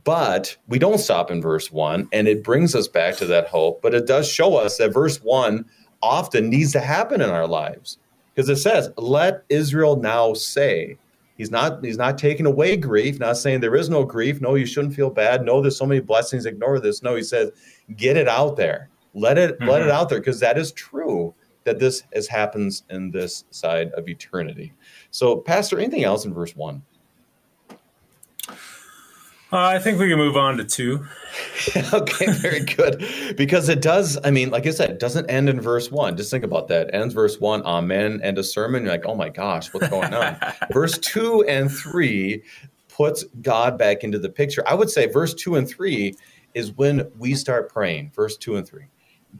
but 0.02 0.56
we 0.66 0.78
don't 0.78 0.98
stop 0.98 1.30
in 1.30 1.40
verse 1.40 1.70
one, 1.70 2.08
and 2.12 2.26
it 2.26 2.42
brings 2.42 2.74
us 2.74 2.88
back 2.88 3.16
to 3.16 3.26
that 3.26 3.48
hope. 3.48 3.80
But 3.82 3.94
it 3.94 4.06
does 4.06 4.28
show 4.28 4.56
us 4.56 4.78
that 4.78 4.92
verse 4.92 5.18
one 5.22 5.66
often 6.02 6.50
needs 6.50 6.72
to 6.72 6.80
happen 6.80 7.20
in 7.20 7.30
our 7.30 7.46
lives 7.46 7.98
because 8.34 8.48
it 8.48 8.56
says, 8.56 8.90
"Let 8.96 9.44
Israel 9.48 9.96
now 9.96 10.34
say." 10.34 10.96
He's 11.36 11.50
not 11.50 11.84
he's 11.84 11.98
not 11.98 12.16
taking 12.16 12.46
away 12.46 12.76
grief, 12.76 13.18
not 13.18 13.36
saying 13.36 13.60
there 13.60 13.74
is 13.74 13.90
no 13.90 14.04
grief. 14.04 14.40
No, 14.40 14.54
you 14.54 14.66
shouldn't 14.66 14.94
feel 14.94 15.10
bad. 15.10 15.44
No, 15.44 15.60
there's 15.60 15.76
so 15.76 15.86
many 15.86 16.00
blessings. 16.00 16.46
Ignore 16.46 16.80
this. 16.80 17.02
No, 17.02 17.16
he 17.16 17.22
says, 17.22 17.50
get 17.96 18.16
it 18.16 18.28
out 18.28 18.56
there. 18.56 18.88
Let 19.14 19.38
it 19.38 19.58
mm-hmm. 19.58 19.68
let 19.68 19.82
it 19.82 19.86
mm-hmm. 19.86 19.96
out 19.96 20.08
there 20.08 20.20
because 20.20 20.40
that 20.40 20.58
is 20.58 20.72
true 20.72 21.34
that 21.64 21.78
this 21.78 22.04
has 22.12 22.28
happens 22.28 22.84
in 22.90 23.10
this 23.10 23.44
side 23.50 23.90
of 23.92 24.08
eternity. 24.08 24.72
So, 25.10 25.38
Pastor, 25.38 25.78
anything 25.78 26.04
else 26.04 26.24
in 26.24 26.34
verse 26.34 26.54
one? 26.54 26.82
Uh, 29.54 29.68
I 29.68 29.78
think 29.78 30.00
we 30.00 30.08
can 30.08 30.18
move 30.18 30.36
on 30.36 30.56
to 30.56 30.64
two. 30.64 31.06
okay, 31.92 32.26
very 32.32 32.64
good. 32.64 33.06
Because 33.36 33.68
it 33.68 33.80
does, 33.80 34.18
I 34.24 34.32
mean, 34.32 34.50
like 34.50 34.66
I 34.66 34.70
said, 34.70 34.90
it 34.90 34.98
doesn't 34.98 35.30
end 35.30 35.48
in 35.48 35.60
verse 35.60 35.92
one. 35.92 36.16
Just 36.16 36.32
think 36.32 36.42
about 36.42 36.66
that. 36.68 36.88
It 36.88 36.90
ends 36.92 37.14
verse 37.14 37.38
one, 37.38 37.62
amen, 37.62 38.18
and 38.24 38.36
a 38.36 38.42
sermon. 38.42 38.82
You're 38.82 38.90
like, 38.90 39.06
oh 39.06 39.14
my 39.14 39.28
gosh, 39.28 39.72
what's 39.72 39.86
going 39.86 40.12
on? 40.12 40.36
verse 40.72 40.98
two 40.98 41.44
and 41.44 41.70
three 41.70 42.42
puts 42.88 43.22
God 43.42 43.78
back 43.78 44.02
into 44.02 44.18
the 44.18 44.28
picture. 44.28 44.64
I 44.66 44.74
would 44.74 44.90
say 44.90 45.06
verse 45.06 45.34
two 45.34 45.54
and 45.54 45.68
three 45.68 46.16
is 46.54 46.72
when 46.72 47.08
we 47.16 47.36
start 47.36 47.72
praying. 47.72 48.10
Verse 48.12 48.36
two 48.36 48.56
and 48.56 48.66
three. 48.66 48.86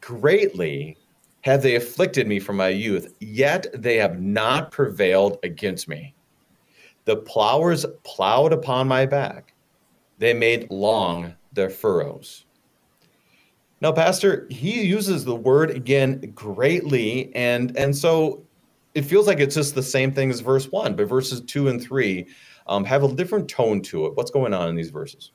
Greatly 0.00 0.96
have 1.40 1.61
they 1.61 1.74
afflicted 1.74 2.29
me 2.29 2.38
from 2.38 2.57
my 2.57 2.68
youth, 2.68 3.12
yet 3.18 3.66
they 3.74 3.96
have 3.96 4.20
not 4.20 4.70
prevailed 4.70 5.38
against 5.42 5.88
me. 5.88 6.14
The 7.05 7.16
plowers 7.16 7.85
plowed 8.05 8.53
upon 8.53 8.87
my 8.87 9.07
back 9.07 9.54
they 10.18 10.35
made 10.35 10.70
long 10.70 11.35
their 11.53 11.70
furrows. 11.70 12.44
Now, 13.81 13.92
Pastor, 13.92 14.46
he 14.50 14.85
uses 14.85 15.24
the 15.24 15.35
word 15.35 15.70
again 15.70 16.33
greatly, 16.35 17.35
and 17.35 17.77
and 17.77 17.94
so 17.94 18.46
it 18.94 19.03
feels 19.03 19.27
like 19.27 19.40
it's 19.40 19.55
just 19.55 19.74
the 19.74 19.83
same 19.83 20.12
thing 20.12 20.31
as 20.31 20.40
verse 20.40 20.70
one, 20.70 20.96
but 20.96 21.09
verses 21.09 21.40
two 21.42 21.68
and 21.68 21.83
three 21.83 22.27
um, 22.66 22.85
have 22.85 23.03
a 23.03 23.12
different 23.12 23.48
tone 23.48 23.83
to 23.83 24.07
it. 24.07 24.16
What's 24.16 24.31
going 24.31 24.55
on 24.55 24.68
in 24.68 24.74
these 24.74 24.90
verses? 24.90 25.33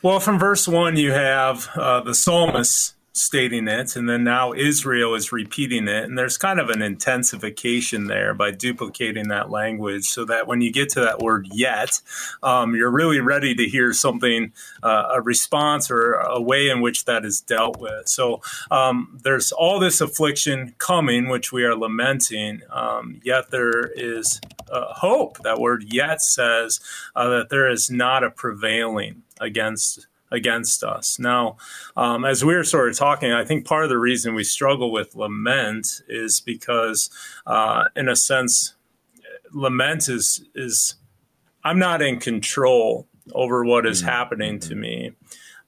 Well, 0.00 0.20
from 0.20 0.38
verse 0.38 0.68
one, 0.68 0.96
you 0.96 1.12
have 1.12 1.68
uh, 1.74 2.02
the 2.02 2.14
psalmist 2.14 2.94
stating 3.18 3.68
it, 3.68 3.96
and 3.96 4.08
then 4.08 4.24
now 4.24 4.52
Israel 4.52 5.14
is 5.14 5.32
repeating 5.32 5.88
it. 5.88 6.04
And 6.04 6.16
there's 6.16 6.38
kind 6.38 6.60
of 6.60 6.70
an 6.70 6.82
intensification 6.82 8.06
there 8.06 8.34
by 8.34 8.50
duplicating 8.50 9.28
that 9.28 9.50
language 9.50 10.04
so 10.04 10.24
that 10.26 10.46
when 10.46 10.60
you 10.60 10.72
get 10.72 10.88
to 10.90 11.00
that 11.00 11.18
word 11.18 11.48
yet, 11.52 12.00
um, 12.42 12.74
you're 12.74 12.90
really 12.90 13.20
ready 13.20 13.54
to 13.54 13.68
hear 13.68 13.92
something, 13.92 14.52
uh, 14.82 15.08
a 15.14 15.20
response 15.20 15.90
or 15.90 16.14
a 16.14 16.40
way 16.40 16.68
in 16.68 16.80
which 16.80 17.04
that 17.04 17.24
is 17.24 17.40
dealt 17.40 17.78
with. 17.78 18.08
So 18.08 18.40
um, 18.70 19.18
there's 19.22 19.52
all 19.52 19.78
this 19.78 20.00
affliction 20.00 20.74
coming, 20.78 21.28
which 21.28 21.52
we 21.52 21.64
are 21.64 21.74
lamenting, 21.74 22.62
um, 22.70 23.20
yet 23.24 23.50
there 23.50 23.86
is 23.94 24.40
uh, 24.70 24.92
hope. 24.94 25.38
That 25.38 25.58
word 25.58 25.84
yet 25.92 26.22
says 26.22 26.80
uh, 27.16 27.28
that 27.28 27.48
there 27.48 27.68
is 27.68 27.90
not 27.90 28.24
a 28.24 28.30
prevailing 28.30 29.22
against 29.40 30.06
against 30.30 30.82
us. 30.82 31.18
Now, 31.18 31.56
um, 31.96 32.24
as 32.24 32.44
we 32.44 32.54
were 32.54 32.64
sort 32.64 32.88
of 32.90 32.96
talking, 32.96 33.32
I 33.32 33.44
think 33.44 33.66
part 33.66 33.84
of 33.84 33.90
the 33.90 33.98
reason 33.98 34.34
we 34.34 34.44
struggle 34.44 34.92
with 34.92 35.14
lament 35.14 36.02
is 36.08 36.40
because, 36.40 37.10
uh, 37.46 37.84
in 37.96 38.08
a 38.08 38.16
sense, 38.16 38.74
lament 39.52 40.08
is 40.08 40.44
is 40.54 40.96
I'm 41.64 41.78
not 41.78 42.02
in 42.02 42.20
control 42.20 43.06
over 43.32 43.64
what 43.64 43.86
is 43.86 44.00
mm-hmm. 44.00 44.08
happening 44.08 44.60
to 44.60 44.74
me, 44.74 45.12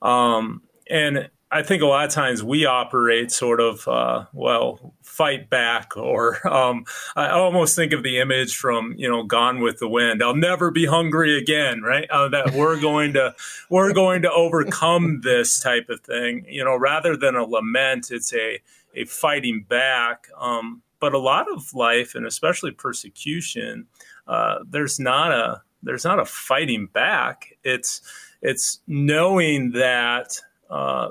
um, 0.03 0.63
and 0.89 1.31
I 1.53 1.63
think 1.63 1.83
a 1.83 1.87
lot 1.87 2.05
of 2.05 2.13
times 2.13 2.45
we 2.45 2.65
operate 2.65 3.33
sort 3.33 3.61
of, 3.61 3.89
uh, 3.89 4.27
well, 4.33 4.95
fight 5.21 5.51
back, 5.51 5.99
or 5.99 6.39
um, 6.51 6.87
I 7.15 7.29
almost 7.29 7.77
think 7.77 7.93
of 7.93 8.03
the 8.03 8.21
image 8.21 8.57
from 8.57 8.95
you 8.97 9.07
know 9.07 9.23
Gone 9.23 9.61
with 9.61 9.79
the 9.79 9.87
Wind. 9.87 10.23
I'll 10.23 10.35
never 10.35 10.71
be 10.71 10.87
hungry 10.87 11.37
again, 11.37 11.83
right? 11.83 12.09
Uh, 12.09 12.31
that 12.31 12.55
we're 12.55 12.81
going 12.81 13.13
to 13.13 13.35
we're 13.69 13.93
going 13.93 14.23
to 14.23 14.33
overcome 14.33 15.21
this 15.21 15.61
type 15.61 15.91
of 15.91 16.01
thing, 16.01 16.47
you 16.49 16.65
know, 16.65 16.75
rather 16.75 17.19
than 17.19 17.37
a 17.37 17.45
lament. 17.45 18.11
It's 18.11 18.33
a 18.33 18.61
a 18.95 19.05
fighting 19.05 19.67
back. 19.69 20.29
Um, 20.39 20.81
but 21.01 21.13
a 21.13 21.19
lot 21.19 21.53
of 21.53 21.75
life, 21.75 22.15
and 22.15 22.25
especially 22.25 22.71
persecution, 22.71 23.89
uh, 24.27 24.61
there's 24.67 24.99
not 24.99 25.33
a 25.33 25.61
there's 25.83 26.05
not 26.05 26.19
a 26.19 26.25
fighting 26.25 26.87
back. 26.87 27.59
It's 27.63 28.01
it's 28.41 28.81
knowing 28.87 29.73
that 29.73 30.41
uh, 30.71 31.11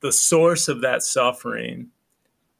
the 0.00 0.12
source 0.12 0.68
of 0.68 0.82
that 0.82 1.02
suffering. 1.02 1.88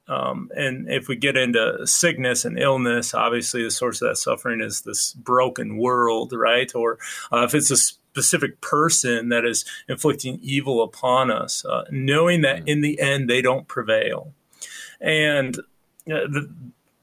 Um, 0.08 0.50
and 0.56 0.88
if 0.88 1.08
we 1.08 1.16
get 1.16 1.36
into 1.36 1.86
sickness 1.86 2.44
and 2.44 2.58
illness, 2.58 3.14
obviously 3.14 3.62
the 3.62 3.70
source 3.70 4.00
of 4.00 4.08
that 4.08 4.16
suffering 4.16 4.60
is 4.60 4.82
this 4.82 5.12
broken 5.14 5.76
world, 5.76 6.32
right? 6.32 6.72
Or 6.74 6.98
uh, 7.32 7.42
if 7.42 7.54
it's 7.54 7.70
a 7.70 7.76
specific 7.76 8.60
person 8.60 9.28
that 9.30 9.44
is 9.44 9.64
inflicting 9.88 10.38
evil 10.42 10.82
upon 10.82 11.30
us, 11.30 11.64
uh, 11.64 11.84
knowing 11.90 12.42
that 12.42 12.64
mm. 12.64 12.68
in 12.68 12.80
the 12.80 13.00
end 13.00 13.28
they 13.28 13.42
don't 13.42 13.68
prevail. 13.68 14.32
And 15.00 15.58
uh, 15.58 16.26
the 16.28 16.50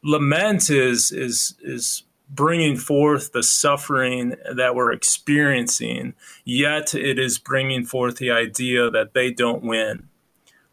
lament 0.02 0.70
is 0.70 1.12
is 1.12 1.56
is 1.62 2.04
bringing 2.30 2.78
forth 2.78 3.32
the 3.32 3.44
suffering 3.44 4.36
that 4.52 4.76
we're 4.76 4.92
experiencing, 4.92 6.14
yet 6.46 6.96
it 6.96 7.20
is 7.20 7.38
bringing 7.38 7.86
forth 7.86 8.18
the 8.18 8.32
idea 8.32 8.90
that 8.90 9.14
they 9.14 9.30
don't 9.30 9.62
win 9.62 10.10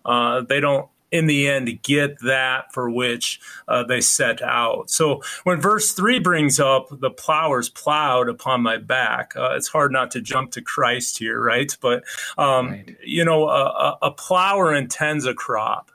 uh, 0.05 0.43
they 0.43 0.61
don't 0.61 0.89
in 1.11 1.27
the 1.27 1.49
end 1.49 1.83
get 1.83 2.21
that 2.21 2.73
for 2.73 2.89
which 2.89 3.41
uh, 3.69 3.83
they 3.83 4.01
set 4.01 4.43
out. 4.43 4.91
So 4.91 5.23
when 5.45 5.61
verse 5.61 5.93
3 5.93 6.21
brings 6.21 6.61
up 6.61 6.89
the 6.91 7.11
plowers 7.11 7.69
plowed 7.69 8.29
upon 8.29 8.63
my 8.63 8.77
back, 8.77 9.35
uh, 9.37 9.55
it's 9.57 9.69
hard 9.69 9.93
not 9.93 10.11
to 10.13 10.21
jump 10.21 10.53
to 10.53 10.63
Christ 10.63 11.19
here, 11.19 11.43
right? 11.43 11.77
But, 11.81 12.05
um, 12.39 12.71
right. 12.71 12.97
you 13.05 13.25
know, 13.25 13.49
a, 13.49 13.99
a, 14.03 14.11
plower 14.11 14.75
intends 14.75 15.27
a 15.27 15.35
crop, 15.35 15.91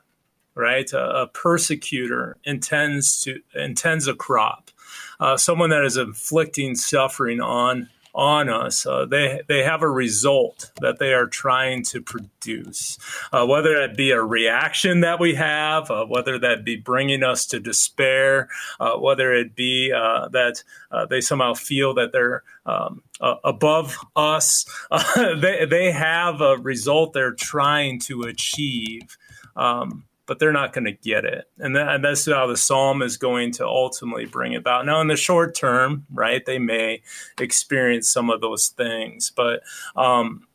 right? 0.54 0.90
A, 0.92 1.22
a 1.22 1.26
persecutor 1.28 2.36
intends 2.44 3.22
to 3.22 3.40
intends 3.54 4.08
a 4.08 4.14
crop. 4.14 4.70
Uh, 5.18 5.36
someone 5.36 5.70
that 5.70 5.84
is 5.84 5.96
inflicting 5.96 6.74
suffering 6.74 7.40
on 7.40 7.88
on 8.16 8.48
us. 8.48 8.86
Uh, 8.86 9.04
they 9.04 9.42
they 9.46 9.62
have 9.62 9.82
a 9.82 9.90
result 9.90 10.72
that 10.80 10.98
they 10.98 11.12
are 11.12 11.26
trying 11.26 11.84
to 11.84 12.00
produce, 12.00 12.98
uh, 13.30 13.46
whether 13.46 13.78
that 13.78 13.96
be 13.96 14.10
a 14.10 14.22
reaction 14.22 15.00
that 15.02 15.20
we 15.20 15.34
have, 15.34 15.90
uh, 15.90 16.06
whether 16.06 16.38
that 16.38 16.64
be 16.64 16.76
bringing 16.76 17.22
us 17.22 17.46
to 17.46 17.60
despair, 17.60 18.48
uh, 18.80 18.96
whether 18.96 19.34
it 19.34 19.54
be 19.54 19.92
uh, 19.92 20.28
that 20.28 20.64
uh, 20.90 21.04
they 21.04 21.20
somehow 21.20 21.52
feel 21.52 21.92
that 21.94 22.10
they're 22.12 22.42
um, 22.64 23.02
above 23.20 23.98
us. 24.16 24.64
they 25.16 25.66
they 25.66 25.92
have 25.92 26.40
a 26.40 26.56
result 26.56 27.12
they're 27.12 27.32
trying 27.32 28.00
to 28.00 28.22
achieve. 28.22 29.18
Um, 29.54 30.04
but 30.26 30.38
they're 30.38 30.52
not 30.52 30.72
going 30.72 30.84
to 30.84 30.92
get 30.92 31.24
it. 31.24 31.48
And, 31.58 31.74
that, 31.76 31.88
and, 31.88 32.04
that's 32.04 32.26
how 32.26 32.46
the 32.46 32.56
psalm 32.56 33.02
is 33.02 33.16
going 33.16 33.52
to 33.52 33.66
ultimately 33.66 34.26
bring 34.26 34.54
about. 34.54 34.84
Now, 34.86 35.00
in 35.00 35.08
the 35.08 35.16
short 35.16 35.54
term, 35.54 36.06
right, 36.12 36.44
they 36.44 36.58
may 36.58 37.02
experience 37.40 38.10
some 38.10 38.30
of 38.30 38.40
those 38.40 38.68
things, 38.68 39.32
but 39.34 39.62
um, 39.94 40.46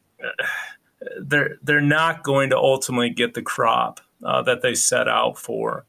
they're 1.20 1.58
they're 1.64 1.82
not 1.82 2.24
going 2.24 2.50
to 2.52 2.58
ultimately 2.58 3.10
get 3.10 3.34
the 3.34 3.42
crop 3.42 4.02
uh, 4.24 4.42
that 4.44 4.62
they 4.62 4.76
set 4.76 5.08
out 5.08 5.38
for. 5.38 5.86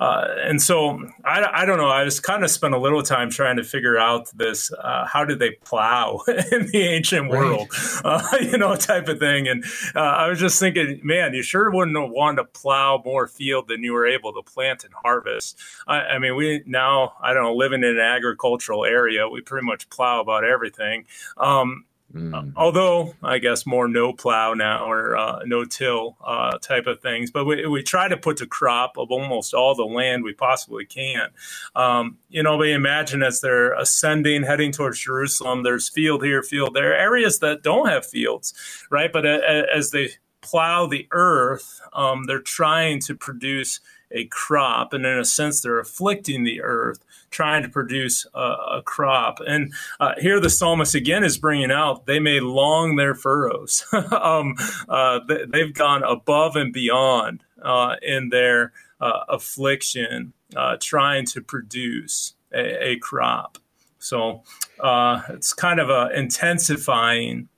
Uh, 0.00 0.26
and 0.44 0.62
so 0.62 1.00
I, 1.24 1.62
I 1.62 1.64
don't 1.64 1.78
know. 1.78 1.88
I 1.88 2.04
just 2.04 2.22
kind 2.22 2.44
of 2.44 2.50
spent 2.50 2.74
a 2.74 2.78
little 2.78 3.02
time 3.02 3.30
trying 3.30 3.56
to 3.56 3.64
figure 3.64 3.98
out 3.98 4.30
this: 4.36 4.72
uh, 4.72 5.06
how 5.06 5.24
did 5.24 5.38
they 5.38 5.52
plow 5.64 6.20
in 6.28 6.66
the 6.66 6.82
ancient 6.82 7.28
world, 7.30 7.68
right. 8.04 8.32
uh, 8.32 8.36
you 8.40 8.58
know, 8.58 8.76
type 8.76 9.08
of 9.08 9.18
thing. 9.18 9.48
And 9.48 9.64
uh, 9.94 10.00
I 10.00 10.28
was 10.28 10.38
just 10.38 10.60
thinking, 10.60 11.00
man, 11.02 11.34
you 11.34 11.42
sure 11.42 11.70
wouldn't 11.70 11.96
have 11.96 12.10
wanted 12.10 12.42
to 12.42 12.44
plow 12.44 13.02
more 13.04 13.26
field 13.26 13.68
than 13.68 13.82
you 13.82 13.92
were 13.92 14.06
able 14.06 14.32
to 14.34 14.42
plant 14.42 14.84
and 14.84 14.94
harvest. 14.94 15.58
I, 15.86 16.00
I 16.00 16.18
mean, 16.18 16.36
we 16.36 16.62
now 16.66 17.14
I 17.20 17.34
don't 17.34 17.42
know, 17.42 17.54
living 17.54 17.82
in 17.82 17.90
an 17.90 18.00
agricultural 18.00 18.84
area, 18.84 19.28
we 19.28 19.40
pretty 19.40 19.66
much 19.66 19.88
plow 19.90 20.20
about 20.20 20.44
everything. 20.44 21.06
Um, 21.36 21.84
Mm. 22.14 22.54
although 22.56 23.14
I 23.22 23.36
guess 23.36 23.66
more 23.66 23.86
no 23.86 24.14
plow 24.14 24.54
now 24.54 24.90
or 24.90 25.14
uh, 25.14 25.40
no 25.44 25.66
till 25.66 26.16
uh, 26.24 26.56
type 26.56 26.86
of 26.86 27.00
things, 27.00 27.30
but 27.30 27.44
we, 27.44 27.66
we 27.66 27.82
try 27.82 28.08
to 28.08 28.16
put 28.16 28.38
the 28.38 28.46
crop 28.46 28.96
of 28.96 29.10
almost 29.10 29.52
all 29.52 29.74
the 29.74 29.84
land 29.84 30.24
we 30.24 30.32
possibly 30.32 30.86
can. 30.86 31.28
Um, 31.76 32.16
you 32.30 32.42
know, 32.42 32.56
we 32.56 32.72
imagine 32.72 33.22
as 33.22 33.42
they're 33.42 33.74
ascending, 33.74 34.44
heading 34.44 34.72
towards 34.72 35.00
Jerusalem, 35.00 35.64
there's 35.64 35.90
field 35.90 36.24
here, 36.24 36.42
field 36.42 36.72
there, 36.72 36.96
areas 36.96 37.40
that 37.40 37.62
don't 37.62 37.88
have 37.88 38.06
fields, 38.06 38.54
right? 38.90 39.12
But 39.12 39.26
as 39.26 39.90
they 39.90 40.12
plow 40.40 40.86
the 40.86 41.06
earth, 41.10 41.80
um, 41.92 42.24
they're 42.24 42.40
trying 42.40 43.00
to 43.00 43.14
produce 43.14 43.80
a 44.10 44.24
crop, 44.26 44.92
and 44.92 45.04
in 45.04 45.18
a 45.18 45.24
sense, 45.24 45.60
they're 45.60 45.78
afflicting 45.78 46.44
the 46.44 46.62
earth, 46.62 47.04
trying 47.30 47.62
to 47.62 47.68
produce 47.68 48.26
a, 48.34 48.40
a 48.40 48.82
crop. 48.84 49.38
And 49.46 49.72
uh, 50.00 50.14
here, 50.18 50.40
the 50.40 50.50
psalmist 50.50 50.94
again 50.94 51.24
is 51.24 51.38
bringing 51.38 51.70
out 51.70 52.06
they 52.06 52.20
made 52.20 52.42
long 52.42 52.96
their 52.96 53.14
furrows. 53.14 53.84
um, 53.92 54.56
uh, 54.88 55.20
they, 55.26 55.60
have 55.60 55.74
gone 55.74 56.02
above 56.02 56.56
and 56.56 56.72
beyond 56.72 57.42
uh, 57.62 57.96
in 58.02 58.30
their 58.30 58.72
uh, 59.00 59.24
affliction, 59.28 60.32
uh, 60.56 60.76
trying 60.80 61.26
to 61.26 61.42
produce 61.42 62.34
a, 62.52 62.90
a 62.90 62.96
crop. 62.98 63.58
So 63.98 64.42
uh, 64.80 65.22
it's 65.30 65.52
kind 65.52 65.80
of 65.80 65.90
a 65.90 66.10
intensifying 66.14 67.48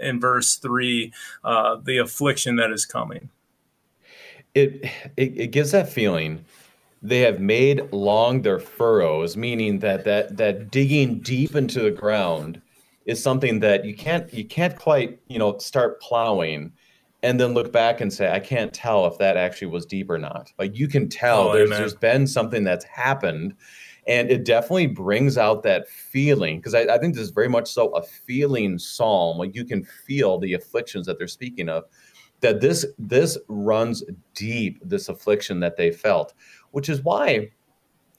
in 0.00 0.18
verse 0.20 0.56
three 0.56 1.12
the 1.42 2.00
affliction 2.02 2.56
that 2.56 2.70
is 2.70 2.86
coming 2.86 3.28
it, 4.54 4.84
it 5.16 5.38
it 5.38 5.46
gives 5.48 5.70
that 5.72 5.88
feeling 5.88 6.44
they 7.02 7.20
have 7.20 7.40
made 7.40 7.92
long 7.92 8.42
their 8.42 8.58
furrows 8.58 9.36
meaning 9.36 9.78
that 9.78 10.04
that 10.04 10.36
that 10.36 10.70
digging 10.70 11.20
deep 11.20 11.54
into 11.54 11.80
the 11.80 11.90
ground 11.90 12.60
is 13.06 13.22
something 13.22 13.60
that 13.60 13.84
you 13.84 13.94
can't 13.94 14.32
you 14.32 14.44
can't 14.44 14.78
quite 14.78 15.18
you 15.28 15.38
know 15.38 15.58
start 15.58 16.00
plowing 16.00 16.72
and 17.22 17.40
then 17.40 17.54
look 17.54 17.72
back 17.72 18.00
and 18.00 18.12
say 18.12 18.30
i 18.30 18.38
can't 18.40 18.72
tell 18.72 19.06
if 19.06 19.18
that 19.18 19.36
actually 19.36 19.68
was 19.68 19.86
deep 19.86 20.10
or 20.10 20.18
not. 20.18 20.52
Like 20.58 20.76
you 20.76 20.88
can 20.88 21.08
tell 21.08 21.48
oh, 21.48 21.52
there's, 21.52 21.70
there's 21.70 21.94
been 21.94 22.26
something 22.26 22.64
that's 22.64 22.84
happened 22.84 23.54
and 24.06 24.30
it 24.30 24.44
definitely 24.44 24.88
brings 24.88 25.38
out 25.38 25.62
that 25.62 25.88
feeling 25.88 26.56
because 26.56 26.74
I, 26.74 26.80
I 26.82 26.98
think 26.98 27.14
this 27.14 27.22
is 27.22 27.30
very 27.30 27.48
much 27.48 27.70
so 27.70 27.90
a 27.90 28.02
feeling 28.02 28.78
psalm 28.78 29.38
like 29.38 29.54
you 29.54 29.64
can 29.64 29.84
feel 29.84 30.38
the 30.38 30.54
afflictions 30.54 31.06
that 31.06 31.18
they're 31.18 31.28
speaking 31.28 31.68
of 31.68 31.84
that 32.42 32.60
this 32.60 32.84
this 32.98 33.38
runs 33.48 34.04
deep 34.34 34.78
this 34.84 35.08
affliction 35.08 35.60
that 35.60 35.76
they 35.76 35.90
felt 35.90 36.34
which 36.72 36.88
is 36.88 37.02
why 37.02 37.48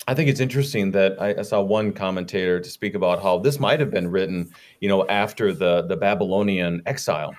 i 0.07 0.13
think 0.13 0.29
it's 0.29 0.39
interesting 0.39 0.91
that 0.91 1.21
I, 1.21 1.35
I, 1.35 1.41
saw 1.43 1.61
one 1.61 1.93
commentator 1.93 2.59
to 2.59 2.69
speak 2.69 2.95
about 2.95 3.21
how 3.21 3.37
this 3.37 3.59
might 3.59 3.79
have 3.79 3.91
been 3.91 4.09
written 4.09 4.49
you 4.79 4.89
know 4.89 5.07
after 5.07 5.53
the 5.53 5.83
the 5.83 5.97
babylonian 5.97 6.81
exile 6.85 7.35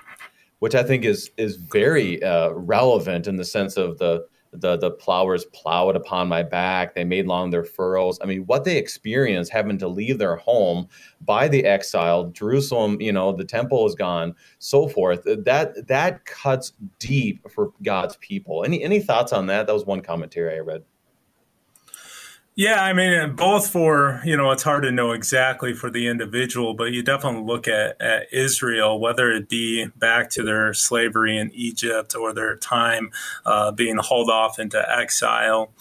which 0.59 0.75
i 0.75 0.83
think 0.83 1.03
is 1.03 1.31
is 1.37 1.57
very 1.57 2.23
uh, 2.23 2.51
relevant 2.51 3.27
in 3.27 3.35
the 3.35 3.45
sense 3.45 3.75
of 3.75 3.97
the 3.97 4.25
the 4.61 4.77
the 4.77 4.91
plowers 4.91 5.45
plowed 5.45 5.95
upon 5.95 6.27
my 6.27 6.43
back. 6.43 6.95
They 6.95 7.03
made 7.03 7.27
long 7.27 7.49
their 7.49 7.63
furrows. 7.63 8.19
I 8.21 8.25
mean 8.25 8.45
what 8.45 8.63
they 8.63 8.77
experienced 8.77 9.51
having 9.51 9.77
to 9.79 9.87
leave 9.87 10.17
their 10.17 10.35
home 10.35 10.87
by 11.21 11.47
the 11.47 11.65
exile 11.65 12.25
jerusalem 12.25 12.99
you 13.01 13.11
know 13.11 13.31
the 13.31 13.45
temple 13.45 13.85
is 13.87 13.95
gone 13.95 14.35
so 14.59 14.87
forth 14.87 15.25
uh, 15.27 15.37
that 15.45 15.87
that 15.87 16.25
cuts 16.25 16.73
deep 16.99 17.49
for 17.49 17.71
god's 17.83 18.17
people. 18.17 18.63
Any 18.63 18.83
any 18.83 18.99
thoughts 18.99 19.33
on 19.33 19.47
that? 19.47 19.67
That 19.67 19.73
was 19.73 19.85
one 19.85 20.01
commentary 20.01 20.55
i 20.55 20.59
read 20.59 20.83
yeah, 22.55 22.81
I 22.81 22.93
mean, 22.93 23.35
both 23.35 23.69
for, 23.69 24.21
you 24.23 24.37
know, 24.37 24.51
it's 24.51 24.63
hard 24.63 24.83
to 24.83 24.91
know 24.91 25.11
exactly 25.11 25.73
for 25.73 25.89
the 25.89 26.07
individual, 26.07 26.73
but 26.73 26.93
you 26.93 27.03
definitely 27.03 27.43
look 27.43 27.67
at, 27.67 27.99
at 28.01 28.31
Israel, 28.31 28.97
whether 28.97 29.29
it 29.29 29.49
be 29.49 29.87
back 29.97 30.29
to 30.31 30.43
their 30.43 30.73
slavery 30.73 31.37
in 31.37 31.51
Egypt 31.53 32.15
or 32.15 32.33
their 32.33 32.55
time 32.55 33.11
uh, 33.45 33.73
being 33.73 33.97
hauled 33.97 34.29
off 34.29 34.57
into 34.57 34.81
exile. 34.89 35.71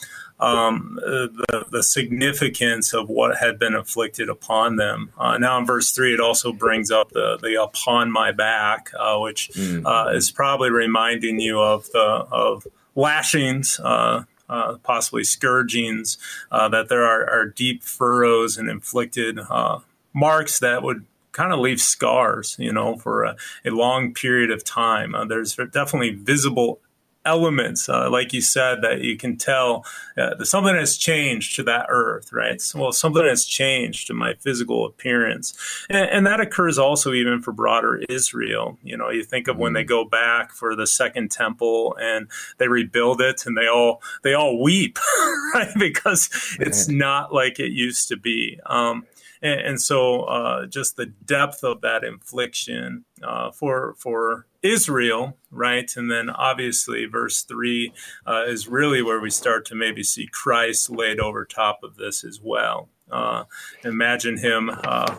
Um, 0.41 0.99
the, 1.01 1.65
the 1.71 1.83
significance 1.85 2.93
of 2.93 3.09
what 3.09 3.37
had 3.37 3.57
been 3.57 3.75
inflicted 3.75 4.29
upon 4.29 4.77
them. 4.77 5.13
Uh, 5.17 5.39
now, 5.39 5.57
in 5.59 5.65
verse 5.65 5.93
three, 5.93 6.13
it 6.13 6.19
also 6.19 6.53
brings 6.53 6.91
up 6.91 7.13
the, 7.13 7.39
the 7.41 7.63
upon 7.63 8.11
my 8.11 8.33
back, 8.33 8.91
uh, 8.99 9.17
which 9.21 9.51
mm. 9.55 9.87
uh, 9.87 10.11
is 10.11 10.33
probably 10.33 10.71
reminding 10.71 11.39
you 11.39 11.61
of 11.61 11.89
the 11.93 12.01
of 12.01 12.67
lashings 12.97 13.79
uh, 13.83 14.25
uh, 14.49 14.77
possibly 14.83 15.25
scourgings, 15.25 16.19
uh, 16.51 16.69
that 16.69 16.89
there 16.89 17.05
are, 17.05 17.29
are, 17.29 17.47
deep 17.47 17.83
furrows 17.83 18.57
and 18.57 18.69
inflicted 18.69 19.39
uh, 19.39 19.79
marks 20.13 20.59
that 20.59 20.83
would 20.83 21.05
kind 21.33 21.53
of 21.53 21.59
leave 21.59 21.81
scars, 21.81 22.57
you 22.59 22.73
know, 22.73 22.97
for 22.97 23.25
a, 23.25 23.37
a 23.65 23.71
long 23.71 24.13
period 24.13 24.51
of 24.51 24.63
time. 24.63 25.15
Uh, 25.15 25.25
there's 25.25 25.57
definitely 25.73 26.11
visible 26.11 26.79
elements, 27.25 27.89
uh, 27.89 28.11
like 28.11 28.33
you 28.33 28.41
said, 28.41 28.83
that 28.83 29.01
you 29.01 29.17
can 29.17 29.37
tell 29.37 29.85
uh, 30.17 30.35
that 30.35 30.47
something 30.47 30.75
has 30.75 30.97
changed 30.97 31.57
to 31.57 31.63
that 31.65 31.87
earth, 31.89 32.33
right? 32.33 32.61
So, 32.61 32.81
well, 32.81 32.93
something 32.93 33.25
has 33.25 33.45
changed 33.45 34.07
to 34.09 34.15
my 34.15 34.35
physical 34.35 34.87
appearance. 34.87 35.55
And, 35.89 36.09
and, 36.11 36.25
that 36.27 36.41
occurs 36.41 36.79
also 36.79 37.13
even 37.13 37.43
for 37.43 37.53
broader 37.53 38.03
Israel. 38.09 38.79
You 38.83 38.97
know, 38.97 39.11
you 39.11 39.25
think 39.25 39.47
of 39.49 39.59
when 39.59 39.73
they 39.75 39.83
mm-hmm. 39.83 39.89
go 39.89 40.05
back 40.05 40.53
for 40.53 40.75
the 40.75 40.87
second 40.87 41.31
temple 41.31 41.97
and 42.01 42.29
they 42.59 42.69
rebuild 42.69 43.21
it 43.21 43.45
and 43.47 43.57
they 43.57 43.67
all, 43.67 44.03
they 44.23 44.35
all 44.35 44.63
weep, 44.63 44.99
right? 45.55 45.73
Because 45.79 46.31
it's 46.61 46.89
not 46.89 47.33
like 47.33 47.59
it 47.61 47.73
used 47.73 48.09
to 48.09 48.17
be. 48.17 48.59
Um, 48.67 49.07
and, 49.45 49.61
and 49.61 49.81
so, 49.81 50.23
uh, 50.23 50.67
just 50.67 50.97
the 50.97 51.07
depth 51.07 51.63
of 51.63 51.83
that 51.83 52.03
infliction 52.03 53.05
uh, 53.23 53.53
for 53.53 53.95
for 53.99 54.47
Israel, 54.63 55.37
right? 55.51 55.91
And 55.95 56.11
then 56.11 56.31
obviously, 56.31 57.05
verse 57.05 57.43
three 57.43 57.93
uh, 58.27 58.45
is 58.49 58.67
really 58.67 59.03
where 59.03 59.21
we 59.21 59.31
start 59.31 59.67
to 59.67 59.75
maybe 59.75 60.03
see 60.03 60.27
Christ 60.27 60.91
laid 60.91 61.21
over 61.21 61.45
top 61.45 61.81
of 61.85 61.97
this 61.97 62.25
as 62.25 62.41
well. 62.43 62.89
Uh, 63.11 63.45
imagine 63.85 64.39
him 64.39 64.71
uh, 64.71 65.17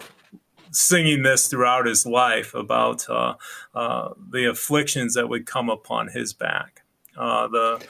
singing 0.72 1.22
this 1.22 1.48
throughout 1.48 1.86
his 1.86 2.06
life 2.06 2.56
about 2.56 3.08
uh, 3.08 3.36
uh, 3.76 4.10
the 4.32 4.50
afflictions 4.50 5.14
that 5.14 5.30
would 5.30 5.46
come 5.46 5.70
upon 5.70 6.08
his 6.08 6.34
back, 6.34 6.82
uh, 7.16 7.48
the 7.48 7.88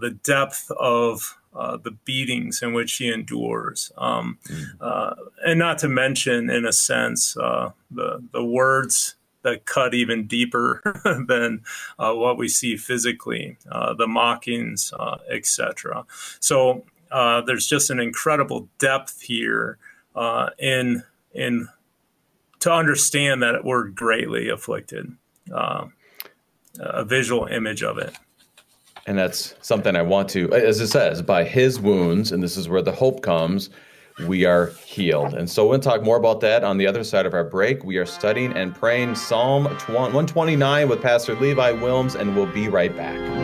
the 0.00 0.16
depth 0.22 0.70
of 0.78 1.36
uh, 1.54 1.76
the 1.76 1.92
beatings 2.04 2.62
in 2.62 2.72
which 2.72 2.94
he 2.94 3.12
endures, 3.12 3.92
um, 3.96 4.38
mm. 4.48 4.64
uh, 4.80 5.14
and 5.44 5.58
not 5.58 5.78
to 5.78 5.88
mention, 5.88 6.50
in 6.50 6.64
a 6.64 6.72
sense, 6.72 7.36
uh, 7.36 7.70
the 7.90 8.22
the 8.32 8.44
words 8.44 9.14
that 9.42 9.66
cut 9.66 9.94
even 9.94 10.26
deeper 10.26 10.80
than 11.28 11.62
uh, 11.98 12.12
what 12.12 12.38
we 12.38 12.48
see 12.48 12.76
physically, 12.76 13.58
uh, 13.70 13.92
the 13.92 14.06
mockings, 14.06 14.92
etc. 15.30 16.04
So 16.40 16.84
there's 17.10 17.66
just 17.66 17.90
an 17.90 18.00
incredible 18.00 18.68
depth 18.78 19.20
here 19.20 19.78
in 20.58 21.02
in 21.32 21.68
to 22.60 22.72
understand 22.72 23.42
that 23.42 23.64
we're 23.64 23.88
greatly 23.88 24.48
afflicted. 24.48 25.14
a 26.80 27.04
visual 27.04 27.46
image 27.46 27.84
of 27.84 27.98
it. 27.98 28.16
And 29.06 29.18
that's 29.18 29.54
something 29.60 29.96
I 29.96 30.02
want 30.02 30.30
to, 30.30 30.50
as 30.52 30.80
it 30.80 30.88
says, 30.88 31.20
by 31.20 31.44
his 31.44 31.78
wounds, 31.78 32.32
and 32.32 32.42
this 32.42 32.56
is 32.56 32.68
where 32.68 32.82
the 32.82 32.92
hope 32.92 33.22
comes, 33.22 33.68
we 34.26 34.44
are 34.44 34.68
healed. 34.86 35.34
And 35.34 35.50
so 35.50 35.68
we'll 35.68 35.78
talk 35.78 36.02
more 36.02 36.16
about 36.16 36.40
that 36.40 36.64
on 36.64 36.78
the 36.78 36.86
other 36.86 37.04
side 37.04 37.26
of 37.26 37.34
our 37.34 37.44
break. 37.44 37.84
We 37.84 37.98
are 37.98 38.06
studying 38.06 38.52
and 38.52 38.74
praying 38.74 39.16
Psalm 39.16 39.64
129 39.64 40.88
with 40.88 41.02
Pastor 41.02 41.34
Levi 41.34 41.72
Wilms, 41.72 42.14
and 42.14 42.34
we'll 42.34 42.46
be 42.46 42.68
right 42.68 42.96
back. 42.96 43.43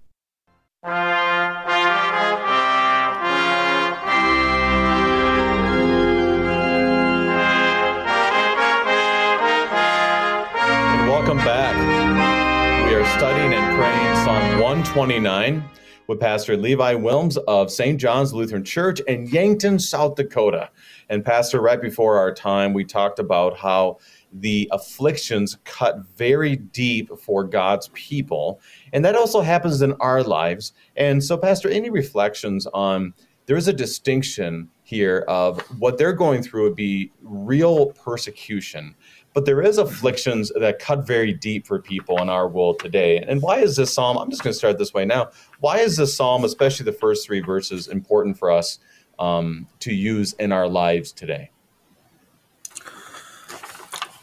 129 14.93 15.63
with 16.07 16.19
Pastor 16.19 16.57
Levi 16.57 16.95
Wilms 16.95 17.37
of 17.47 17.71
St. 17.71 17.97
John's 17.97 18.33
Lutheran 18.33 18.65
Church 18.65 18.99
in 19.07 19.25
Yankton, 19.25 19.79
South 19.79 20.15
Dakota. 20.15 20.69
And, 21.07 21.23
Pastor, 21.23 21.61
right 21.61 21.81
before 21.81 22.17
our 22.17 22.33
time, 22.33 22.73
we 22.73 22.83
talked 22.83 23.17
about 23.17 23.57
how 23.57 23.99
the 24.33 24.67
afflictions 24.73 25.57
cut 25.63 26.05
very 26.17 26.57
deep 26.57 27.09
for 27.17 27.45
God's 27.45 27.87
people. 27.93 28.59
And 28.91 29.05
that 29.05 29.15
also 29.15 29.39
happens 29.39 29.81
in 29.81 29.93
our 30.01 30.23
lives. 30.23 30.73
And 30.97 31.23
so, 31.23 31.37
Pastor, 31.37 31.69
any 31.69 31.89
reflections 31.89 32.67
on 32.73 33.13
there 33.45 33.55
is 33.55 33.69
a 33.69 33.73
distinction 33.73 34.69
here 34.83 35.23
of 35.27 35.61
what 35.79 35.97
they're 35.97 36.13
going 36.13 36.43
through 36.43 36.63
would 36.63 36.75
be 36.75 37.11
real 37.21 37.87
persecution 37.93 38.95
but 39.33 39.45
there 39.45 39.61
is 39.61 39.77
afflictions 39.77 40.51
that 40.59 40.79
cut 40.79 41.05
very 41.05 41.33
deep 41.33 41.65
for 41.65 41.79
people 41.79 42.21
in 42.21 42.29
our 42.29 42.47
world 42.47 42.79
today. 42.79 43.17
And 43.17 43.41
why 43.41 43.59
is 43.59 43.75
this 43.75 43.93
psalm? 43.93 44.17
I'm 44.17 44.29
just 44.29 44.43
going 44.43 44.51
to 44.51 44.57
start 44.57 44.77
this 44.77 44.93
way 44.93 45.05
now. 45.05 45.31
Why 45.59 45.79
is 45.79 45.97
this 45.97 46.15
psalm, 46.15 46.43
especially 46.43 46.85
the 46.85 46.91
first 46.91 47.25
three 47.25 47.39
verses, 47.39 47.87
important 47.87 48.37
for 48.37 48.51
us 48.51 48.79
um, 49.19 49.67
to 49.79 49.93
use 49.93 50.33
in 50.33 50.51
our 50.51 50.67
lives 50.67 51.11
today? 51.11 51.51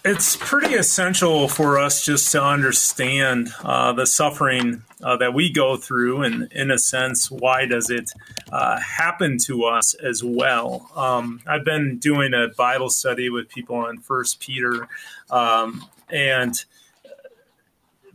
It's 0.05 0.37
pretty 0.37 0.75
essential 0.75 1.49
for 1.49 1.79
us 1.79 2.05
just 2.05 2.31
to 2.33 2.43
understand 2.43 3.51
uh, 3.63 3.93
the 3.93 4.07
suffering 4.07 4.85
uh, 5.03 5.17
that 5.17 5.35
we 5.35 5.53
go 5.53 5.77
through, 5.77 6.23
and 6.23 6.53
in 6.53 6.71
a 6.71 6.79
sense, 6.79 7.31
why 7.31 7.67
does 7.67 7.91
it 7.91 8.11
uh, 8.51 8.79
happen 8.81 9.39
to 9.39 9.65
us 9.65 9.95
as 9.95 10.23
well? 10.25 10.91
Um, 10.97 11.41
I've 11.47 11.65
been 11.65 11.99
doing 11.99 12.35
a 12.35 12.49
Bible 12.49 12.91
study 12.91 13.31
with 13.31 13.49
people 13.49 13.77
on 13.77 13.99
First 13.99 14.41
Peter, 14.41 14.89
um, 15.31 15.85
and 16.11 16.65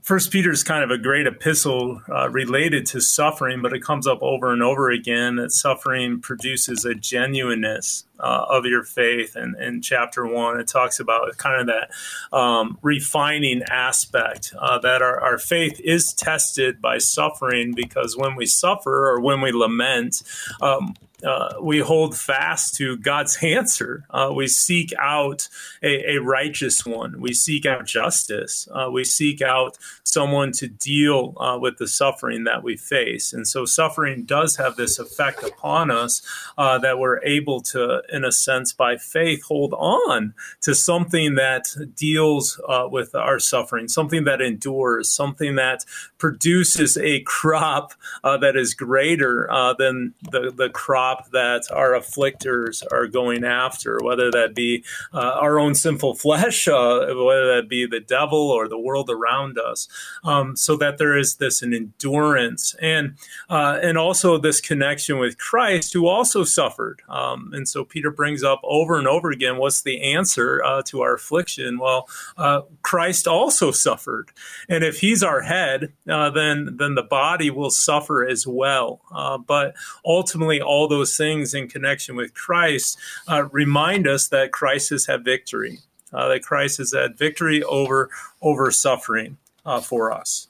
First 0.03 0.31
Peter 0.31 0.51
is 0.51 0.63
kind 0.63 0.83
of 0.83 0.91
a 0.91 0.97
great 0.97 1.27
epistle 1.27 2.01
uh, 2.13 2.29
related 2.29 2.85
to 2.87 2.99
suffering, 2.99 3.61
but 3.61 3.71
it 3.71 3.81
comes 3.81 4.05
up 4.05 4.21
over 4.21 4.51
and 4.51 4.61
over 4.61 4.91
again 4.91 5.37
that 5.37 5.53
suffering 5.53 6.19
produces 6.19 6.83
a 6.83 6.93
genuineness 6.93 8.03
uh, 8.19 8.45
of 8.49 8.65
your 8.65 8.83
faith. 8.83 9.37
And 9.37 9.55
in 9.55 9.81
chapter 9.81 10.27
one, 10.27 10.59
it 10.59 10.67
talks 10.67 10.99
about 10.99 11.37
kind 11.37 11.61
of 11.61 11.67
that 11.67 12.37
um, 12.37 12.77
refining 12.81 13.63
aspect 13.63 14.53
uh, 14.59 14.77
that 14.79 15.01
our, 15.01 15.21
our 15.21 15.37
faith 15.37 15.79
is 15.79 16.11
tested 16.11 16.81
by 16.81 16.97
suffering 16.97 17.73
because 17.73 18.17
when 18.17 18.35
we 18.35 18.45
suffer 18.45 19.09
or 19.09 19.21
when 19.21 19.39
we 19.39 19.53
lament, 19.53 20.21
um, 20.61 20.95
uh, 21.23 21.53
we 21.61 21.79
hold 21.79 22.17
fast 22.17 22.75
to 22.75 22.97
God's 22.97 23.37
answer. 23.43 24.05
Uh, 24.09 24.31
we 24.35 24.47
seek 24.47 24.93
out 24.99 25.47
a, 25.81 26.15
a, 26.15 26.21
righteous 26.21 26.85
one. 26.85 27.19
We 27.19 27.33
seek 27.33 27.65
out 27.65 27.85
justice. 27.85 28.67
Uh, 28.71 28.89
we 28.91 29.03
seek 29.03 29.41
out 29.41 29.77
someone 30.03 30.51
to 30.53 30.67
deal 30.67 31.33
uh, 31.37 31.57
with 31.59 31.77
the 31.77 31.87
suffering 31.87 32.43
that 32.43 32.63
we 32.63 32.75
face. 32.75 33.33
And 33.33 33.47
so, 33.47 33.65
suffering 33.65 34.23
does 34.23 34.57
have 34.57 34.75
this 34.75 34.99
effect 34.99 35.43
upon 35.43 35.91
us 35.91 36.21
uh, 36.57 36.77
that 36.79 36.99
we're 36.99 37.23
able 37.23 37.61
to, 37.61 38.01
in 38.11 38.25
a 38.25 38.31
sense, 38.31 38.73
by 38.73 38.97
faith, 38.97 39.43
hold 39.43 39.73
on 39.73 40.33
to 40.61 40.75
something 40.75 41.35
that 41.35 41.67
deals 41.95 42.59
uh, 42.67 42.87
with 42.89 43.15
our 43.15 43.39
suffering, 43.39 43.87
something 43.87 44.23
that 44.25 44.41
endures, 44.41 45.09
something 45.09 45.55
that 45.55 45.85
produces 46.17 46.97
a 46.97 47.19
crop 47.25 47.93
that 48.23 48.55
is 48.55 48.73
greater 48.73 49.47
than 49.77 50.13
the, 50.31 50.51
the 50.55 50.69
crop 50.69 51.12
crop 51.13 51.31
that 51.31 51.63
our 51.71 51.91
afflictors 51.91 52.83
are 52.91 53.07
going 53.07 53.43
after, 53.43 53.99
whether 54.01 54.31
that 54.31 54.55
be 54.55 54.83
uh, 55.13 55.37
our 55.39 55.59
own 55.59 55.75
sinful 55.75 56.15
flesh, 56.23 56.67
uh, 56.67 57.13
whether 57.15 57.55
that 57.55 57.67
be 57.69 57.85
the 57.85 57.99
devil 57.99 58.51
or 58.51 58.67
the 58.67 58.79
world 58.79 59.09
around 59.09 59.57
us, 59.57 59.87
um, 60.23 60.55
so 60.55 60.75
that 60.75 60.97
there 60.97 61.17
is 61.17 61.35
this 61.35 61.61
an 61.61 61.73
endurance 61.73 62.75
and 62.81 63.15
uh, 63.49 63.79
and 63.81 63.97
also 63.97 64.37
this 64.37 64.61
connection 64.61 65.19
with 65.19 65.37
Christ, 65.37 65.93
who 65.93 66.07
also 66.07 66.43
suffered. 66.43 67.01
Um, 67.09 67.51
and 67.53 67.67
so 67.67 67.83
Peter 67.83 68.11
brings 68.11 68.43
up 68.43 68.61
over 68.63 68.97
and 68.97 69.07
over 69.07 69.31
again, 69.31 69.57
what's 69.57 69.81
the 69.81 70.01
answer 70.01 70.63
uh, 70.63 70.81
to 70.83 71.01
our 71.01 71.15
affliction? 71.15 71.79
Well, 71.79 72.07
uh, 72.37 72.61
Christ 72.81 73.27
also 73.27 73.71
suffered, 73.71 74.31
and 74.69 74.83
if 74.83 74.99
He's 74.99 75.23
our 75.23 75.41
head, 75.41 75.93
uh, 76.09 76.29
then 76.29 76.77
then 76.77 76.95
the 76.95 77.03
body 77.03 77.49
will 77.49 77.71
suffer 77.71 78.25
as 78.25 78.47
well. 78.47 79.01
but 79.47 79.75
ultimately, 80.05 80.61
all 80.61 80.87
those 80.87 81.02
those 81.03 81.17
things 81.17 81.53
in 81.53 81.67
connection 81.67 82.15
with 82.15 82.33
Christ 82.33 82.97
uh, 83.27 83.43
remind 83.51 84.07
us 84.07 84.29
that 84.29 84.53
Christ 84.53 84.89
has 84.91 85.05
had 85.05 85.25
victory, 85.25 85.79
uh, 86.13 86.29
that 86.29 86.43
Christ 86.43 86.77
has 86.77 86.93
had 86.93 87.17
victory 87.17 87.61
over 87.63 88.09
over 88.41 88.71
suffering 88.71 89.37
uh, 89.65 89.81
for 89.81 90.13
us. 90.13 90.47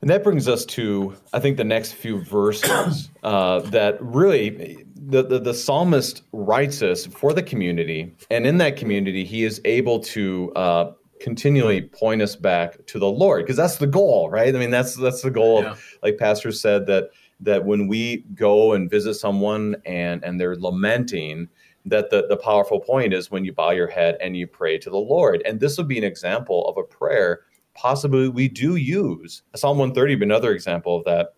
And 0.00 0.10
that 0.10 0.22
brings 0.22 0.46
us 0.46 0.64
to, 0.66 1.14
I 1.32 1.38
think, 1.38 1.56
the 1.56 1.64
next 1.64 1.92
few 1.92 2.20
verses 2.22 3.08
uh, 3.22 3.60
that 3.60 4.02
really 4.02 4.84
the, 4.94 5.22
the, 5.22 5.38
the, 5.38 5.54
psalmist 5.54 6.22
writes 6.32 6.82
us 6.82 7.06
for 7.06 7.32
the 7.32 7.42
community. 7.42 8.12
And 8.30 8.46
in 8.46 8.58
that 8.58 8.76
community, 8.76 9.24
he 9.24 9.44
is 9.44 9.60
able 9.64 10.00
to 10.00 10.52
uh, 10.54 10.92
continually 11.20 11.82
point 11.82 12.20
us 12.20 12.36
back 12.36 12.84
to 12.86 12.98
the 12.98 13.08
Lord 13.08 13.44
because 13.44 13.56
that's 13.56 13.76
the 13.76 13.86
goal, 13.86 14.28
right? 14.28 14.54
I 14.54 14.58
mean, 14.58 14.70
that's 14.70 14.96
that's 14.96 15.22
the 15.22 15.30
goal 15.30 15.62
yeah. 15.62 15.70
of, 15.70 15.98
like 16.02 16.18
Pastor 16.18 16.52
said, 16.52 16.86
that 16.86 17.10
that 17.40 17.64
when 17.64 17.86
we 17.86 18.24
go 18.34 18.72
and 18.72 18.90
visit 18.90 19.14
someone 19.14 19.76
and 19.84 20.24
and 20.24 20.40
they're 20.40 20.56
lamenting 20.56 21.48
that 21.84 22.10
the, 22.10 22.26
the 22.28 22.36
powerful 22.36 22.80
point 22.80 23.14
is 23.14 23.30
when 23.30 23.44
you 23.44 23.52
bow 23.52 23.70
your 23.70 23.86
head 23.86 24.16
and 24.20 24.36
you 24.36 24.46
pray 24.46 24.78
to 24.78 24.90
the 24.90 24.96
lord 24.96 25.42
and 25.44 25.60
this 25.60 25.76
would 25.76 25.88
be 25.88 25.98
an 25.98 26.04
example 26.04 26.66
of 26.68 26.76
a 26.76 26.82
prayer 26.82 27.40
possibly 27.74 28.28
we 28.28 28.48
do 28.48 28.76
use 28.76 29.42
psalm 29.54 29.78
130 29.78 30.14
be 30.14 30.24
another 30.24 30.52
example 30.52 30.96
of 30.96 31.04
that 31.04 31.34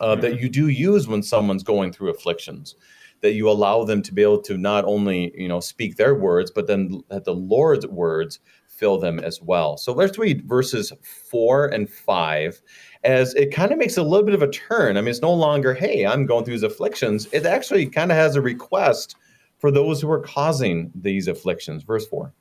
uh, 0.00 0.12
mm-hmm. 0.12 0.20
that 0.20 0.40
you 0.40 0.48
do 0.48 0.68
use 0.68 1.08
when 1.08 1.22
someone's 1.22 1.62
going 1.62 1.92
through 1.92 2.10
afflictions 2.10 2.76
that 3.22 3.32
you 3.32 3.48
allow 3.48 3.82
them 3.82 4.02
to 4.02 4.12
be 4.12 4.22
able 4.22 4.40
to 4.40 4.56
not 4.56 4.84
only 4.84 5.32
you 5.36 5.48
know 5.48 5.60
speak 5.60 5.96
their 5.96 6.14
words 6.14 6.50
but 6.50 6.66
then 6.66 7.02
that 7.08 7.24
the 7.24 7.34
lord's 7.34 7.86
words 7.86 8.38
fill 8.76 8.98
them 8.98 9.18
as 9.18 9.40
well 9.42 9.76
so 9.76 9.92
let's 9.92 10.18
read 10.18 10.46
verses 10.46 10.92
4 11.02 11.66
and 11.66 11.88
5 11.88 12.62
as 13.06 13.34
it 13.34 13.52
kind 13.52 13.70
of 13.70 13.78
makes 13.78 13.96
a 13.96 14.02
little 14.02 14.26
bit 14.26 14.34
of 14.34 14.42
a 14.42 14.50
turn. 14.50 14.96
I 14.96 15.00
mean, 15.00 15.08
it's 15.08 15.22
no 15.22 15.32
longer, 15.32 15.72
hey, 15.72 16.04
I'm 16.04 16.26
going 16.26 16.44
through 16.44 16.54
these 16.54 16.62
afflictions. 16.64 17.28
It 17.32 17.46
actually 17.46 17.86
kind 17.86 18.10
of 18.10 18.16
has 18.16 18.34
a 18.34 18.42
request 18.42 19.14
for 19.58 19.70
those 19.70 20.00
who 20.00 20.10
are 20.10 20.20
causing 20.20 20.90
these 20.94 21.28
afflictions. 21.28 21.84
Verse 21.84 22.06
4 22.08 22.34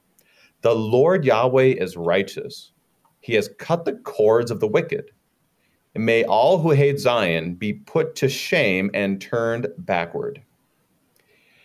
The 0.62 0.76
Lord 0.76 1.24
Yahweh 1.24 1.76
is 1.78 1.96
righteous, 1.96 2.72
he 3.22 3.34
has 3.36 3.50
cut 3.60 3.86
the 3.86 3.94
cords 3.94 4.52
of 4.52 4.60
the 4.60 4.68
wicked. 4.68 5.12
And 5.94 6.06
may 6.06 6.26
all 6.26 6.58
who 6.58 6.72
hate 6.72 7.00
Zion 7.00 7.54
be 7.54 7.72
put 7.72 8.16
to 8.18 8.28
shame 8.28 8.92
and 8.94 9.22
turned 9.22 9.68
backward. 9.78 10.42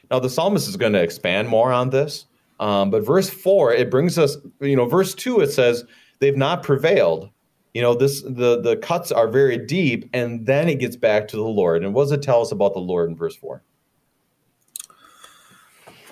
Now, 0.08 0.20
the 0.20 0.30
psalmist 0.30 0.68
is 0.68 0.76
going 0.76 0.92
to 0.92 1.02
expand 1.02 1.48
more 1.48 1.72
on 1.72 1.90
this. 1.90 2.26
Um, 2.60 2.90
but 2.90 3.04
verse 3.04 3.28
4, 3.28 3.72
it 3.72 3.90
brings 3.90 4.18
us, 4.18 4.36
you 4.60 4.76
know, 4.76 4.86
verse 4.86 5.14
2, 5.14 5.40
it 5.40 5.50
says, 5.50 5.84
they've 6.20 6.36
not 6.36 6.62
prevailed. 6.62 7.30
You 7.74 7.82
know 7.82 7.94
this 7.94 8.22
the 8.22 8.60
the 8.60 8.76
cuts 8.82 9.12
are 9.12 9.28
very 9.28 9.56
deep 9.56 10.10
and 10.12 10.44
then 10.44 10.68
it 10.68 10.80
gets 10.80 10.96
back 10.96 11.28
to 11.28 11.36
the 11.36 11.44
lord. 11.44 11.84
And 11.84 11.94
what 11.94 12.04
does 12.04 12.12
it 12.12 12.22
tell 12.22 12.42
us 12.42 12.50
about 12.50 12.74
the 12.74 12.80
lord 12.80 13.08
in 13.08 13.16
verse 13.16 13.36
4 13.36 13.62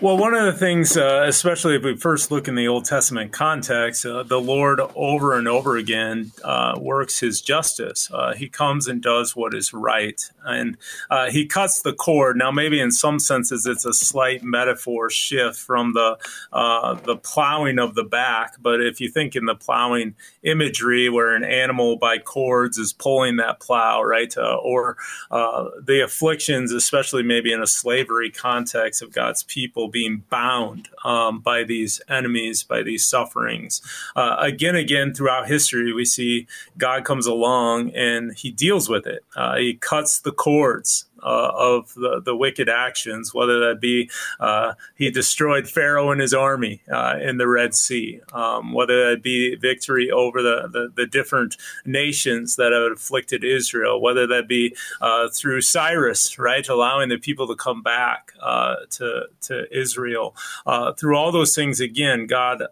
well, 0.01 0.17
one 0.17 0.33
of 0.33 0.45
the 0.45 0.53
things, 0.53 0.97
uh, 0.97 1.25
especially 1.27 1.75
if 1.75 1.83
we 1.83 1.97
first 1.97 2.31
look 2.31 2.47
in 2.47 2.55
the 2.55 2.69
Old 2.69 2.85
Testament 2.85 3.33
context, 3.33 4.07
uh, 4.07 4.23
the 4.23 4.41
Lord 4.41 4.81
over 4.95 5.37
and 5.37 5.49
over 5.49 5.77
again 5.77 6.31
uh, 6.45 6.79
works 6.81 7.19
his 7.19 7.41
justice. 7.41 8.09
Uh, 8.13 8.33
he 8.33 8.49
comes 8.49 8.87
and 8.87 9.03
does 9.03 9.35
what 9.35 9.55
is 9.55 9.73
right. 9.73 10.23
And 10.45 10.77
uh, 11.11 11.31
he 11.31 11.47
cuts 11.47 11.83
the 11.83 11.93
cord. 11.93 12.37
Now, 12.37 12.53
maybe 12.53 12.79
in 12.79 12.93
some 12.93 13.19
senses, 13.19 13.67
it's 13.67 13.85
a 13.85 13.93
slight 13.93 14.45
metaphor 14.45 15.11
shift 15.11 15.59
from 15.59 15.95
the, 15.95 16.17
uh, 16.53 16.95
the 16.95 17.17
plowing 17.17 17.81
of 17.81 17.97
the 17.97 18.05
back. 18.05 18.55
But 18.61 18.81
if 18.81 19.01
you 19.01 19.11
think 19.11 19.35
in 19.35 19.47
the 19.47 19.57
plowing 19.57 20.15
imagery 20.45 21.09
where 21.09 21.35
an 21.35 21.43
animal 21.43 21.97
by 21.97 22.19
cords 22.19 22.79
is 22.79 22.93
pulling 22.93 23.37
that 23.39 23.59
plow, 23.59 24.03
right? 24.03 24.33
or 24.39 24.97
the 25.31 26.03
afflictions, 26.05 26.73
especially 26.73 27.23
maybe 27.23 27.53
in 27.53 27.61
a 27.61 27.67
slavery 27.67 28.31
context 28.31 29.03
of 29.03 29.13
God's 29.13 29.43
people 29.43 29.88
being 29.89 30.25
bound 30.31 30.89
um, 31.05 31.41
by 31.41 31.65
these 31.65 32.01
enemies, 32.09 32.63
by 32.63 32.83
these 32.83 33.07
sufferings. 33.07 33.83
Uh, 34.15 34.37
again, 34.39 34.77
again, 34.77 35.15
throughout 35.15 35.49
history, 35.49 35.93
we 35.93 36.05
see 36.05 36.47
God 36.77 37.05
comes 37.05 37.27
along 37.27 37.91
and 37.91 38.33
he 38.35 38.51
deals 38.51 38.89
with 38.89 39.07
it. 39.07 39.25
Uh, 39.37 39.57
he 39.57 39.75
cuts 39.75 40.21
the 40.21 40.33
cords 40.33 41.07
uh, 41.23 41.51
of 41.55 41.95
the, 41.95 42.21
the 42.25 42.37
wicked 42.37 42.69
actions, 42.69 43.35
whether 43.35 43.59
that 43.61 43.81
be 43.81 44.11
uh, 44.41 44.75
he 44.95 45.11
destroyed 45.11 45.69
Pharaoh 45.69 46.11
and 46.11 46.21
his 46.21 46.35
army 46.35 46.83
uh, 46.93 47.17
in 47.21 47.39
the 47.39 47.49
Red 47.49 47.75
Sea, 47.75 48.21
um, 48.33 48.73
whether 48.73 49.11
that 49.11 49.23
be 49.23 49.57
victory 49.57 50.11
over 50.11 50.43
the, 50.43 50.69
the, 50.73 50.93
the, 50.95 51.07
different 51.07 51.57
nations 51.87 52.57
that 52.57 52.73
have 52.73 52.93
afflicted 52.93 53.43
Israel, 53.43 54.01
whether 54.01 54.27
that 54.27 54.47
be 54.47 54.77
uh, 55.01 55.29
through 55.29 55.63
Cyrus, 55.63 56.39
right, 56.39 56.69
allowing 56.69 57.09
the 57.09 57.19
people 57.19 57.47
to 57.49 57.57
come 57.57 57.83
back 57.83 58.33
uh, 58.41 58.77
to, 58.91 59.25
to 59.43 59.77
Israel. 59.77 60.37
Uh, 60.67 60.93
through 60.93 61.17
all 61.17 61.33
those 61.33 61.55
things, 61.55 61.81
again, 61.81 62.27
God 62.27 62.63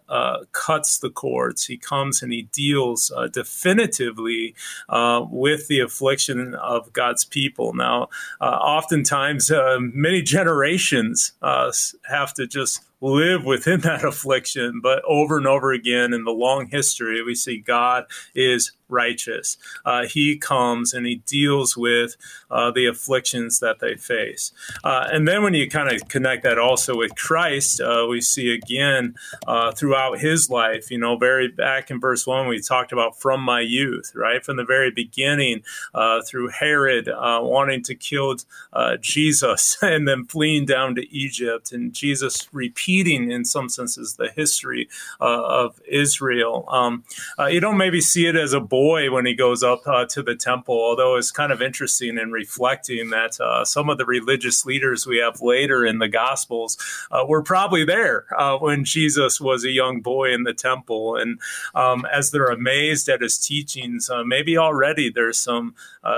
cuts 0.51 0.99
the 0.99 1.09
cords. 1.09 1.65
He 1.65 1.77
comes 1.77 2.21
and 2.21 2.31
he 2.31 2.43
deals 2.53 3.11
definitively 3.31 4.55
with 5.29 5.67
the 5.67 5.79
affliction 5.79 6.53
of 6.55 6.93
God's 6.93 7.25
people. 7.25 7.73
Now, 7.73 8.09
uh, 8.39 8.46
oftentimes 8.49 9.51
uh, 9.51 9.77
many 9.79 10.21
generations 10.21 11.33
uh, 11.41 11.71
have 12.09 12.33
to 12.35 12.47
just 12.47 12.83
live 13.01 13.45
within 13.45 13.81
that 13.81 14.03
affliction. 14.03 14.79
But 14.81 15.03
over 15.05 15.37
and 15.37 15.47
over 15.47 15.71
again 15.71 16.13
in 16.13 16.23
the 16.23 16.31
long 16.31 16.67
history, 16.67 17.21
we 17.23 17.35
see 17.35 17.57
God 17.57 18.05
is 18.35 18.71
righteous. 18.89 19.57
Uh, 19.85 20.05
he 20.05 20.37
comes 20.37 20.93
and 20.93 21.05
he 21.05 21.15
deals 21.25 21.75
with 21.75 22.15
uh, 22.49 22.71
the 22.71 22.85
afflictions 22.85 23.59
that 23.59 23.79
they 23.79 23.95
face. 23.95 24.53
Uh, 24.81 25.05
and 25.11 25.27
then 25.27 25.43
when 25.43 25.53
you 25.53 25.69
kind 25.69 25.91
of 25.91 26.07
connect 26.07 26.43
that 26.43 26.57
also 26.57 26.95
with 26.95 27.13
Christ, 27.15 27.81
uh, 27.81 28.07
we 28.09 28.21
see 28.21 28.53
again 28.53 29.15
uh, 29.45 29.73
throughout 29.73 30.19
his 30.19 30.49
life, 30.49 30.89
you 30.89 30.97
know, 30.97 31.17
very 31.17 31.49
back 31.49 31.91
in 31.91 31.99
verse 31.99 32.25
one, 32.25 32.47
we 32.47 32.61
talked 32.61 32.93
about 32.93 33.19
from 33.19 33.41
my 33.41 33.59
youth, 33.59 34.13
right? 34.15 34.43
From 34.43 34.55
the 34.55 34.63
very 34.63 34.89
beginning 34.89 35.63
uh, 35.93 36.21
through 36.21 36.47
Herod 36.49 37.09
wanting 37.17 37.83
to 37.83 37.95
kill 37.95 38.37
Jesus 39.01 39.77
and 39.81 40.07
then 40.07 40.23
fleeing 40.23 40.65
down 40.65 40.95
to 40.95 41.13
Egypt 41.13 41.73
and 41.73 41.93
Jesus 41.93 42.47
repeating 42.53 42.86
repeating, 42.87 43.31
in 43.31 43.43
some 43.43 43.67
senses, 43.67 44.15
the 44.15 44.29
history 44.29 44.87
uh, 45.19 45.43
of 45.43 45.81
Israel. 45.87 46.65
Um, 46.69 47.03
uh, 47.37 47.47
you 47.47 47.59
don't 47.59 47.77
maybe 47.77 47.99
see 47.99 48.27
it 48.27 48.35
as 48.35 48.53
a 48.53 48.61
boy 48.61 49.11
when 49.11 49.25
he 49.25 49.33
goes 49.33 49.61
up 49.61 49.85
uh, 49.85 50.05
to 50.05 50.23
the 50.23 50.35
temple, 50.35 50.75
although 50.75 51.17
it's 51.17 51.31
kind 51.31 51.51
of 51.51 51.61
interesting 51.61 52.17
in 52.17 52.31
reflecting 52.31 53.09
that 53.09 53.39
uh, 53.41 53.65
some 53.65 53.89
of 53.89 53.97
the 53.97 54.05
religious 54.05 54.65
leaders 54.65 55.05
we 55.05 55.17
have 55.17 55.41
later 55.41 55.85
in 55.85 55.99
the 55.99 56.07
Gospels 56.07 56.77
uh, 57.11 57.25
were 57.27 57.43
probably 57.43 57.83
there 57.83 58.25
when 58.61 58.85
Jesus 58.85 59.41
was 59.41 59.65
a 59.65 59.71
young 59.71 59.99
boy 59.99 60.33
in 60.33 60.43
the 60.43 60.53
temple. 60.53 61.17
And 61.17 61.39
um, 61.75 62.05
as 62.05 62.31
they're 62.31 62.45
amazed 62.45 63.09
at 63.09 63.21
his 63.21 63.37
teachings, 63.37 64.09
maybe 64.25 64.57
already 64.57 65.09
there's 65.09 65.39
some 65.39 65.75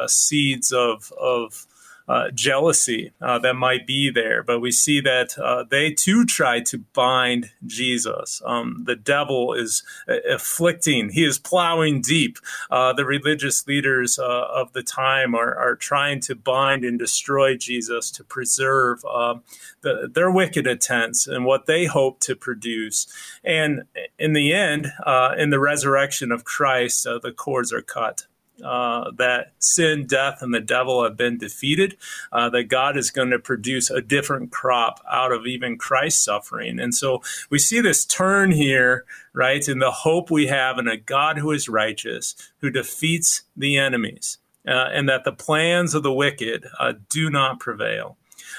seeds 0.08 0.72
of, 0.72 1.12
of 1.20 1.66
uh, 2.10 2.32
jealousy 2.32 3.12
uh, 3.22 3.38
that 3.38 3.54
might 3.54 3.86
be 3.86 4.10
there. 4.10 4.42
But 4.42 4.62
we 4.62 4.72
see 4.72 5.00
that 5.02 5.38
uh, 5.38 5.64
they 5.70 5.92
too 5.92 6.26
try 6.26 6.60
to 6.62 6.80
bind 6.80 7.52
Jesus. 7.68 8.42
Um, 8.44 8.84
the 8.88 8.96
devil 8.96 9.54
is 9.54 9.84
uh, 10.08 10.16
afflicting, 10.28 11.12
he 11.12 11.24
is 11.24 11.38
plowing 11.38 12.02
deep. 12.02 12.40
Uh, 12.72 12.94
the 12.94 13.06
religious 13.06 13.68
leaders 13.68 14.18
of 14.18 14.74
the 14.74 14.82
time 14.82 15.36
are, 15.36 15.56
are 15.56 15.76
trying 15.76 16.20
to 16.22 16.34
bind 16.34 16.84
and 16.84 16.98
destroy 16.98 17.56
Jesus 17.56 18.10
to 18.12 18.24
preserve 18.24 19.02
the, 19.82 20.10
their 20.12 20.32
wicked 20.32 20.66
intents 20.66 21.28
and 21.28 21.46
what 21.46 21.68
they 21.68 21.86
hope 21.86 22.20
to 22.22 22.36
produce. 22.36 23.06
And 23.44 23.84
in 24.18 24.34
the 24.34 24.52
end, 24.52 24.92
in 25.38 25.52
the 25.52 25.60
resurrection 25.60 26.32
of 26.32 26.44
Christ, 26.44 27.04
the 27.04 27.34
cords 27.36 27.72
are 27.72 27.84
cut 27.84 28.26
uh, 28.64 29.12
that 29.18 29.54
sin, 29.60 30.06
death, 30.06 30.42
and 30.42 30.54
the 30.54 30.60
devil 30.60 31.04
have 31.04 31.18
been 31.18 31.38
defeated, 31.38 31.98
uh, 32.32 32.50
that 32.50 32.66
God 32.66 32.98
is 32.98 33.12
going 33.12 33.30
to 33.30 33.40
produce 33.40 33.90
a 33.90 34.02
different 34.02 34.52
crop 34.52 35.04
out 35.10 35.32
of 35.32 35.46
even 35.46 35.78
Christ's 35.78 36.24
suffering. 36.24 36.80
And 36.80 36.94
so 36.94 37.22
we 37.50 37.60
see 37.60 37.82
this 37.82 38.06
turn 38.06 38.52
here, 38.52 39.06
right, 39.34 39.68
in 39.68 39.80
the 39.80 39.92
hope 39.92 40.30
we 40.30 40.48
have 40.48 40.78
in 40.78 40.88
a 40.88 40.98
God 40.98 41.38
who 41.38 41.52
is 41.52 41.70
righteous, 41.70 42.36
who 42.60 42.70
defeats 42.70 43.44
the 43.56 43.78
enemies, 43.78 44.38
uh, 44.68 44.90
and 44.92 45.08
that 45.10 45.24
the 45.24 45.32
plans 45.32 45.94
of 45.94 46.04
the 46.04 46.14
wicked 46.14 46.66
uh, 46.80 46.94
do 47.10 47.30
not 47.30 47.60
prevail. 47.60 48.18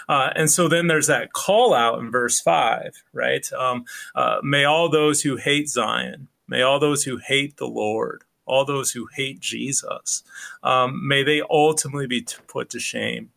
Uh, 0.09 0.30
and 0.34 0.51
so 0.51 0.68
then 0.68 0.86
there's 0.86 1.07
that 1.07 1.32
call 1.32 1.74
out 1.74 1.98
in 1.98 2.11
verse 2.11 2.40
5, 2.40 3.05
right? 3.12 3.51
Um, 3.53 3.84
uh, 4.14 4.40
may 4.42 4.64
all 4.64 4.88
those 4.88 5.22
who 5.22 5.36
hate 5.36 5.68
Zion, 5.68 6.28
may 6.48 6.62
all 6.62 6.80
those 6.80 7.05
who 7.05 7.18
hate 7.18 7.57
the 7.57 7.68
Lord, 7.68 8.24
all 8.51 8.64
those 8.64 8.90
who 8.90 9.07
hate 9.14 9.38
Jesus. 9.38 10.24
Um, 10.62 11.07
may 11.07 11.22
they 11.22 11.40
ultimately 11.48 12.09
be 12.09 12.26
put 12.48 12.68
to 12.70 12.80
shame. 12.80 13.30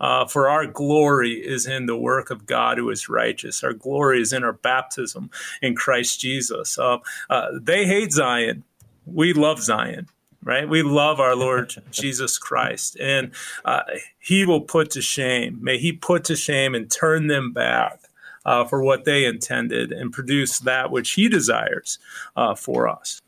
Uh, 0.00 0.26
for 0.26 0.48
our 0.48 0.66
glory 0.66 1.34
is 1.34 1.64
in 1.66 1.86
the 1.86 1.96
work 1.96 2.30
of 2.30 2.44
God 2.44 2.76
who 2.76 2.90
is 2.90 3.08
righteous. 3.08 3.62
Our 3.62 3.72
glory 3.72 4.20
is 4.20 4.32
in 4.32 4.42
our 4.42 4.52
baptism 4.52 5.30
in 5.60 5.76
Christ 5.76 6.20
Jesus. 6.20 6.76
Uh, 6.76 6.98
uh, 7.30 7.46
they 7.60 7.86
hate 7.86 8.12
Zion. 8.12 8.64
We 9.06 9.32
love 9.32 9.62
Zion, 9.62 10.08
right? 10.42 10.68
We 10.68 10.82
love 10.82 11.20
our 11.20 11.36
Lord 11.36 11.74
Jesus 11.92 12.36
Christ, 12.36 12.96
and 12.98 13.30
uh, 13.64 13.82
He 14.18 14.44
will 14.44 14.60
put 14.60 14.90
to 14.92 15.02
shame. 15.02 15.58
May 15.62 15.78
He 15.78 15.92
put 15.92 16.24
to 16.24 16.36
shame 16.36 16.74
and 16.74 16.90
turn 16.90 17.28
them 17.28 17.52
back. 17.52 18.00
Uh, 18.44 18.64
for 18.64 18.82
what 18.82 19.04
they 19.04 19.24
intended 19.24 19.92
and 19.92 20.12
produce 20.12 20.58
that 20.58 20.90
which 20.90 21.12
he 21.12 21.28
desires 21.28 22.00
uh, 22.34 22.56
for 22.56 22.88
us. 22.88 23.22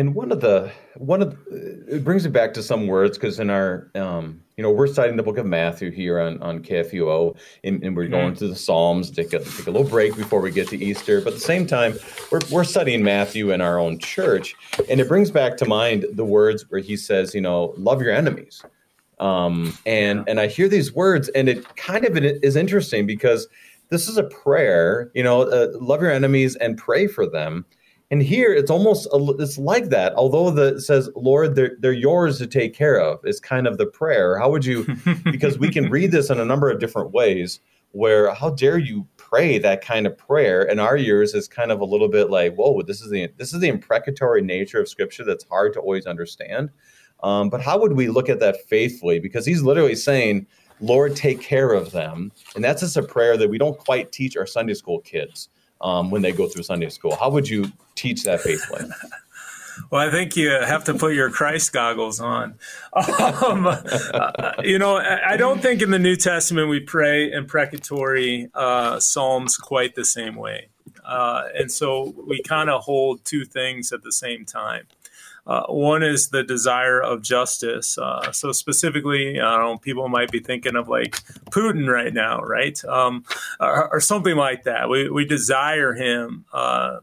And 0.00 0.14
one 0.14 0.32
of 0.32 0.40
the 0.40 0.72
one 0.94 1.20
of 1.20 1.36
the, 1.44 1.96
it 1.96 2.04
brings 2.04 2.24
me 2.24 2.30
back 2.30 2.54
to 2.54 2.62
some 2.62 2.86
words 2.86 3.18
because 3.18 3.38
in 3.38 3.50
our 3.50 3.90
um, 3.94 4.40
you 4.56 4.62
know 4.62 4.70
we're 4.70 4.86
citing 4.86 5.18
the 5.18 5.22
book 5.22 5.36
of 5.36 5.44
Matthew 5.44 5.90
here 5.90 6.18
on 6.18 6.40
on 6.40 6.60
KFUO 6.60 7.36
and, 7.64 7.84
and 7.84 7.94
we're 7.94 8.04
mm-hmm. 8.04 8.12
going 8.12 8.34
through 8.34 8.48
the 8.48 8.56
Psalms. 8.56 9.10
Take 9.10 9.34
a 9.34 9.40
take 9.40 9.66
a 9.66 9.70
little 9.70 9.86
break 9.86 10.16
before 10.16 10.40
we 10.40 10.52
get 10.52 10.68
to 10.68 10.82
Easter, 10.82 11.20
but 11.20 11.34
at 11.34 11.34
the 11.34 11.40
same 11.40 11.66
time 11.66 11.98
we're 12.32 12.40
we're 12.50 12.64
studying 12.64 13.04
Matthew 13.04 13.50
in 13.50 13.60
our 13.60 13.78
own 13.78 13.98
church, 13.98 14.54
and 14.88 15.02
it 15.02 15.06
brings 15.06 15.30
back 15.30 15.58
to 15.58 15.66
mind 15.66 16.06
the 16.14 16.24
words 16.24 16.64
where 16.70 16.80
he 16.80 16.96
says, 16.96 17.34
you 17.34 17.42
know, 17.42 17.74
love 17.76 18.00
your 18.00 18.12
enemies. 18.12 18.64
Um, 19.18 19.76
and 19.84 20.26
and 20.26 20.40
I 20.40 20.46
hear 20.46 20.66
these 20.66 20.94
words, 20.94 21.28
and 21.28 21.46
it 21.46 21.76
kind 21.76 22.06
of 22.06 22.16
is 22.16 22.56
interesting 22.56 23.04
because 23.04 23.48
this 23.90 24.08
is 24.08 24.16
a 24.16 24.24
prayer, 24.24 25.10
you 25.12 25.22
know, 25.22 25.42
uh, 25.42 25.68
love 25.74 26.00
your 26.00 26.10
enemies 26.10 26.56
and 26.56 26.78
pray 26.78 27.06
for 27.06 27.26
them 27.26 27.66
and 28.10 28.22
here 28.22 28.52
it's 28.52 28.70
almost 28.70 29.06
it's 29.38 29.56
like 29.56 29.88
that. 29.90 30.12
Although 30.14 30.50
the 30.50 30.76
it 30.76 30.80
says, 30.80 31.08
"Lord, 31.14 31.54
they're 31.54 31.76
they're 31.78 31.92
yours 31.92 32.38
to 32.38 32.46
take 32.46 32.74
care 32.74 33.00
of," 33.00 33.24
is 33.24 33.38
kind 33.38 33.66
of 33.66 33.78
the 33.78 33.86
prayer. 33.86 34.36
How 34.38 34.50
would 34.50 34.64
you? 34.64 34.84
because 35.24 35.58
we 35.58 35.70
can 35.70 35.88
read 35.90 36.10
this 36.10 36.30
in 36.30 36.40
a 36.40 36.44
number 36.44 36.70
of 36.70 36.80
different 36.80 37.12
ways. 37.12 37.60
Where 37.92 38.32
how 38.34 38.50
dare 38.50 38.78
you 38.78 39.06
pray 39.16 39.58
that 39.58 39.84
kind 39.84 40.06
of 40.06 40.18
prayer? 40.18 40.62
And 40.68 40.80
our 40.80 40.96
ears 40.96 41.34
is 41.34 41.48
kind 41.48 41.70
of 41.70 41.80
a 41.80 41.84
little 41.84 42.08
bit 42.08 42.30
like, 42.30 42.54
"Whoa, 42.56 42.82
this 42.82 43.00
is 43.00 43.10
the 43.10 43.28
this 43.36 43.54
is 43.54 43.60
the 43.60 43.68
imprecatory 43.68 44.42
nature 44.42 44.80
of 44.80 44.88
Scripture 44.88 45.24
that's 45.24 45.44
hard 45.44 45.72
to 45.74 45.80
always 45.80 46.06
understand." 46.06 46.70
Um, 47.22 47.48
but 47.48 47.60
how 47.60 47.78
would 47.78 47.92
we 47.92 48.08
look 48.08 48.28
at 48.28 48.40
that 48.40 48.64
faithfully? 48.68 49.20
Because 49.20 49.44
he's 49.44 49.62
literally 49.62 49.94
saying, 49.94 50.46
Lord, 50.80 51.14
take 51.14 51.42
care 51.42 51.72
of 51.72 51.92
them. 51.92 52.32
And 52.54 52.64
that's 52.64 52.80
just 52.80 52.96
a 52.96 53.02
prayer 53.02 53.36
that 53.36 53.50
we 53.50 53.58
don't 53.58 53.78
quite 53.78 54.10
teach 54.10 54.38
our 54.38 54.46
Sunday 54.46 54.72
school 54.72 55.00
kids 55.00 55.50
um, 55.80 56.10
when 56.10 56.22
they 56.22 56.32
go 56.32 56.46
through 56.46 56.62
Sunday 56.62 56.88
school. 56.88 57.16
How 57.16 57.30
would 57.30 57.48
you 57.48 57.72
teach 57.94 58.24
that 58.24 58.40
faithfully? 58.40 58.84
Well, 59.88 60.06
I 60.06 60.10
think 60.10 60.36
you 60.36 60.50
have 60.50 60.84
to 60.84 60.94
put 60.94 61.14
your 61.14 61.30
Christ 61.30 61.72
goggles 61.72 62.20
on. 62.20 62.58
Um, 63.42 63.66
uh, 63.66 64.52
you 64.62 64.78
know, 64.78 64.96
I 64.96 65.36
don't 65.36 65.62
think 65.62 65.80
in 65.80 65.90
the 65.90 65.98
New 65.98 66.16
Testament 66.16 66.68
we 66.68 66.80
pray 66.80 67.30
imprecatory 67.32 68.50
uh, 68.52 69.00
psalms 69.00 69.56
quite 69.56 69.94
the 69.94 70.04
same 70.04 70.34
way. 70.34 70.68
Uh, 71.04 71.44
and 71.54 71.70
so 71.70 72.14
we 72.26 72.42
kind 72.42 72.68
of 72.68 72.82
hold 72.82 73.24
two 73.24 73.44
things 73.44 73.92
at 73.92 74.02
the 74.02 74.12
same 74.12 74.44
time. 74.44 74.86
Uh, 75.46 75.64
one 75.66 76.02
is 76.02 76.28
the 76.28 76.42
desire 76.42 77.00
of 77.00 77.22
justice. 77.22 77.98
Uh, 77.98 78.30
so 78.32 78.52
specifically, 78.52 79.34
know, 79.34 79.78
people 79.78 80.08
might 80.08 80.30
be 80.30 80.40
thinking 80.40 80.76
of 80.76 80.88
like 80.88 81.16
Putin 81.50 81.88
right 81.88 82.12
now, 82.12 82.40
right, 82.40 82.82
um, 82.84 83.24
or, 83.58 83.94
or, 83.94 84.00
something 84.00 84.36
like 84.36 84.64
that. 84.64 84.88
We 84.88 85.08
we 85.10 85.24
desire 85.24 85.94
him. 85.94 86.44
Uh, 86.52 86.98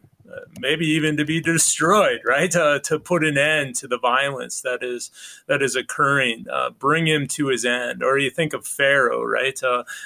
maybe 0.60 0.86
even 0.86 1.18
to 1.18 1.26
be 1.26 1.42
destroyed, 1.42 2.20
right? 2.26 2.54
Uh, 2.56 2.80
to 2.80 3.00
put 3.00 3.24
an 3.24 3.38
end 3.38 3.76
to 3.76 3.88
the 3.88 3.98
violence 3.98 4.62
that 4.62 4.84
is 4.84 5.10
that 5.48 5.62
is 5.62 5.76
occurring, 5.76 6.46
uh, 6.52 6.70
bring 6.72 7.08
him 7.08 7.28
to 7.28 7.48
his 7.48 7.66
end. 7.66 8.04
Or 8.04 8.18
you 8.18 8.30
think 8.30 8.54
of 8.54 8.68
Pharaoh, 8.68 9.24
right? 9.24 9.60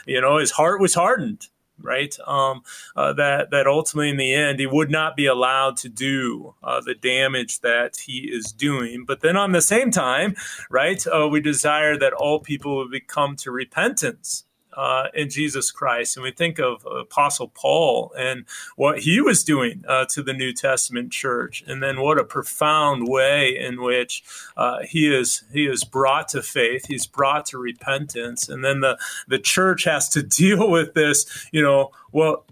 You 0.06 0.22
know, 0.22 0.38
his 0.38 0.52
heart 0.52 0.80
was 0.80 0.94
hardened, 0.94 1.48
right? 1.84 2.16
Um, 2.26 2.64
uh, 2.96 3.14
that 3.14 3.52
that 3.52 3.68
ultimately, 3.68 4.10
in 4.10 4.18
the 4.18 4.34
end, 4.34 4.60
he 4.60 4.68
would 4.68 4.92
not 4.92 5.16
be 5.16 5.26
allowed 5.26 5.78
to 5.78 5.90
do 5.90 6.56
uh, 6.64 6.82
the 6.82 6.96
damage 6.96 7.62
that 7.62 7.98
he 8.06 8.30
is 8.32 8.52
doing. 8.52 9.06
But 9.06 9.22
then, 9.22 9.38
on 9.38 9.52
the 9.52 9.62
same 9.62 9.92
time, 9.92 10.36
right, 10.70 11.06
uh, 11.08 11.28
we 11.28 11.42
desire 11.42 11.98
that 11.98 12.14
all 12.14 12.40
people 12.40 12.78
would 12.78 13.08
come 13.08 13.36
to 13.38 13.52
repentance. 13.52 14.46
Uh, 14.74 15.08
in 15.14 15.30
Jesus 15.30 15.72
Christ. 15.72 16.18
And 16.18 16.24
we 16.24 16.32
think 16.32 16.60
of 16.60 16.86
Apostle 16.86 17.50
Paul 17.50 18.14
and 18.18 18.46
what 18.76 19.00
he 19.00 19.22
was 19.22 19.44
doing 19.44 19.84
uh, 19.88 20.06
to 20.10 20.24
the 20.24 20.34
New 20.34 20.54
Testament 20.54 21.12
church, 21.12 21.64
and 21.68 21.82
then 21.82 22.02
what 22.02 22.18
a 22.18 22.24
profound 22.24 23.08
way 23.08 23.58
in 23.58 23.82
which 23.82 24.24
uh, 24.58 24.80
he 24.84 25.14
is 25.14 25.44
he 25.52 25.66
is 25.66 25.84
brought 25.84 26.30
to 26.30 26.42
faith, 26.42 26.88
he's 26.88 27.08
brought 27.08 27.46
to 27.48 27.58
repentance, 27.58 28.50
and 28.50 28.64
then 28.64 28.82
the 28.82 28.98
the 29.28 29.40
church 29.40 29.84
has 29.84 30.10
to 30.10 30.24
deal 30.42 30.70
with 30.70 30.94
this. 30.94 31.48
You 31.52 31.62
know, 31.62 31.92
well, 32.12 32.46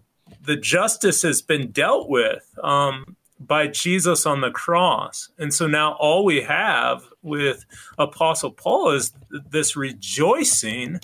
the 0.44 0.58
justice 0.58 1.22
has 1.24 1.42
been 1.42 1.72
dealt 1.72 2.10
with. 2.10 2.44
Um, 2.64 3.16
by 3.40 3.68
Jesus 3.68 4.26
on 4.26 4.42
the 4.42 4.52
cross. 4.52 5.30
And 5.38 5.54
so 5.54 5.66
now 5.66 5.94
all 5.94 6.26
we 6.26 6.42
have 6.42 7.06
with 7.24 7.66
Apostle 7.98 8.52
Paul 8.52 8.92
is 8.92 9.14
this 9.50 9.76
rejoicing 9.76 11.00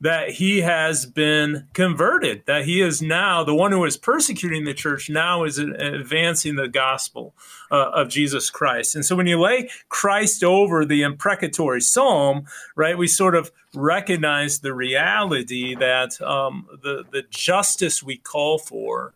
that 0.00 0.30
he 0.30 0.60
has 0.60 1.06
been 1.06 1.68
converted, 1.72 2.44
that 2.46 2.64
he 2.64 2.82
is 2.82 3.00
now 3.00 3.42
the 3.42 3.54
one 3.54 3.72
who 3.72 3.84
is 3.84 3.96
persecuting 3.96 4.64
the 4.64 4.74
church, 4.74 5.08
now 5.08 5.44
is 5.44 5.58
advancing 5.58 6.56
the 6.56 6.68
gospel 6.68 7.34
uh, 7.70 7.90
of 7.90 8.08
Jesus 8.08 8.50
Christ. 8.50 8.94
And 8.94 9.04
so 9.04 9.16
when 9.16 9.26
you 9.26 9.40
lay 9.40 9.70
Christ 9.88 10.44
over 10.44 10.84
the 10.84 11.02
imprecatory 11.02 11.80
psalm, 11.80 12.44
right, 12.76 12.98
we 12.98 13.06
sort 13.06 13.34
of 13.34 13.50
recognize 13.74 14.58
the 14.58 14.74
reality 14.74 15.74
that 15.74 16.20
um, 16.20 16.66
the, 16.82 17.04
the 17.10 17.22
justice 17.30 18.02
we 18.02 18.16
call 18.16 18.58
for 18.58 19.14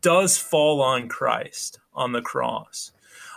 does 0.00 0.36
fall 0.36 0.82
on 0.82 1.08
Christ 1.08 1.78
on 1.94 2.12
the 2.12 2.22
cross. 2.22 2.92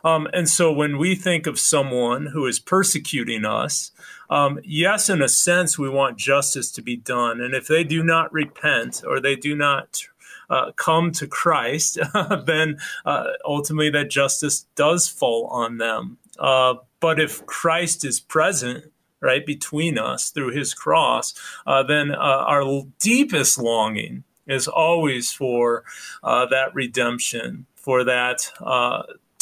Um, 0.07 0.25
and 0.31 0.47
so 0.47 0.71
when 0.71 0.97
we 0.97 1.15
think 1.15 1.47
of 1.47 1.59
someone 1.59 2.27
who 2.27 2.45
is 2.45 2.59
persecuting 2.59 3.43
us, 3.43 3.91
um, 4.29 4.57
yes, 4.63 5.09
in 5.09 5.21
a 5.21 5.27
sense, 5.27 5.77
we 5.77 5.89
want 5.89 6.17
justice 6.17 6.71
to 6.71 6.81
be 6.81 6.95
done. 6.95 7.41
And 7.41 7.53
if 7.53 7.67
they 7.67 7.83
do 7.83 8.01
not 8.01 8.31
repent 8.31 9.03
or 9.05 9.19
they 9.19 9.35
do 9.35 9.53
not 9.53 10.03
uh, 10.49 10.71
come 10.77 11.11
to 11.11 11.27
Christ, 11.27 11.99
then 12.45 12.77
uh, 13.05 13.25
ultimately 13.43 13.89
that 13.89 14.09
justice 14.09 14.65
does 14.75 15.09
fall 15.09 15.47
on 15.47 15.77
them. 15.77 16.17
Uh, 16.39 16.75
but 17.01 17.19
if 17.19 17.45
Christ 17.45 18.05
is 18.05 18.21
present, 18.21 18.89
right, 19.19 19.45
between 19.45 19.97
us 19.97 20.29
through 20.29 20.51
his 20.51 20.73
cross, 20.73 21.33
uh, 21.65 21.83
then 21.83 22.11
uh, 22.11 22.45
our 22.47 22.83
deepest 22.99 23.57
longing 23.57 24.23
is 24.47 24.69
always 24.69 25.33
for 25.33 25.83
uh, 26.23 26.45
that 26.45 26.73
redemption, 26.73 27.65
for 27.75 28.05
that 28.05 28.49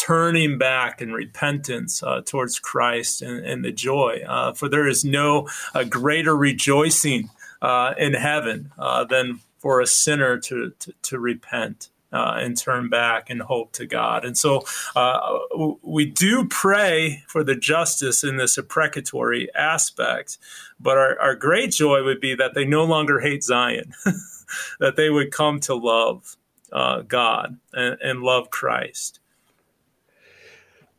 turning 0.05 0.55
back 0.59 1.01
in 1.01 1.11
repentance 1.11 2.03
uh, 2.03 2.21
towards 2.21 2.59
Christ 2.59 3.23
and, 3.23 3.43
and 3.43 3.65
the 3.65 3.71
joy. 3.71 4.21
Uh, 4.27 4.53
for 4.53 4.69
there 4.69 4.87
is 4.87 5.03
no 5.03 5.47
uh, 5.73 5.83
greater 5.83 6.35
rejoicing 6.35 7.31
uh, 7.59 7.95
in 7.97 8.13
heaven 8.13 8.71
uh, 8.77 9.03
than 9.05 9.39
for 9.57 9.81
a 9.81 9.87
sinner 9.87 10.37
to, 10.37 10.73
to, 10.79 10.93
to 11.01 11.19
repent. 11.19 11.89
Uh, 12.13 12.37
and 12.39 12.57
turn 12.57 12.87
back 12.87 13.29
and 13.29 13.41
hope 13.41 13.73
to 13.73 13.85
God. 13.85 14.23
And 14.23 14.37
so 14.37 14.63
we 15.83 16.05
do 16.05 16.47
pray 16.47 17.23
for 17.27 17.43
the 17.43 17.57
justice 17.57 18.23
in 18.23 18.37
this 18.37 18.57
imprecatory 18.57 19.53
aspect, 19.53 20.37
but 20.79 20.97
our, 20.97 21.19
our 21.19 21.35
great 21.35 21.71
joy 21.71 22.05
would 22.05 22.21
be 22.21 22.33
that 22.33 22.53
they 22.53 22.63
no 22.63 22.85
longer 22.85 23.19
hate 23.19 23.43
Zion, 23.43 23.91
that 24.79 24.95
they 24.95 25.09
would 25.09 25.31
come 25.31 25.59
to 25.61 25.75
love 25.75 26.37
God 26.71 27.59
and, 27.73 27.97
and 28.01 28.21
love 28.21 28.49
Christ 28.49 29.19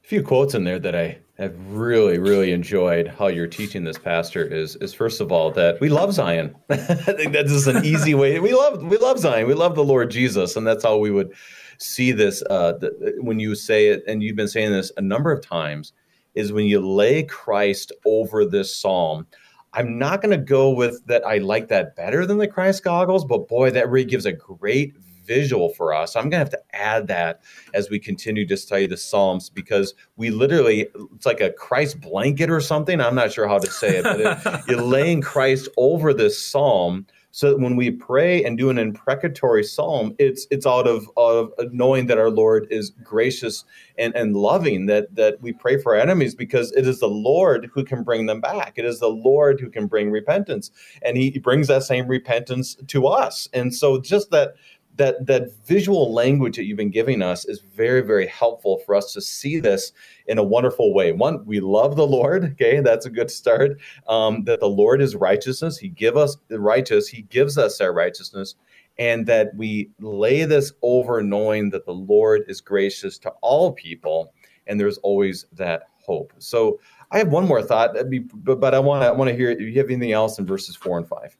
few 0.06 0.22
quotes 0.22 0.54
in 0.54 0.62
there 0.62 0.78
that 0.78 0.94
I 0.94 1.18
have 1.36 1.52
really, 1.68 2.18
really 2.18 2.52
enjoyed 2.52 3.08
how 3.08 3.26
you're 3.26 3.48
teaching 3.48 3.82
this, 3.82 3.98
Pastor. 3.98 4.44
Is 4.44 4.76
is 4.76 4.94
first 4.94 5.20
of 5.20 5.32
all 5.32 5.50
that 5.50 5.80
we 5.80 5.88
love 5.88 6.14
Zion. 6.14 6.54
I 6.70 6.76
think 6.76 7.32
that's 7.32 7.50
just 7.50 7.66
an 7.66 7.84
easy 7.84 8.14
way. 8.14 8.38
We 8.38 8.54
love 8.54 8.84
we 8.84 8.98
love 8.98 9.18
Zion. 9.18 9.48
We 9.48 9.54
love 9.54 9.74
the 9.74 9.84
Lord 9.84 10.10
Jesus, 10.12 10.54
and 10.54 10.64
that's 10.64 10.84
how 10.84 10.96
we 10.96 11.10
would 11.10 11.34
see 11.78 12.12
this. 12.12 12.42
Uh, 12.48 12.74
the, 12.74 13.16
when 13.18 13.40
you 13.40 13.56
say 13.56 13.88
it, 13.88 14.04
and 14.06 14.22
you've 14.22 14.36
been 14.36 14.48
saying 14.48 14.70
this 14.70 14.92
a 14.96 15.02
number 15.02 15.32
of 15.32 15.42
times, 15.42 15.92
is 16.34 16.52
when 16.52 16.66
you 16.66 16.80
lay 16.80 17.24
Christ 17.24 17.90
over 18.06 18.44
this 18.44 18.74
psalm. 18.74 19.26
I'm 19.72 19.98
not 19.98 20.22
going 20.22 20.30
to 20.30 20.42
go 20.42 20.70
with 20.70 21.04
that. 21.06 21.26
I 21.26 21.36
like 21.38 21.68
that 21.68 21.96
better 21.96 22.24
than 22.24 22.38
the 22.38 22.48
Christ 22.48 22.82
goggles, 22.82 23.26
but 23.26 23.46
boy, 23.48 23.72
that 23.72 23.90
really 23.90 24.06
gives 24.06 24.24
a 24.24 24.32
great 24.32 24.94
visual 25.26 25.70
for 25.70 25.92
us. 25.92 26.16
I'm 26.16 26.24
going 26.24 26.32
to 26.32 26.38
have 26.38 26.50
to 26.50 26.62
add 26.72 27.08
that 27.08 27.42
as 27.74 27.90
we 27.90 27.98
continue 27.98 28.46
to 28.46 28.56
study 28.56 28.86
the 28.86 28.96
Psalms 28.96 29.50
because 29.50 29.94
we 30.16 30.30
literally, 30.30 30.88
it's 31.14 31.26
like 31.26 31.40
a 31.40 31.50
Christ 31.50 32.00
blanket 32.00 32.50
or 32.50 32.60
something. 32.60 33.00
I'm 33.00 33.14
not 33.14 33.32
sure 33.32 33.48
how 33.48 33.58
to 33.58 33.70
say 33.70 33.98
it, 33.98 34.04
but 34.04 34.20
it, 34.20 34.64
you're 34.68 34.82
laying 34.82 35.20
Christ 35.20 35.68
over 35.76 36.14
this 36.14 36.42
Psalm 36.42 37.06
so 37.36 37.50
that 37.50 37.60
when 37.60 37.76
we 37.76 37.90
pray 37.90 38.42
and 38.42 38.56
do 38.56 38.70
an 38.70 38.78
imprecatory 38.78 39.62
psalm, 39.62 40.14
it's 40.18 40.46
it's 40.50 40.64
out 40.64 40.88
of, 40.88 41.10
of 41.18 41.52
knowing 41.70 42.06
that 42.06 42.16
our 42.16 42.30
Lord 42.30 42.66
is 42.70 42.88
gracious 43.04 43.66
and, 43.98 44.16
and 44.16 44.34
loving, 44.34 44.86
that 44.86 45.14
that 45.16 45.42
we 45.42 45.52
pray 45.52 45.76
for 45.76 45.94
our 45.94 46.00
enemies 46.00 46.34
because 46.34 46.72
it 46.72 46.86
is 46.88 46.98
the 47.00 47.08
Lord 47.08 47.68
who 47.74 47.84
can 47.84 48.02
bring 48.02 48.24
them 48.24 48.40
back. 48.40 48.78
It 48.78 48.86
is 48.86 49.00
the 49.00 49.10
Lord 49.10 49.60
who 49.60 49.68
can 49.68 49.86
bring 49.86 50.10
repentance. 50.10 50.70
And 51.02 51.18
he 51.18 51.38
brings 51.38 51.68
that 51.68 51.82
same 51.82 52.06
repentance 52.06 52.74
to 52.86 53.06
us. 53.06 53.50
And 53.52 53.74
so 53.74 54.00
just 54.00 54.30
that 54.30 54.54
that 54.96 55.26
that 55.26 55.52
visual 55.64 56.12
language 56.12 56.56
that 56.56 56.64
you've 56.64 56.76
been 56.76 56.90
giving 56.90 57.22
us 57.22 57.44
is 57.44 57.60
very 57.60 58.00
very 58.00 58.26
helpful 58.26 58.78
for 58.78 58.94
us 58.94 59.12
to 59.12 59.20
see 59.20 59.60
this 59.60 59.92
in 60.26 60.38
a 60.38 60.42
wonderful 60.42 60.94
way. 60.94 61.12
One 61.12 61.44
we 61.46 61.60
love 61.60 61.96
the 61.96 62.06
lord 62.06 62.44
okay? 62.52 62.80
That's 62.80 63.06
a 63.06 63.10
good 63.10 63.30
start. 63.30 63.80
Um, 64.08 64.44
that 64.44 64.60
the 64.60 64.68
lord 64.68 65.00
is 65.00 65.16
righteousness. 65.16 65.78
He 65.78 65.88
give 65.88 66.16
us 66.16 66.36
the 66.48 66.60
righteous. 66.60 67.08
He 67.08 67.22
gives 67.22 67.58
us 67.58 67.80
our 67.80 67.92
righteousness. 67.92 68.54
And 68.98 69.26
that 69.26 69.54
we 69.54 69.90
lay 70.00 70.44
this 70.44 70.72
over 70.80 71.22
knowing 71.22 71.68
that 71.70 71.84
the 71.84 71.92
lord 71.92 72.44
is 72.48 72.62
gracious 72.62 73.18
to 73.18 73.30
all 73.42 73.72
people 73.72 74.32
and 74.66 74.80
there's 74.80 74.96
always 74.98 75.44
that 75.52 75.82
hope. 75.98 76.32
So 76.38 76.80
i 77.12 77.18
have 77.18 77.28
one 77.28 77.46
more 77.46 77.62
thought. 77.62 77.94
But 78.42 78.74
i 78.74 78.78
want 78.78 79.02
to 79.02 79.12
want 79.12 79.28
to 79.28 79.36
hear 79.36 79.50
if 79.50 79.60
you 79.60 79.72
have 79.74 79.90
anything 79.90 80.12
else 80.12 80.38
in 80.38 80.46
verses 80.46 80.76
four 80.76 80.96
and 80.96 81.06
five? 81.06 81.36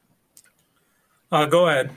Uh, 1.33 1.47
go 1.47 1.69
ahead 1.69 1.91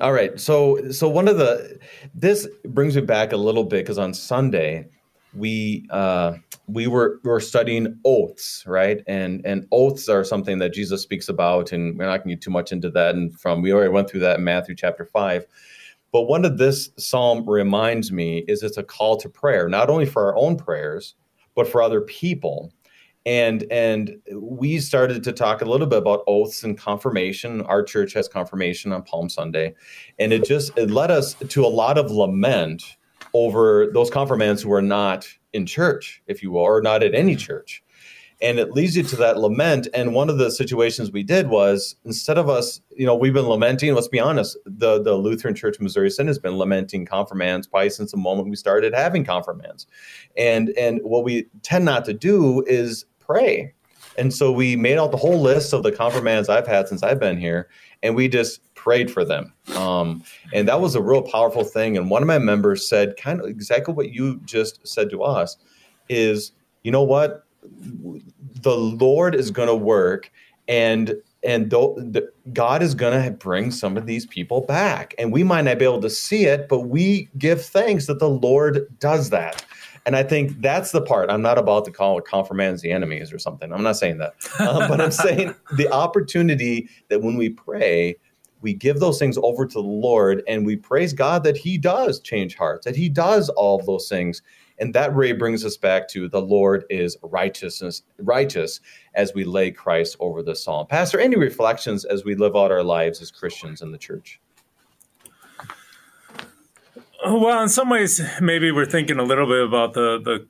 all 0.00 0.12
right. 0.12 0.38
So 0.40 0.90
so 0.90 1.08
one 1.08 1.28
of 1.28 1.38
the 1.38 1.78
this 2.14 2.48
brings 2.64 2.96
me 2.96 3.02
back 3.02 3.32
a 3.32 3.36
little 3.36 3.64
bit 3.64 3.84
because 3.84 3.98
on 3.98 4.12
Sunday 4.12 4.88
we 5.34 5.86
uh, 5.90 6.34
we 6.66 6.86
were 6.86 7.20
we 7.22 7.30
were 7.30 7.40
studying 7.40 7.98
oaths, 8.04 8.64
right? 8.66 9.02
And 9.06 9.44
and 9.44 9.66
oaths 9.70 10.08
are 10.08 10.24
something 10.24 10.58
that 10.58 10.72
Jesus 10.72 11.02
speaks 11.02 11.28
about, 11.28 11.72
and 11.72 11.96
we're 11.98 12.06
not 12.06 12.18
going 12.18 12.30
to 12.30 12.34
get 12.34 12.42
too 12.42 12.50
much 12.50 12.72
into 12.72 12.90
that. 12.90 13.14
And 13.14 13.38
from 13.38 13.62
we 13.62 13.72
already 13.72 13.90
went 13.90 14.10
through 14.10 14.20
that 14.20 14.38
in 14.38 14.44
Matthew 14.44 14.74
chapter 14.74 15.04
five. 15.04 15.46
But 16.12 16.22
one 16.22 16.44
of 16.44 16.58
this 16.58 16.90
psalm 16.96 17.48
reminds 17.48 18.12
me 18.12 18.44
is 18.46 18.62
it's 18.62 18.76
a 18.76 18.84
call 18.84 19.16
to 19.18 19.28
prayer, 19.28 19.68
not 19.68 19.90
only 19.90 20.06
for 20.06 20.26
our 20.26 20.36
own 20.36 20.56
prayers, 20.56 21.14
but 21.56 21.66
for 21.68 21.82
other 21.82 22.00
people 22.00 22.72
and 23.26 23.64
and 23.70 24.16
we 24.32 24.78
started 24.80 25.24
to 25.24 25.32
talk 25.32 25.62
a 25.62 25.64
little 25.64 25.86
bit 25.86 25.98
about 25.98 26.24
oaths 26.26 26.62
and 26.62 26.76
confirmation. 26.76 27.62
Our 27.62 27.82
church 27.82 28.12
has 28.12 28.28
confirmation 28.28 28.92
on 28.92 29.02
palm 29.02 29.28
sunday. 29.28 29.74
And 30.18 30.32
it 30.32 30.44
just 30.44 30.76
it 30.76 30.90
led 30.90 31.10
us 31.10 31.34
to 31.34 31.64
a 31.64 31.68
lot 31.68 31.96
of 31.96 32.10
lament 32.10 32.82
over 33.32 33.90
those 33.92 34.10
confirmants 34.10 34.62
who 34.62 34.72
are 34.72 34.82
not 34.82 35.26
in 35.52 35.66
church 35.66 36.22
if 36.26 36.42
you 36.42 36.52
will 36.52 36.60
or 36.60 36.82
not 36.82 37.02
at 37.02 37.14
any 37.14 37.36
church. 37.36 37.82
And 38.42 38.58
it 38.58 38.72
leads 38.72 38.96
you 38.96 39.04
to 39.04 39.16
that 39.16 39.38
lament. 39.38 39.88
And 39.94 40.12
one 40.12 40.28
of 40.28 40.38
the 40.38 40.50
situations 40.50 41.10
we 41.10 41.22
did 41.22 41.48
was 41.48 41.96
instead 42.04 42.36
of 42.36 42.50
us 42.50 42.80
you 42.96 43.06
know 43.06 43.14
we've 43.14 43.32
been 43.32 43.48
lamenting 43.48 43.94
let's 43.94 44.08
be 44.08 44.20
honest 44.20 44.56
the 44.64 45.02
the 45.02 45.14
lutheran 45.14 45.54
church 45.54 45.80
missouri 45.80 46.10
synod 46.10 46.28
has 46.28 46.38
been 46.38 46.56
lamenting 46.56 47.04
confirmants 47.04 47.66
probably 47.66 47.90
since 47.90 48.10
the 48.12 48.16
moment 48.16 48.48
we 48.48 48.56
started 48.56 48.94
having 48.94 49.24
confirmants 49.24 49.86
and 50.36 50.70
and 50.70 51.00
what 51.02 51.24
we 51.24 51.46
tend 51.62 51.84
not 51.84 52.04
to 52.04 52.12
do 52.12 52.62
is 52.66 53.04
pray. 53.26 53.72
And 54.16 54.32
so 54.32 54.52
we 54.52 54.76
made 54.76 54.98
out 54.98 55.10
the 55.10 55.16
whole 55.16 55.40
list 55.40 55.72
of 55.72 55.82
the 55.82 55.90
confirmands 55.90 56.48
I've 56.48 56.66
had 56.66 56.88
since 56.88 57.02
I've 57.02 57.18
been 57.18 57.38
here, 57.38 57.68
and 58.02 58.14
we 58.14 58.28
just 58.28 58.60
prayed 58.74 59.10
for 59.10 59.24
them. 59.24 59.52
Um, 59.76 60.22
and 60.52 60.68
that 60.68 60.80
was 60.80 60.94
a 60.94 61.02
real 61.02 61.22
powerful 61.22 61.64
thing. 61.64 61.96
And 61.96 62.10
one 62.10 62.22
of 62.22 62.28
my 62.28 62.38
members 62.38 62.88
said, 62.88 63.16
kind 63.16 63.40
of 63.40 63.46
exactly 63.48 63.94
what 63.94 64.12
you 64.12 64.40
just 64.44 64.86
said 64.86 65.10
to 65.10 65.22
us 65.22 65.56
is, 66.08 66.52
you 66.82 66.92
know 66.92 67.02
what? 67.02 67.44
The 67.70 68.76
Lord 68.76 69.34
is 69.34 69.50
going 69.50 69.68
to 69.68 69.74
work, 69.74 70.30
and 70.68 71.14
and 71.42 71.70
the, 71.70 72.30
God 72.52 72.82
is 72.82 72.94
going 72.94 73.22
to 73.22 73.30
bring 73.30 73.70
some 73.70 73.98
of 73.98 74.06
these 74.06 74.24
people 74.26 74.62
back. 74.62 75.14
And 75.18 75.30
we 75.30 75.44
might 75.44 75.62
not 75.62 75.78
be 75.78 75.84
able 75.84 76.00
to 76.00 76.10
see 76.10 76.46
it, 76.46 76.68
but 76.68 76.80
we 76.80 77.28
give 77.36 77.62
thanks 77.62 78.06
that 78.06 78.18
the 78.18 78.30
Lord 78.30 78.86
does 78.98 79.28
that. 79.30 79.62
And 80.06 80.16
I 80.16 80.22
think 80.22 80.60
that's 80.60 80.92
the 80.92 81.00
part. 81.00 81.30
I'm 81.30 81.42
not 81.42 81.58
about 81.58 81.84
to 81.86 81.90
call 81.90 82.18
it 82.18 82.26
confirmands 82.26 82.82
the 82.82 82.90
enemies 82.90 83.32
or 83.32 83.38
something. 83.38 83.72
I'm 83.72 83.82
not 83.82 83.96
saying 83.96 84.18
that. 84.18 84.34
Um, 84.60 84.88
but 84.88 85.00
I'm 85.00 85.10
saying 85.10 85.54
the 85.76 85.90
opportunity 85.90 86.88
that 87.08 87.22
when 87.22 87.36
we 87.36 87.48
pray, 87.48 88.16
we 88.60 88.74
give 88.74 89.00
those 89.00 89.18
things 89.18 89.38
over 89.42 89.66
to 89.66 89.74
the 89.74 89.80
Lord 89.80 90.42
and 90.46 90.66
we 90.66 90.76
praise 90.76 91.12
God 91.12 91.42
that 91.44 91.56
He 91.56 91.78
does 91.78 92.20
change 92.20 92.54
hearts, 92.54 92.84
that 92.84 92.96
He 92.96 93.08
does 93.08 93.48
all 93.50 93.78
of 93.78 93.86
those 93.86 94.08
things. 94.08 94.42
And 94.78 94.92
that 94.94 95.14
really 95.14 95.34
brings 95.34 95.64
us 95.64 95.76
back 95.76 96.08
to 96.08 96.28
the 96.28 96.42
Lord 96.42 96.84
is 96.90 97.16
righteousness, 97.22 98.02
righteous 98.18 98.80
as 99.14 99.32
we 99.32 99.44
lay 99.44 99.70
Christ 99.70 100.16
over 100.18 100.42
the 100.42 100.56
psalm. 100.56 100.86
Pastor, 100.86 101.20
any 101.20 101.36
reflections 101.36 102.04
as 102.04 102.24
we 102.24 102.34
live 102.34 102.56
out 102.56 102.72
our 102.72 102.82
lives 102.82 103.22
as 103.22 103.30
Christians 103.30 103.82
in 103.82 103.92
the 103.92 103.98
church? 103.98 104.40
Well, 107.26 107.62
in 107.62 107.68
some 107.68 107.88
ways, 107.88 108.20
maybe 108.40 108.70
we're 108.70 108.86
thinking 108.86 109.18
a 109.18 109.22
little 109.22 109.46
bit 109.46 109.64
about 109.64 109.94
the 109.94 110.20
the 110.22 110.46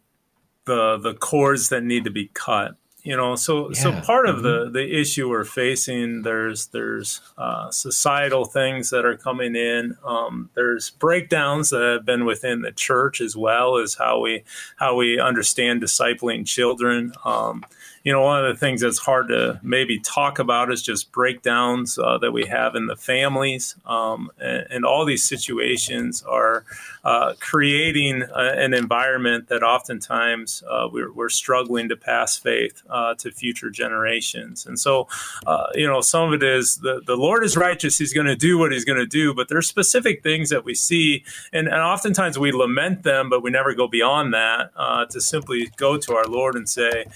the, 0.67 0.99
the 0.99 1.15
cords 1.15 1.69
that 1.69 1.83
need 1.83 2.05
to 2.05 2.11
be 2.11 2.31
cut 2.33 2.77
you 3.05 3.15
know 3.15 3.37
so 3.37 3.69
yeah. 3.69 3.81
so 3.81 4.01
part 4.01 4.27
of 4.27 4.37
mm-hmm. 4.37 4.65
the 4.65 4.71
the 4.71 5.01
issue 5.01 5.29
we're 5.29 5.45
facing 5.45 6.23
there's 6.23 6.67
there's 6.69 7.21
uh, 7.39 7.71
societal 7.71 8.47
things 8.47 8.91
that 8.91 9.05
are 9.05 9.17
coming 9.17 9.55
in 9.55 9.97
um, 10.05 10.51
there's 10.55 10.91
breakdowns 10.91 11.71
that 11.71 11.83
have 11.83 12.07
been 12.07 12.25
within 12.25 12.63
the 12.63 12.73
church 12.73 13.21
as 13.21 13.37
well 13.37 13.77
as 13.77 13.95
how 13.95 14.19
we 14.19 14.43
how 14.77 14.97
we 14.97 15.21
understand 15.21 15.83
discipling 15.83 16.47
children 16.47 17.13
um, 17.25 17.65
you 18.05 18.13
know, 18.13 18.21
one 18.21 18.45
of 18.45 18.55
the 18.55 18.59
things 18.59 18.83
that's 18.83 18.99
hard 18.99 19.29
to 19.29 19.59
maybe 19.63 19.99
talk 19.99 20.39
about 20.39 20.71
is 20.71 20.83
just 20.83 21.11
breakdowns 21.11 21.99
uh, 21.99 22.19
that 22.19 22.33
we 22.33 22.45
have 22.45 22.75
in 22.75 22.87
the 22.87 22.97
families. 22.97 23.77
Um, 23.87 24.31
and, 24.39 24.67
and, 24.71 24.85
all 24.85 25.07
these 25.07 25.25
situations 25.25 26.23
are 26.25 26.67
uh, 27.03 27.33
creating 27.41 28.23
a, 28.23 28.63
an 28.63 28.75
environment 28.75 29.49
that 29.49 29.63
oftentimes 29.63 30.63
uh, 30.69 30.89
we're, 30.93 31.11
we're, 31.11 31.31
struggling 31.31 31.89
to 31.89 31.97
pass 31.97 32.37
faith 32.37 32.83
uh, 32.91 33.15
to 33.15 33.31
future 33.31 33.71
generations. 33.71 34.67
And 34.67 34.79
so, 34.79 35.09
uh, 35.47 35.69
you 35.75 35.87
know, 35.87 36.03
some 36.03 36.29
of 36.29 36.35
it 36.35 36.43
is 36.43 36.77
the, 36.77 37.01
the 37.07 37.17
Lord 37.17 37.43
is 37.43 37.57
righteous. 37.57 37.97
He's 37.97 38.13
going 38.13 38.27
to 38.27 38.37
do 38.37 38.59
what 38.59 38.73
he's 38.73 38.85
going 38.85 38.99
to 38.99 39.07
do. 39.07 39.33
But 39.33 39.49
there's 39.49 39.67
specific 39.67 40.23
things 40.23 40.51
that 40.51 40.65
we 40.65 40.75
see. 40.75 41.25
And, 41.53 41.67
and 41.67 41.79
oftentimes 41.79 42.39
we 42.39 42.53
lament 42.53 43.03
them, 43.03 43.31
but 43.31 43.43
we 43.43 43.51
never 43.51 43.75
go 43.75 43.89
beyond 43.89 44.35
that 44.35 44.71
uh, 44.77 45.07
to 45.07 45.21
simply 45.21 45.71
go 45.77 45.97
to 45.97 46.15
our 46.15 46.27
Lord 46.27 46.55
and 46.55 46.69
say, 46.69 47.07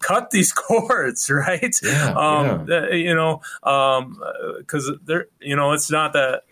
cut 0.00 0.23
cut 0.24 0.30
these 0.30 0.52
cords, 0.52 1.30
right? 1.30 1.74
Yeah, 1.82 2.14
um, 2.16 2.66
yeah. 2.68 2.90
You 2.90 3.14
know, 3.14 3.40
because 3.62 4.88
um, 4.88 5.00
there, 5.04 5.26
you 5.40 5.56
know, 5.56 5.72
it's 5.72 5.90
not 5.90 6.12
that 6.14 6.42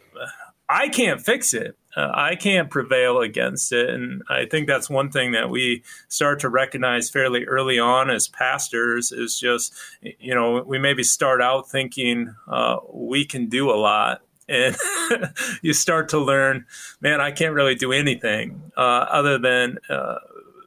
I 0.69 0.89
can't 0.89 1.21
fix 1.21 1.53
it. 1.55 1.77
Uh, 1.95 2.11
I 2.15 2.37
can't 2.37 2.71
prevail 2.71 3.21
against 3.21 3.73
it. 3.73 3.91
And 3.91 4.23
I 4.31 4.47
think 4.47 4.67
that's 4.67 4.89
one 4.89 5.11
thing 5.11 5.33
that 5.33 5.51
we 5.51 5.83
start 6.09 6.41
to 6.41 6.49
recognize 6.49 7.11
fairly 7.11 7.45
early 7.45 7.79
on 7.79 8.09
as 8.09 8.29
pastors 8.29 9.13
is 9.13 9.39
just, 9.39 9.75
you 10.01 10.35
know, 10.35 10.63
we 10.63 10.79
maybe 10.79 11.03
start 11.03 11.43
out 11.43 11.69
thinking 11.69 12.35
uh, 12.49 12.79
we 12.91 13.27
can 13.27 13.51
do 13.51 13.71
a 13.71 13.77
lot. 13.77 14.23
And 14.49 14.75
you 15.63 15.75
start 15.75 16.09
to 16.11 16.19
learn, 16.19 16.65
man, 17.03 17.21
I 17.21 17.31
can't 17.31 17.55
really 17.55 17.75
do 17.75 17.93
anything 17.93 18.73
uh, 18.75 18.81
other 19.11 19.39
than 19.39 19.79
uh, 19.91 20.17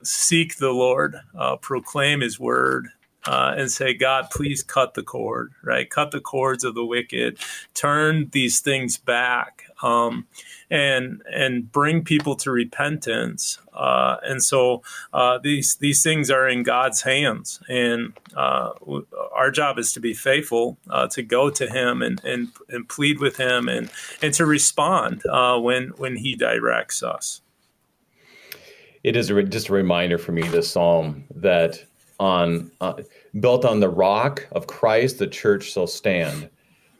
seek 0.05 0.57
the 0.57 0.71
Lord, 0.71 1.17
uh, 1.37 1.57
proclaim 1.57 2.21
His 2.21 2.39
word, 2.39 2.89
uh, 3.27 3.55
and 3.57 3.71
say, 3.71 3.93
God, 3.93 4.29
please 4.29 4.61
cut 4.61 4.93
the 4.93 5.03
cord, 5.03 5.51
right? 5.63 5.89
Cut 5.89 6.11
the 6.11 6.21
cords 6.21 6.63
of 6.63 6.75
the 6.75 6.85
wicked, 6.85 7.39
turn 7.73 8.29
these 8.31 8.59
things 8.59 8.97
back, 8.97 9.63
um, 9.81 10.27
and 10.69 11.21
and 11.31 11.71
bring 11.71 12.03
people 12.03 12.35
to 12.37 12.51
repentance. 12.51 13.59
Uh, 13.73 14.17
and 14.23 14.43
so 14.43 14.83
uh, 15.13 15.37
these 15.39 15.75
these 15.77 16.03
things 16.03 16.29
are 16.29 16.47
in 16.47 16.63
God's 16.63 17.01
hands, 17.01 17.61
and 17.67 18.13
uh, 18.35 18.71
our 19.33 19.51
job 19.51 19.79
is 19.79 19.91
to 19.93 19.99
be 19.99 20.13
faithful, 20.13 20.77
uh, 20.89 21.07
to 21.07 21.23
go 21.23 21.49
to 21.49 21.67
Him 21.67 22.01
and, 22.01 22.23
and 22.23 22.49
and 22.69 22.87
plead 22.87 23.19
with 23.19 23.37
Him, 23.37 23.67
and 23.67 23.89
and 24.21 24.33
to 24.35 24.45
respond 24.45 25.23
uh, 25.25 25.59
when 25.59 25.89
when 25.97 26.17
He 26.17 26.35
directs 26.35 27.01
us. 27.01 27.41
It 29.05 29.15
is 29.15 29.29
a, 29.29 29.43
just 29.43 29.69
a 29.69 29.73
reminder 29.73 30.17
for 30.17 30.31
me, 30.31 30.41
this 30.41 30.71
psalm, 30.71 31.25
that 31.35 31.85
on 32.19 32.71
uh, 32.81 32.95
built 33.39 33.63
on 33.63 33.79
the 33.79 33.87
rock 33.87 34.47
of 34.53 34.65
Christ, 34.65 35.19
the 35.19 35.27
church 35.27 35.71
shall 35.71 35.85
stand. 35.85 36.49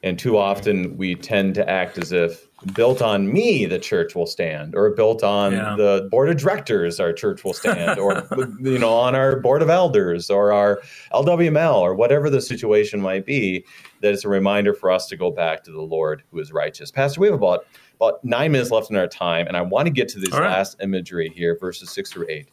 And 0.04 0.16
too 0.16 0.38
often 0.38 0.96
we 0.96 1.16
tend 1.16 1.56
to 1.56 1.68
act 1.68 1.98
as 1.98 2.12
if 2.12 2.46
built 2.74 3.02
on 3.02 3.32
me, 3.32 3.66
the 3.66 3.80
church 3.80 4.14
will 4.14 4.26
stand, 4.26 4.76
or 4.76 4.90
built 4.90 5.24
on 5.24 5.52
yeah. 5.52 5.74
the 5.76 6.08
board 6.12 6.28
of 6.28 6.36
directors, 6.36 7.00
our 7.00 7.12
church 7.12 7.42
will 7.42 7.52
stand, 7.52 7.98
or 7.98 8.22
you 8.60 8.78
know, 8.78 8.92
on 8.92 9.16
our 9.16 9.40
board 9.40 9.60
of 9.60 9.68
elders, 9.68 10.30
or 10.30 10.52
our 10.52 10.80
LWML, 11.12 11.74
or 11.74 11.96
whatever 11.96 12.30
the 12.30 12.40
situation 12.40 13.00
might 13.00 13.26
be. 13.26 13.64
That 14.00 14.14
it's 14.14 14.24
a 14.24 14.28
reminder 14.28 14.74
for 14.74 14.92
us 14.92 15.08
to 15.08 15.16
go 15.16 15.32
back 15.32 15.64
to 15.64 15.72
the 15.72 15.82
Lord 15.82 16.22
who 16.30 16.38
is 16.38 16.52
righteous. 16.52 16.92
Pastor, 16.92 17.20
we 17.20 17.26
have 17.26 17.34
about 17.34 17.66
about 17.96 18.24
nine 18.24 18.52
minutes 18.52 18.70
left 18.70 18.90
in 18.90 18.96
our 18.96 19.08
time, 19.08 19.46
and 19.46 19.56
I 19.56 19.62
want 19.62 19.86
to 19.86 19.92
get 19.92 20.08
to 20.10 20.18
this 20.18 20.32
right. 20.32 20.50
last 20.50 20.76
imagery 20.82 21.30
here, 21.34 21.56
verses 21.58 21.90
six 21.90 22.12
through 22.12 22.26
eight. 22.28 22.48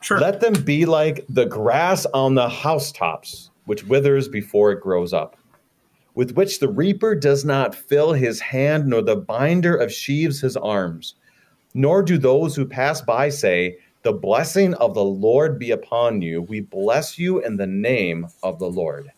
Sure. 0.00 0.18
Let 0.18 0.40
them 0.40 0.54
be 0.64 0.84
like 0.84 1.24
the 1.28 1.46
grass 1.46 2.06
on 2.06 2.34
the 2.34 2.48
housetops, 2.48 3.50
which 3.66 3.84
withers 3.84 4.28
before 4.28 4.72
it 4.72 4.80
grows 4.80 5.12
up, 5.12 5.36
with 6.14 6.32
which 6.32 6.58
the 6.58 6.68
reaper 6.68 7.14
does 7.14 7.44
not 7.44 7.74
fill 7.74 8.12
his 8.12 8.40
hand, 8.40 8.86
nor 8.86 9.02
the 9.02 9.16
binder 9.16 9.76
of 9.76 9.92
sheaves 9.92 10.40
his 10.40 10.56
arms. 10.56 11.14
Nor 11.74 12.02
do 12.02 12.18
those 12.18 12.54
who 12.54 12.66
pass 12.66 13.00
by 13.00 13.28
say, 13.28 13.78
The 14.02 14.12
blessing 14.12 14.74
of 14.74 14.94
the 14.94 15.04
Lord 15.04 15.58
be 15.58 15.70
upon 15.70 16.20
you. 16.20 16.42
We 16.42 16.60
bless 16.60 17.18
you 17.18 17.40
in 17.40 17.56
the 17.56 17.66
name 17.66 18.26
of 18.42 18.58
the 18.58 18.68
Lord. 18.68 19.10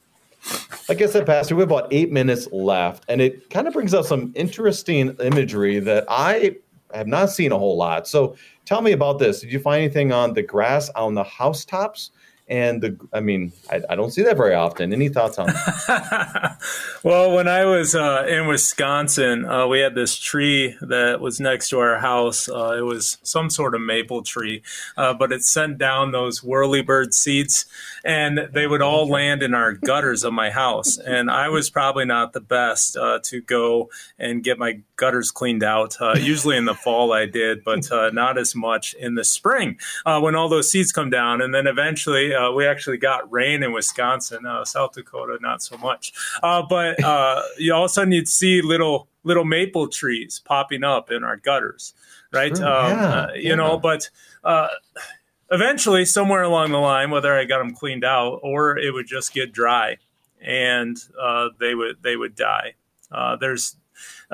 Like 0.88 1.00
I 1.00 1.06
said, 1.06 1.24
Pastor, 1.24 1.54
we 1.56 1.62
have 1.62 1.70
about 1.70 1.88
eight 1.92 2.12
minutes 2.12 2.46
left, 2.52 3.04
and 3.08 3.20
it 3.20 3.48
kind 3.48 3.66
of 3.66 3.72
brings 3.72 3.94
up 3.94 4.04
some 4.04 4.32
interesting 4.34 5.16
imagery 5.20 5.78
that 5.80 6.04
I 6.08 6.56
have 6.92 7.06
not 7.06 7.30
seen 7.30 7.52
a 7.52 7.58
whole 7.58 7.76
lot. 7.76 8.06
So 8.06 8.36
tell 8.64 8.82
me 8.82 8.92
about 8.92 9.18
this. 9.18 9.40
Did 9.40 9.52
you 9.52 9.58
find 9.58 9.82
anything 9.82 10.12
on 10.12 10.34
the 10.34 10.42
grass 10.42 10.90
on 10.90 11.14
the 11.14 11.24
housetops? 11.24 12.10
And 12.46 12.82
the 12.82 12.98
i 13.12 13.20
mean 13.20 13.52
I, 13.70 13.80
I, 13.88 13.94
don't 13.94 14.10
see 14.10 14.22
that 14.22 14.36
very 14.36 14.54
often. 14.54 14.92
Any 14.92 15.08
thoughts 15.08 15.38
on 15.38 15.46
that? 15.46 16.58
Well 17.02 17.34
when 17.34 17.48
i 17.48 17.64
was 17.64 17.94
uh, 17.94 18.26
in 18.28 18.46
wisconsin 18.46 19.44
uh, 19.44 19.66
we 19.66 19.80
had 19.80 19.94
this 19.94 20.16
tree 20.16 20.76
that 20.80 21.20
was 21.20 21.40
next 21.40 21.70
to 21.70 21.78
our 21.78 21.98
house. 21.98 22.48
Uh, 22.48 22.76
it 22.78 22.82
was 22.82 23.18
some 23.22 23.48
sort 23.48 23.74
of 23.74 23.80
maple 23.80 24.22
tree 24.22 24.62
uh, 24.96 25.14
but 25.14 25.32
it 25.32 25.42
sent 25.44 25.78
down 25.78 26.12
those 26.12 26.40
whirlybird 26.40 27.14
seeds 27.14 27.66
and 28.04 28.48
they 28.52 28.66
would 28.66 28.82
all 28.82 29.08
land 29.08 29.42
in 29.42 29.54
our 29.54 29.72
gutters 29.72 30.24
of 30.24 30.32
my 30.32 30.50
house. 30.50 30.98
And 30.98 31.30
i 31.30 31.48
was 31.48 31.70
probably 31.70 32.04
not 32.04 32.34
the 32.34 32.40
best 32.40 32.96
uh, 32.96 33.20
to 33.24 33.40
go 33.40 33.90
and 34.18 34.44
get 34.44 34.58
my 34.58 34.80
gutters 34.96 35.30
cleaned 35.30 35.62
out 35.62 35.96
uh, 36.00 36.14
usually 36.18 36.56
in 36.56 36.64
the 36.64 36.74
fall 36.74 37.12
i 37.12 37.26
did 37.26 37.64
but 37.64 37.88
not 38.12 38.38
as 38.38 38.54
much 38.54 38.94
in 38.94 39.14
the 39.14 39.24
spring 39.24 39.78
when 40.20 40.34
all 40.34 40.48
those 40.48 40.70
seeds 40.70 40.92
come 40.92 41.10
down 41.10 41.40
and 41.40 41.54
then 41.54 41.66
eventually 41.66 42.34
uh, 42.34 42.50
we 42.50 42.66
actually 42.66 42.96
got 42.96 43.30
rain 43.30 43.62
in 43.62 43.72
Wisconsin, 43.72 44.46
uh, 44.46 44.64
South 44.64 44.92
Dakota, 44.92 45.38
not 45.40 45.62
so 45.62 45.76
much. 45.78 46.12
Uh, 46.42 46.62
but 46.62 47.02
uh, 47.02 47.42
you 47.58 47.72
all 47.74 47.84
of 47.84 47.90
a 47.90 47.92
sudden 47.92 48.12
you'd 48.12 48.28
see 48.28 48.62
little 48.62 49.08
little 49.22 49.44
maple 49.44 49.88
trees 49.88 50.40
popping 50.44 50.84
up 50.84 51.10
in 51.10 51.24
our 51.24 51.36
gutters, 51.36 51.94
right? 52.32 52.52
Um, 52.52 52.60
yeah, 52.62 53.08
uh, 53.08 53.32
you 53.34 53.50
yeah. 53.50 53.54
know, 53.54 53.78
but 53.78 54.10
uh, 54.42 54.68
eventually, 55.50 56.04
somewhere 56.04 56.42
along 56.42 56.72
the 56.72 56.78
line, 56.78 57.10
whether 57.10 57.34
I 57.34 57.44
got 57.44 57.58
them 57.58 57.74
cleaned 57.74 58.04
out 58.04 58.40
or 58.42 58.78
it 58.78 58.92
would 58.92 59.06
just 59.06 59.32
get 59.32 59.52
dry, 59.52 59.98
and 60.40 60.96
they 61.60 61.74
would 61.74 62.02
they 62.02 62.16
would 62.16 62.34
die. 62.34 62.74
there's 63.40 63.76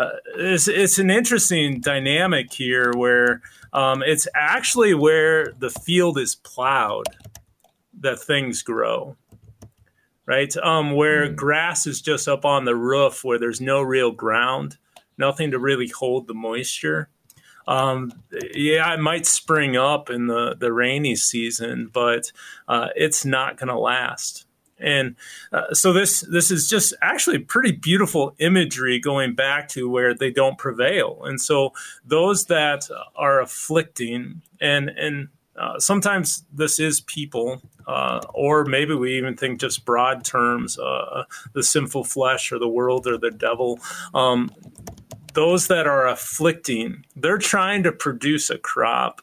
uh, 0.01 0.17
it's, 0.37 0.69
it's, 0.69 0.99
an 0.99 1.11
interesting 1.11 1.81
dynamic 1.81 2.53
here 2.53 2.93
where 2.95 3.43
um, 3.73 4.03
it's 4.03 4.27
actually 4.35 4.95
where 4.95 5.53
the 5.59 5.71
field 5.71 6.19
is 6.19 6.35
plowed 6.35 7.07
that 8.01 8.19
things 8.19 8.63
grow 8.63 9.17
right 10.27 10.57
um, 10.59 10.93
where 10.93 11.29
mm. 11.29 11.37
grass 11.37 11.87
is 11.87 12.01
just 12.01 12.29
up 12.29 12.45
on 12.45 12.65
the 12.65 12.77
roof 12.77 13.25
where 13.25 13.39
there's 13.39 13.61
no 13.61 13.83
real 13.83 14.11
ground 14.11 14.79
nothing 15.19 15.51
to 15.51 15.59
really 15.59 15.89
hold 15.89 16.27
the 16.27 16.35
moisture 16.35 17.09
um, 17.69 18.13
yeah, 18.53 18.93
it 18.95 19.01
might 19.01 19.27
spring 19.27 19.77
up 19.77 20.11
in 20.11 20.27
the, 20.27 20.57
the 20.59 20.73
rainy 20.73 21.15
season, 21.15 21.89
but 21.93 22.33
uh, 22.67 22.89
it's 22.97 23.25
not 23.25 23.59
going 23.59 23.69
to 23.69 23.79
last. 23.79 24.45
And 24.81 25.17
uh, 25.53 25.75
so 25.75 25.93
this 25.93 26.21
this 26.23 26.51
is 26.51 26.69
just 26.69 26.95
actually 27.03 27.39
pretty 27.39 27.73
beautiful 27.73 28.35
imagery 28.39 28.99
going 28.99 29.35
back 29.35 29.69
to 29.71 29.89
where 29.89 30.15
they 30.15 30.31
don't 30.31 30.59
prevail. 30.59 31.23
And 31.25 31.41
so 31.41 31.73
those 32.05 32.47
that 32.47 32.89
are 33.17 33.41
afflicting 33.41 34.43
and 34.61 34.91
and 34.91 35.29
uh, 35.57 35.79
sometimes 35.79 36.45
this 36.53 36.81
is 36.81 37.03
people, 37.03 37.61
uh, 37.87 38.21
or 38.33 38.65
maybe 38.65 38.95
we 38.95 39.19
even 39.19 39.37
think 39.37 39.61
just 39.61 39.85
broad 39.85 40.25
terms, 40.25 40.79
uh, 40.79 41.25
the 41.53 41.63
sinful 41.63 42.05
flesh 42.05 42.51
or 42.51 42.59
the 42.59 42.69
world 42.69 43.07
or 43.07 43.19
the 43.19 43.31
devil. 43.31 43.79
Um, 44.15 44.51
those 45.35 45.69
that 45.69 45.87
are 45.87 46.09
afflicting, 46.09 47.05
they're 47.15 47.39
trying 47.39 47.83
to 47.83 47.93
produce 47.93 48.49
a 48.49 48.59
crop 48.59 49.23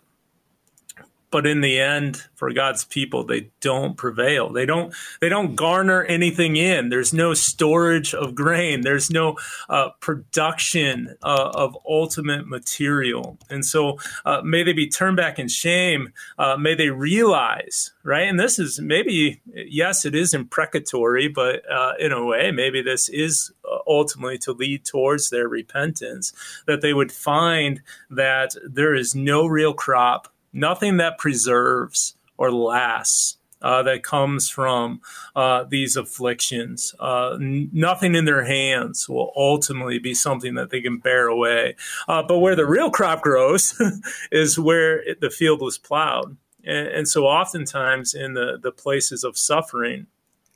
but 1.31 1.45
in 1.45 1.61
the 1.61 1.79
end 1.79 2.23
for 2.35 2.51
god's 2.51 2.85
people 2.85 3.23
they 3.23 3.49
don't 3.67 3.97
prevail. 3.97 4.49
They 4.49 4.65
don't 4.65 4.93
they 5.19 5.27
don't 5.27 5.55
garner 5.55 6.03
anything 6.03 6.55
in. 6.55 6.89
There's 6.89 7.13
no 7.13 7.33
storage 7.33 8.13
of 8.13 8.33
grain. 8.33 8.81
There's 8.81 9.09
no 9.11 9.35
uh, 9.69 9.89
production 9.99 11.15
uh, 11.21 11.51
of 11.53 11.77
ultimate 11.85 12.47
material. 12.47 13.37
And 13.49 13.65
so 13.65 13.97
uh, 14.25 14.41
may 14.43 14.63
they 14.63 14.73
be 14.73 14.87
turned 14.87 15.17
back 15.17 15.37
in 15.37 15.49
shame. 15.49 16.13
Uh, 16.37 16.55
may 16.55 16.75
they 16.75 16.89
realize 16.89 17.91
right? 18.03 18.29
And 18.29 18.39
this 18.39 18.57
is 18.57 18.79
maybe 18.79 19.41
yes 19.53 20.05
it 20.05 20.15
is 20.15 20.33
imprecatory 20.33 21.27
but 21.27 21.69
uh, 21.69 21.93
in 21.99 22.13
a 22.13 22.23
way 22.23 22.51
maybe 22.51 22.81
this 22.81 23.09
is 23.09 23.51
uh, 23.69 23.79
ultimately 23.85 24.37
to 24.39 24.53
lead 24.53 24.85
towards 24.85 25.29
their 25.29 25.49
repentance 25.49 26.31
that 26.67 26.81
they 26.81 26.93
would 26.93 27.11
find 27.11 27.81
that 28.09 28.55
there 28.65 28.95
is 28.95 29.13
no 29.13 29.45
real 29.45 29.73
crop 29.73 30.31
nothing 30.57 30.97
that 30.97 31.17
preserves 31.17 32.15
or 32.37 32.51
lasts 32.51 33.37
uh, 33.61 33.83
that 33.83 34.03
comes 34.03 34.49
from 34.49 35.01
uh, 35.35 35.63
these 35.63 35.95
afflictions. 35.95 36.93
Uh, 36.99 37.31
n- 37.33 37.69
nothing 37.73 38.15
in 38.15 38.25
their 38.25 38.43
hands 38.43 39.09
will 39.09 39.31
ultimately 39.35 39.99
be 39.99 40.13
something 40.13 40.55
that 40.55 40.69
they 40.69 40.81
can 40.81 40.97
bear 40.97 41.27
away. 41.27 41.75
Uh, 42.07 42.21
but 42.21 42.39
where 42.39 42.55
the 42.55 42.65
real 42.65 42.91
crop 42.91 43.21
grows 43.21 43.79
is 44.31 44.59
where 44.59 44.99
it, 45.07 45.21
the 45.21 45.29
field 45.29 45.61
was 45.61 45.77
plowed. 45.77 46.37
And, 46.63 46.87
and, 46.87 47.07
so, 47.07 47.25
oftentimes, 47.25 48.13
in 48.13 48.33
the, 48.33 48.59
the 48.61 48.71
places 48.71 49.23
of 49.23 49.37
suffering, 49.37 50.07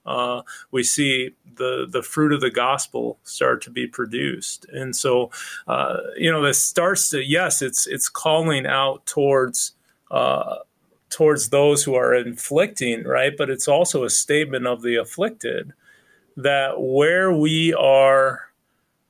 uh, 0.05 0.41
we 0.71 0.83
see 0.83 1.31
the 1.55 1.85
the 1.87 2.01
fruit 2.01 2.33
of 2.33 2.41
the 2.41 2.49
gospel 2.49 3.19
start 3.23 3.61
to 3.61 3.69
be 3.69 3.85
produced, 3.85 4.65
and 4.73 4.95
so 4.95 5.29
uh, 5.67 5.97
you 6.17 6.31
know 6.31 6.41
this 6.41 6.63
starts 6.63 7.09
to 7.09 7.23
yes, 7.23 7.61
it's 7.61 7.85
it's 7.85 8.09
calling 8.09 8.65
out 8.65 9.05
towards 9.05 9.73
uh, 10.11 10.57
towards 11.09 11.49
those 11.49 11.83
who 11.83 11.95
are 11.95 12.13
inflicting, 12.13 13.03
right? 13.03 13.33
But 13.35 13.49
it's 13.49 13.67
also 13.67 14.03
a 14.03 14.09
statement 14.09 14.67
of 14.67 14.81
the 14.81 14.97
afflicted 14.97 15.73
that 16.37 16.81
where 16.81 17.31
we 17.31 17.73
are 17.73 18.51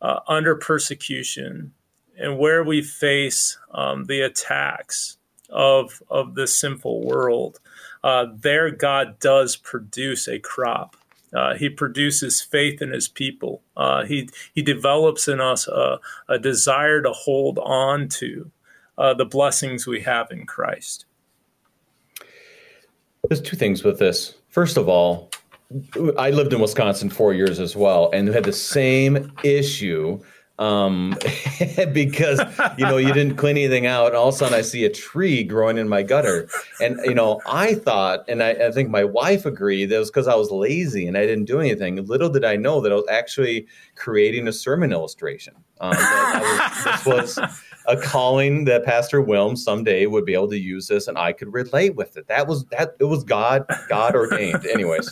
uh, 0.02 0.20
under 0.28 0.56
persecution 0.56 1.74
and 2.18 2.38
where 2.38 2.64
we 2.64 2.82
face 2.82 3.58
um, 3.72 4.06
the 4.06 4.22
attacks 4.22 5.18
of 5.50 6.02
of 6.10 6.36
the 6.36 6.48
sinful 6.48 7.06
world, 7.06 7.60
uh, 8.04 8.28
there 8.34 8.70
God 8.72 9.20
does 9.20 9.56
produce 9.56 10.28
a 10.28 10.40
crop. 10.40 10.96
Uh, 11.34 11.56
he 11.56 11.70
produces 11.70 12.42
faith 12.42 12.82
in 12.82 12.92
his 12.92 13.08
people. 13.08 13.62
Uh, 13.76 14.06
he 14.06 14.30
he 14.54 14.62
develops 14.62 15.28
in 15.28 15.42
us 15.42 15.68
a, 15.68 16.00
a 16.30 16.38
desire 16.40 17.02
to 17.02 17.12
hold 17.12 17.60
on 17.60 18.08
to 18.10 18.52
uh, 18.98 19.14
the 19.14 19.26
blessings 19.26 19.88
we 19.88 20.02
have 20.02 20.32
in 20.32 20.46
Christ. 20.46 21.06
There's 23.30 23.42
two 23.42 23.56
things 23.56 23.84
with 23.84 24.00
this. 24.00 24.36
First 24.50 24.78
of 24.78 24.90
all, 24.90 25.30
I 26.18 26.32
lived 26.32 26.54
in 26.54 26.60
Wisconsin 26.60 27.10
four 27.10 27.34
years 27.34 27.60
as 27.60 27.76
well, 27.76 28.10
and 28.14 28.28
had 28.28 28.44
the 28.44 28.54
same 28.54 29.32
issue 29.44 30.20
um, 30.62 31.18
because 31.94 32.40
you 32.78 32.86
know 32.86 32.98
you 32.98 33.14
didn't 33.14 33.36
clean 33.36 33.58
anything 33.58 33.88
out. 33.88 34.08
And 34.08 34.16
all 34.16 34.30
of 34.30 34.36
a 34.36 34.38
sudden, 34.38 34.54
I 34.54 34.62
see 34.62 34.86
a 34.86 34.90
tree 34.90 35.44
growing 35.44 35.78
in 35.78 35.90
my 35.90 36.04
gutter, 36.04 36.48
and 36.80 37.00
you 37.04 37.16
know 37.16 37.42
I 37.46 37.76
thought, 37.76 38.26
and 38.28 38.44
I, 38.44 38.52
I 38.52 38.72
think 38.72 38.90
my 38.90 39.04
wife 39.04 39.46
agreed 39.46 39.86
that 39.86 40.00
was 40.00 40.12
because 40.12 40.28
I 40.28 40.36
was 40.36 40.52
lazy 40.52 41.08
and 41.08 41.18
I 41.18 41.26
didn't 41.26 41.46
do 41.46 41.60
anything. 41.60 42.06
Little 42.06 42.30
did 42.30 42.46
I 42.46 42.56
know 42.56 42.80
that 42.82 42.92
I 42.92 42.96
was 42.96 43.08
actually 43.10 43.68
creating 43.96 44.48
a 44.48 44.54
sermon 44.54 44.94
illustration. 44.94 45.56
Um, 45.80 45.96
was, 45.96 46.84
this 46.84 47.06
was 47.06 47.40
a 47.88 47.98
calling 47.98 48.66
that 48.66 48.86
Pastor 48.86 49.22
Wilm 49.24 49.58
someday 49.58 50.06
would 50.06 50.26
be 50.26 50.34
able 50.34 50.50
to 50.50 50.60
use 50.60 50.88
this, 50.88 51.08
and 51.08 51.18
I 51.18 51.34
could 51.34 51.54
relate 51.54 51.96
with 51.96 52.18
it. 52.18 52.28
That 52.28 52.48
was 52.48 52.66
that 52.66 52.96
it 53.00 53.06
was 53.06 53.24
God 53.24 53.66
God 53.90 54.16
ordained, 54.16 54.66
anyways. 54.66 55.10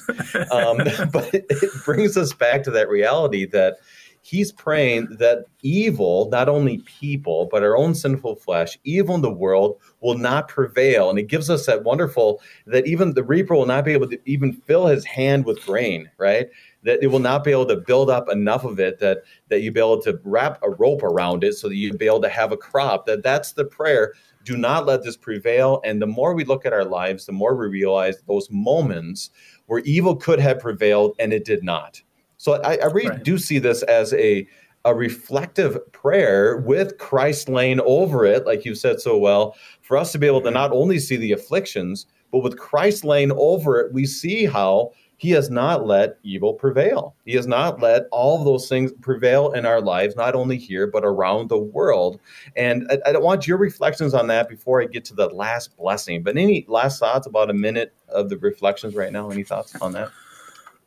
Um, 0.52 0.78
but 1.12 1.30
it 1.34 1.72
brings 1.84 2.18
us 2.18 2.34
back 2.34 2.64
to 2.64 2.72
that 2.72 2.90
reality 2.90 3.46
that 3.48 3.78
he's 4.22 4.52
praying 4.52 5.08
that 5.18 5.46
evil, 5.62 6.30
not 6.30 6.50
only 6.50 6.80
people, 6.80 7.48
but 7.52 7.64
our 7.64 7.78
own 7.78 7.96
sinful 7.96 8.36
flesh, 8.36 8.78
evil 8.84 9.16
in 9.16 9.22
the 9.22 9.32
world 9.32 9.80
will 10.02 10.18
not 10.18 10.48
prevail. 10.48 11.10
And 11.10 11.18
it 11.18 11.28
gives 11.28 11.50
us 11.50 11.66
that 11.66 11.84
wonderful 11.84 12.42
that 12.68 12.86
even 12.86 13.14
the 13.14 13.24
reaper 13.24 13.56
will 13.56 13.66
not 13.66 13.86
be 13.86 13.94
able 13.94 14.10
to 14.10 14.20
even 14.26 14.54
fill 14.54 14.88
his 14.88 15.06
hand 15.06 15.46
with 15.46 15.66
grain, 15.66 16.10
right? 16.18 16.48
That 16.84 17.04
it 17.04 17.08
will 17.08 17.20
not 17.20 17.44
be 17.44 17.52
able 17.52 17.66
to 17.66 17.76
build 17.76 18.10
up 18.10 18.30
enough 18.30 18.64
of 18.64 18.80
it 18.80 19.00
that 19.00 19.20
that 19.50 19.62
you 19.62 19.72
be 19.72 19.80
able 19.80 20.02
to 20.02 20.20
wrap 20.24 20.60
a 20.64 20.70
rope 20.70 21.04
around 21.04 21.44
it 21.44 21.54
so 21.54 21.68
that 21.68 21.76
you'd 21.76 21.98
be 21.98 22.06
able 22.06 22.22
to 22.22 22.30
have 22.30 22.52
a 22.52 22.58
crop. 22.58 23.06
That 23.06 23.24
that's 23.24 23.54
the 23.54 23.66
prayer. 23.66 24.14
Do 24.46 24.56
not 24.56 24.86
let 24.86 25.04
this 25.04 25.18
prevail. 25.18 25.82
And 25.84 26.02
the 26.02 26.08
more 26.08 26.34
we 26.34 26.46
look 26.46 26.66
at 26.66 26.74
our 26.74 26.86
lives, 26.86 27.26
the 27.26 27.34
more 27.34 27.56
we 27.56 27.68
realize 27.68 28.22
those 28.28 28.50
moments 28.50 29.30
where 29.66 29.80
evil 29.80 30.16
could 30.16 30.40
have 30.40 30.60
prevailed 30.60 31.16
and 31.20 31.34
it 31.34 31.46
did 31.46 31.64
not. 31.64 32.02
So 32.38 32.54
I, 32.62 32.78
I 32.78 32.86
really 32.86 33.10
right. 33.10 33.24
do 33.24 33.38
see 33.38 33.60
this 33.60 33.84
as 33.84 34.14
a 34.14 34.48
a 34.86 34.96
reflective 34.96 35.78
prayer 35.92 36.58
with 36.58 36.98
Christ 36.98 37.50
laying 37.50 37.82
over 37.82 38.26
it, 38.26 38.46
like 38.46 38.64
you 38.64 38.76
said 38.76 39.02
so 39.02 39.18
well, 39.18 39.56
for 39.82 39.98
us 39.98 40.14
to 40.14 40.18
be 40.18 40.26
able 40.26 40.40
to 40.42 40.48
mm-hmm. 40.48 40.54
not 40.54 40.72
only 40.72 41.00
see 41.00 41.18
the 41.18 41.34
afflictions, 41.34 42.06
but 42.32 42.40
with 42.40 42.58
Christ 42.58 43.04
laying 43.04 43.32
over 43.34 43.80
it, 43.80 43.94
we 43.94 44.06
see 44.06 44.46
how 44.46 44.92
he 45.20 45.32
has 45.32 45.50
not 45.50 45.86
let 45.86 46.18
evil 46.24 46.54
prevail. 46.54 47.14
He 47.26 47.34
has 47.34 47.46
not 47.46 47.82
let 47.82 48.04
all 48.10 48.42
those 48.42 48.70
things 48.70 48.94
prevail 49.02 49.52
in 49.52 49.66
our 49.66 49.82
lives, 49.82 50.16
not 50.16 50.34
only 50.34 50.58
here, 50.58 50.88
but 50.88 51.04
around 51.04 51.50
the 51.50 51.58
world. 51.58 52.22
And 52.56 52.90
I, 52.90 53.10
I 53.10 53.18
want 53.18 53.46
your 53.46 53.58
reflections 53.58 54.14
on 54.14 54.28
that 54.28 54.48
before 54.48 54.82
I 54.82 54.86
get 54.86 55.04
to 55.06 55.14
the 55.14 55.28
last 55.28 55.76
blessing. 55.76 56.24
But 56.24 56.38
any 56.38 56.66
last 56.70 57.00
thoughts 57.00 57.28
about 57.28 57.50
a 57.50 57.54
minute 57.54 57.94
of 58.08 58.30
the 58.30 58.38
reflections 58.38 58.96
right 58.96 59.12
now? 59.12 59.30
Any 59.30 59.44
thoughts 59.44 59.76
on 59.82 59.92
that? 59.92 60.10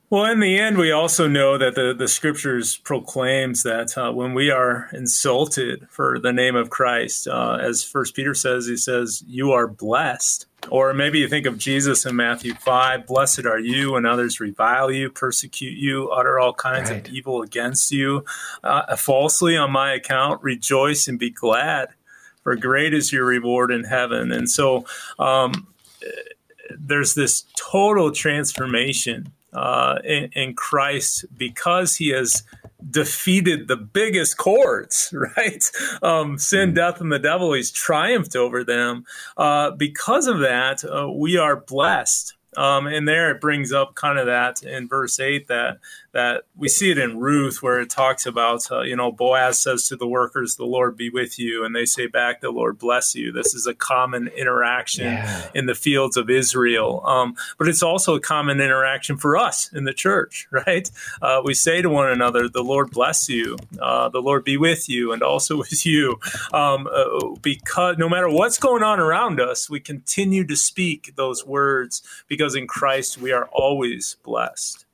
Well, 0.09 0.25
in 0.25 0.41
the 0.41 0.59
end, 0.59 0.79
we 0.79 0.93
also 0.93 1.29
know 1.29 1.59
that 1.59 1.75
the, 1.75 1.95
the 1.97 2.09
scriptures 2.09 2.79
proclaims 2.79 3.65
that 3.65 3.97
uh, 3.99 4.13
when 4.13 4.33
we 4.33 4.51
are 4.51 4.89
insulted 4.95 5.87
for 5.91 6.19
the 6.19 6.33
name 6.33 6.57
of 6.57 6.71
Christ, 6.71 7.29
uh, 7.29 7.59
as 7.61 7.85
First 7.85 8.17
Peter 8.17 8.35
says, 8.35 8.67
he 8.67 8.79
says, 8.79 9.23
"You 9.27 9.53
are 9.53 9.67
blessed." 9.67 10.47
Or 10.69 10.95
maybe 10.95 11.19
you 11.19 11.29
think 11.29 11.47
of 11.47 11.59
Jesus 11.59 12.07
in 12.07 12.17
Matthew 12.17 12.55
five: 12.55 13.07
"Blessed 13.07 13.45
are 13.47 13.59
you 13.59 13.93
when 13.93 14.07
others 14.07 14.41
revile 14.41 14.91
you, 14.91 15.11
persecute 15.11 15.77
you, 15.77 16.09
utter 16.11 16.39
all 16.39 16.55
kinds 16.55 16.91
right. 16.91 17.07
of 17.07 17.13
evil 17.13 17.43
against 17.43 17.91
you, 17.91 18.25
uh, 18.63 18.97
falsely 18.97 19.57
on 19.57 19.73
my 19.73 19.93
account. 19.93 20.43
Rejoice 20.43 21.09
and 21.09 21.19
be 21.19 21.31
glad, 21.31 21.89
for 22.43 22.55
great 22.57 22.95
is 22.95 23.13
your 23.13 23.25
reward 23.25 23.71
in 23.71 23.85
heaven." 23.85 24.31
And 24.33 24.49
so, 24.49 24.87
um, 25.19 25.67
there's 26.71 27.15
this 27.15 27.45
total 27.57 28.13
transformation 28.13 29.33
uh, 29.53 29.99
in, 30.05 30.31
in, 30.33 30.55
Christ 30.55 31.25
because 31.37 31.97
he 31.97 32.09
has 32.09 32.43
defeated 32.91 33.69
the 33.69 33.77
biggest 33.77 34.37
cords, 34.37 35.13
right? 35.37 35.65
Um, 36.03 36.39
sin, 36.39 36.71
hmm. 36.71 36.75
death, 36.75 37.01
and 37.01 37.13
the 37.13 37.19
devil. 37.19 37.53
He's 37.53 37.71
triumphed 37.71 38.37
over 38.37 38.65
them. 38.65 39.05
Uh, 39.37 39.73
because 39.73 40.27
of 40.27 40.41
that, 40.41 40.85
uh, 40.85 41.11
we 41.11 41.37
are 41.37 41.57
blessed. 41.57 42.35
Um, 42.57 42.87
and 42.87 43.09
there 43.09 43.31
it 43.31 43.41
brings 43.41 43.73
up 43.73 43.95
kind 43.95 44.19
of 44.19 44.27
that 44.27 44.63
in 44.63 44.87
verse 44.87 45.19
8 45.19 45.49
that 45.49 45.79
that 46.13 46.45
we 46.55 46.69
see 46.69 46.91
it 46.91 46.99
in 46.99 47.19
Ruth 47.19 47.63
where 47.63 47.81
it 47.81 47.89
talks 47.91 48.27
about, 48.27 48.71
uh, 48.71 48.83
you 48.83 48.95
know, 48.95 49.11
Boaz 49.11 49.63
says 49.63 49.89
to 49.89 49.97
the 49.97 50.07
workers, 50.07 50.57
the 50.57 50.67
Lord 50.67 50.97
be 50.97 51.09
with 51.09 51.39
you. 51.39 51.65
And 51.65 51.75
they 51.75 51.87
say 51.87 52.07
back, 52.07 52.41
the 52.41 52.51
Lord 52.51 52.79
bless 52.79 53.15
you. 53.15 53.33
This 53.33 53.55
is 53.55 53.67
a 53.67 53.75
common 53.75 54.29
interaction 54.29 55.07
yeah. 55.07 55.49
in 55.55 55.67
the 55.67 55.75
fields 55.75 56.17
of 56.19 56.29
Israel. 56.29 57.03
Um, 57.07 57.35
but 57.59 57.67
it's 57.67 57.83
also 57.83 58.15
a 58.15 58.21
common 58.21 58.61
interaction 58.61 59.17
for 59.17 59.37
us 59.37 59.73
in 59.73 59.85
the 59.85 59.95
church, 59.95 60.47
right? 60.67 60.91
Uh, 61.23 61.41
we 61.45 61.55
say 61.55 61.81
to 61.81 61.89
one 61.89 62.11
another, 62.11 62.49
the 62.49 62.63
Lord 62.63 62.91
bless 62.91 63.29
you, 63.29 63.57
uh, 63.81 64.11
the 64.11 64.21
Lord 64.21 64.45
be 64.45 64.59
with 64.59 64.89
you, 64.89 65.13
and 65.13 65.23
also 65.23 65.57
with 65.63 65.87
you. 65.87 66.21
Um, 66.53 66.89
uh, 66.93 67.31
because 67.41 67.97
no 67.97 68.09
matter 68.09 68.29
what's 68.29 68.59
going 68.59 68.83
on 68.83 69.01
around 69.01 69.41
us, 69.41 69.71
we 69.71 69.81
continue 69.81 70.47
to 70.47 70.57
speak 70.57 71.15
those 71.17 71.47
words 71.47 72.03
because 72.29 72.55
in 72.55 72.67
Christ 72.67 73.19
we 73.19 73.33
are 73.33 73.47
always 73.47 74.17
blessed. 74.23 74.85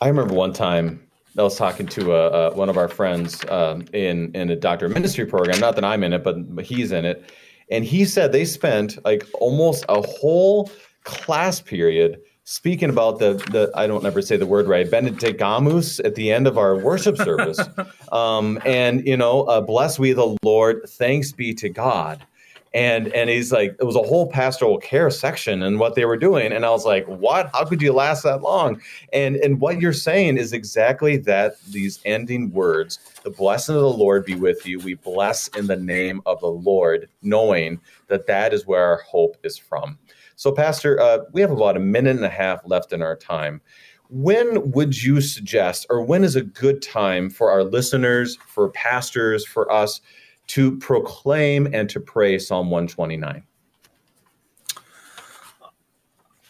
I 0.00 0.08
remember 0.08 0.34
one 0.34 0.52
time 0.52 1.06
I 1.38 1.42
was 1.42 1.56
talking 1.56 1.86
to 1.88 2.12
a, 2.12 2.26
uh, 2.26 2.28
uh, 2.28 2.54
one 2.54 2.68
of 2.68 2.76
our 2.76 2.88
friends 2.88 3.44
um, 3.48 3.86
in 3.92 4.34
in 4.34 4.50
a 4.50 4.56
doctor 4.56 4.88
ministry 4.88 5.24
program. 5.26 5.58
Not 5.60 5.76
that 5.76 5.84
I'm 5.84 6.04
in 6.04 6.12
it, 6.12 6.22
but, 6.22 6.54
but 6.54 6.64
he's 6.64 6.92
in 6.92 7.04
it, 7.04 7.30
and 7.70 7.84
he 7.84 8.04
said 8.04 8.32
they 8.32 8.44
spent 8.44 9.02
like 9.04 9.26
almost 9.34 9.84
a 9.88 10.02
whole 10.02 10.70
class 11.04 11.60
period 11.60 12.20
speaking 12.44 12.90
about 12.90 13.18
the 13.18 13.34
the 13.50 13.70
I 13.74 13.86
don't 13.86 14.04
ever 14.04 14.20
say 14.20 14.36
the 14.36 14.46
word 14.46 14.66
right 14.66 14.90
Benedictamus 14.90 16.00
at 16.00 16.16
the 16.16 16.30
end 16.30 16.46
of 16.46 16.58
our 16.58 16.76
worship 16.76 17.16
service, 17.16 17.58
um, 18.12 18.60
and 18.66 19.06
you 19.06 19.16
know, 19.16 19.44
uh, 19.44 19.60
blessed 19.60 19.98
we 19.98 20.12
the 20.12 20.36
Lord, 20.42 20.82
thanks 20.86 21.32
be 21.32 21.54
to 21.54 21.70
God. 21.70 22.26
And 22.74 23.08
and 23.08 23.28
he's 23.28 23.52
like 23.52 23.76
it 23.78 23.84
was 23.84 23.96
a 23.96 24.02
whole 24.02 24.30
pastoral 24.30 24.78
care 24.78 25.10
section 25.10 25.62
and 25.62 25.78
what 25.78 25.94
they 25.94 26.04
were 26.04 26.16
doing. 26.16 26.52
And 26.52 26.64
i 26.64 26.70
was 26.70 26.84
like 26.84 27.06
what? 27.06 27.50
How 27.52 27.64
could 27.64 27.82
you 27.82 27.92
last 27.92 28.22
that 28.22 28.42
long? 28.42 28.80
And 29.12 29.36
and 29.36 29.60
what 29.60 29.80
you're 29.80 29.92
saying 29.92 30.38
is 30.38 30.52
exactly 30.52 31.16
that 31.18 31.62
these 31.68 32.00
ending 32.04 32.50
words 32.52 32.98
the 33.24 33.30
blessing 33.30 33.74
of 33.74 33.82
the 33.82 33.88
lord 33.90 34.24
be 34.24 34.34
with 34.34 34.66
you. 34.66 34.78
We 34.78 34.94
bless 34.94 35.48
in 35.48 35.66
the 35.66 35.76
name 35.76 36.22
of 36.24 36.40
the 36.40 36.50
lord 36.50 37.08
knowing 37.20 37.80
that 38.08 38.26
that 38.26 38.54
is 38.54 38.66
where 38.66 38.82
our 38.82 39.02
hope 39.02 39.36
is 39.44 39.58
from. 39.58 39.98
So 40.36 40.52
pastor 40.52 40.98
uh, 41.00 41.18
we 41.32 41.40
have 41.42 41.50
about 41.50 41.76
a 41.76 41.80
minute 41.80 42.16
and 42.16 42.24
a 42.24 42.30
half 42.30 42.60
left 42.64 42.92
in 42.92 43.02
our 43.02 43.16
time. 43.16 43.60
When 44.08 44.72
would 44.72 45.02
you 45.02 45.20
suggest 45.20 45.86
or 45.90 46.02
when 46.02 46.24
is 46.24 46.36
a 46.36 46.42
good 46.42 46.82
time 46.82 47.28
for 47.28 47.50
our 47.50 47.64
listeners 47.64 48.36
for 48.46 48.70
pastors 48.70 49.46
for 49.46 49.70
us 49.70 50.00
to 50.48 50.78
proclaim 50.78 51.66
and 51.72 51.88
to 51.90 52.00
pray 52.00 52.38
Psalm 52.38 52.70
129? 52.70 53.44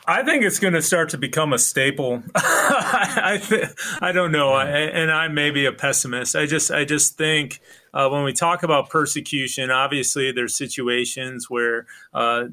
I 0.04 0.24
think 0.24 0.42
it's 0.42 0.58
going 0.58 0.74
to 0.74 0.82
start 0.82 1.10
to 1.10 1.18
become 1.18 1.52
a 1.52 1.58
staple. 1.58 2.24
I 2.34 3.40
th- 3.40 3.68
I 4.00 4.10
don't 4.10 4.32
know, 4.32 4.52
I, 4.52 4.66
and 4.66 5.12
I 5.12 5.28
may 5.28 5.50
be 5.50 5.64
a 5.64 5.72
pessimist. 5.72 6.34
I 6.34 6.46
just 6.46 6.72
I 6.72 6.84
just 6.84 7.16
think 7.16 7.60
uh, 7.94 8.08
when 8.08 8.24
we 8.24 8.32
talk 8.32 8.64
about 8.64 8.90
persecution, 8.90 9.70
obviously 9.70 10.32
there's 10.32 10.56
situations 10.56 11.48
where 11.48 11.86
uh, 12.12 12.46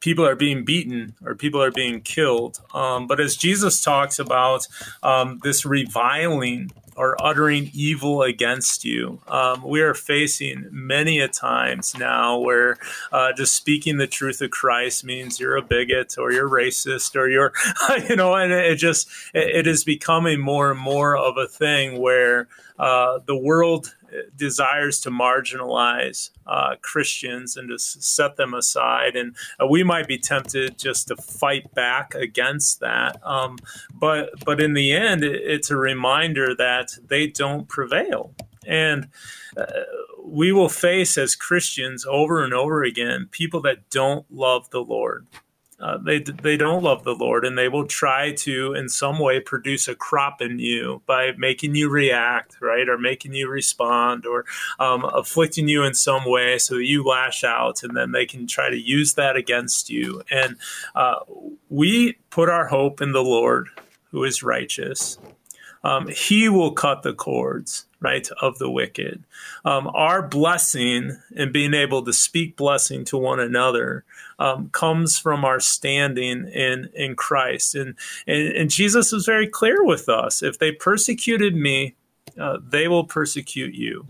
people 0.00 0.26
are 0.26 0.36
being 0.36 0.64
beaten 0.64 1.14
or 1.22 1.34
people 1.34 1.62
are 1.62 1.70
being 1.70 2.00
killed. 2.00 2.58
Um, 2.72 3.06
but 3.06 3.20
as 3.20 3.36
Jesus 3.36 3.82
talks 3.82 4.18
about 4.18 4.66
um, 5.02 5.40
this 5.42 5.66
reviling 5.66 6.70
or 6.98 7.16
uttering 7.24 7.70
evil 7.72 8.22
against 8.22 8.84
you, 8.84 9.20
um, 9.28 9.62
we 9.62 9.80
are 9.80 9.94
facing 9.94 10.68
many 10.72 11.20
a 11.20 11.28
times 11.28 11.96
now 11.96 12.36
where 12.38 12.76
uh, 13.12 13.32
just 13.32 13.54
speaking 13.54 13.98
the 13.98 14.08
truth 14.08 14.40
of 14.40 14.50
Christ 14.50 15.04
means 15.04 15.38
you're 15.38 15.56
a 15.56 15.62
bigot 15.62 16.16
or 16.18 16.32
you're 16.32 16.48
racist 16.48 17.14
or 17.14 17.28
you're, 17.28 17.52
you 18.08 18.16
know, 18.16 18.34
and 18.34 18.52
it 18.52 18.76
just 18.76 19.08
it 19.32 19.68
is 19.68 19.84
becoming 19.84 20.40
more 20.40 20.72
and 20.72 20.80
more 20.80 21.16
of 21.16 21.36
a 21.36 21.46
thing 21.46 22.00
where 22.00 22.48
uh, 22.78 23.18
the 23.26 23.36
world 23.36 23.94
desires 24.36 25.00
to 25.00 25.10
marginalize 25.10 26.30
uh, 26.46 26.76
Christians 26.82 27.56
and 27.56 27.68
to 27.68 27.78
set 27.78 28.36
them 28.36 28.54
aside. 28.54 29.16
And 29.16 29.36
uh, 29.60 29.66
we 29.66 29.82
might 29.82 30.06
be 30.06 30.18
tempted 30.18 30.78
just 30.78 31.08
to 31.08 31.16
fight 31.16 31.74
back 31.74 32.14
against 32.14 32.80
that. 32.80 33.20
Um, 33.24 33.58
but, 33.94 34.30
but 34.44 34.60
in 34.60 34.74
the 34.74 34.92
end, 34.92 35.24
it, 35.24 35.42
it's 35.42 35.70
a 35.70 35.76
reminder 35.76 36.54
that 36.54 36.92
they 37.06 37.26
don't 37.26 37.68
prevail. 37.68 38.34
And 38.66 39.08
uh, 39.56 39.64
we 40.24 40.52
will 40.52 40.68
face 40.68 41.16
as 41.16 41.34
Christians 41.34 42.06
over 42.06 42.44
and 42.44 42.52
over 42.52 42.82
again 42.82 43.28
people 43.30 43.60
that 43.62 43.88
don't 43.90 44.26
love 44.30 44.68
the 44.70 44.80
Lord 44.80 45.26
uh, 45.80 45.96
they 45.98 46.18
they 46.18 46.56
don't 46.56 46.82
love 46.82 47.04
the 47.04 47.14
Lord, 47.14 47.44
and 47.44 47.56
they 47.56 47.68
will 47.68 47.86
try 47.86 48.32
to, 48.32 48.74
in 48.74 48.88
some 48.88 49.18
way, 49.18 49.38
produce 49.38 49.86
a 49.86 49.94
crop 49.94 50.42
in 50.42 50.58
you 50.58 51.02
by 51.06 51.32
making 51.38 51.76
you 51.76 51.88
react, 51.88 52.56
right, 52.60 52.88
or 52.88 52.98
making 52.98 53.32
you 53.32 53.48
respond, 53.48 54.26
or 54.26 54.44
um, 54.80 55.04
afflicting 55.04 55.68
you 55.68 55.84
in 55.84 55.94
some 55.94 56.24
way 56.24 56.58
so 56.58 56.76
that 56.76 56.84
you 56.84 57.04
lash 57.04 57.44
out, 57.44 57.82
and 57.84 57.96
then 57.96 58.10
they 58.10 58.26
can 58.26 58.46
try 58.46 58.68
to 58.68 58.78
use 58.78 59.14
that 59.14 59.36
against 59.36 59.88
you. 59.88 60.22
And 60.30 60.56
uh, 60.96 61.20
we 61.68 62.14
put 62.30 62.48
our 62.48 62.66
hope 62.66 63.00
in 63.00 63.12
the 63.12 63.22
Lord, 63.22 63.68
who 64.10 64.24
is 64.24 64.42
righteous. 64.42 65.18
Um, 65.84 66.08
he 66.08 66.48
will 66.48 66.72
cut 66.72 67.02
the 67.02 67.14
cords 67.14 67.86
right, 68.00 68.28
of 68.40 68.58
the 68.58 68.70
wicked. 68.70 69.24
Um, 69.64 69.90
our 69.94 70.22
blessing 70.22 71.18
and 71.36 71.52
being 71.52 71.74
able 71.74 72.04
to 72.04 72.12
speak 72.12 72.56
blessing 72.56 73.04
to 73.06 73.18
one 73.18 73.40
another 73.40 74.04
um, 74.38 74.70
comes 74.70 75.18
from 75.18 75.44
our 75.44 75.60
standing 75.60 76.48
in 76.48 76.90
in 76.94 77.16
Christ. 77.16 77.74
And, 77.74 77.94
and, 78.26 78.48
and 78.48 78.70
Jesus 78.70 79.12
was 79.12 79.26
very 79.26 79.48
clear 79.48 79.84
with 79.84 80.08
us: 80.08 80.42
if 80.42 80.58
they 80.58 80.72
persecuted 80.72 81.54
me, 81.54 81.94
uh, 82.38 82.58
they 82.62 82.88
will 82.88 83.04
persecute 83.04 83.74
you. 83.74 84.06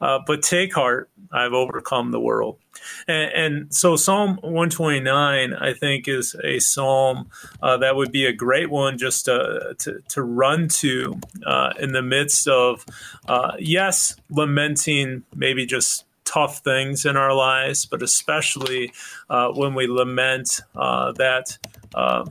Uh, 0.00 0.20
but 0.24 0.42
take 0.42 0.74
heart, 0.74 1.10
I've 1.32 1.52
overcome 1.52 2.10
the 2.10 2.20
world. 2.20 2.58
And, 3.06 3.32
and, 3.32 3.74
so 3.74 3.96
Psalm 3.96 4.38
129, 4.42 5.52
I 5.52 5.72
think, 5.72 6.06
is 6.06 6.36
a 6.42 6.60
psalm 6.60 7.28
uh, 7.60 7.76
that 7.78 7.96
would 7.96 8.12
be 8.12 8.24
a 8.24 8.32
great 8.32 8.70
one 8.70 8.96
just 8.96 9.24
to, 9.24 9.74
to, 9.78 10.00
to 10.08 10.22
run 10.22 10.68
to 10.68 11.20
uh, 11.44 11.72
in 11.78 11.92
the 11.92 12.02
midst 12.02 12.46
of, 12.46 12.86
uh, 13.26 13.52
yes, 13.58 14.16
lamenting 14.30 15.24
maybe 15.34 15.66
just 15.66 16.04
tough 16.28 16.58
things 16.58 17.04
in 17.04 17.16
our 17.16 17.34
lives, 17.34 17.86
but 17.86 18.02
especially 18.02 18.92
uh, 19.30 19.48
when 19.52 19.74
we 19.74 19.86
lament 19.86 20.60
uh, 20.76 21.12
that 21.12 21.58
uh, 21.94 22.24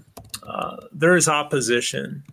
there 0.92 1.16
is 1.16 1.28
opposition. 1.28 2.24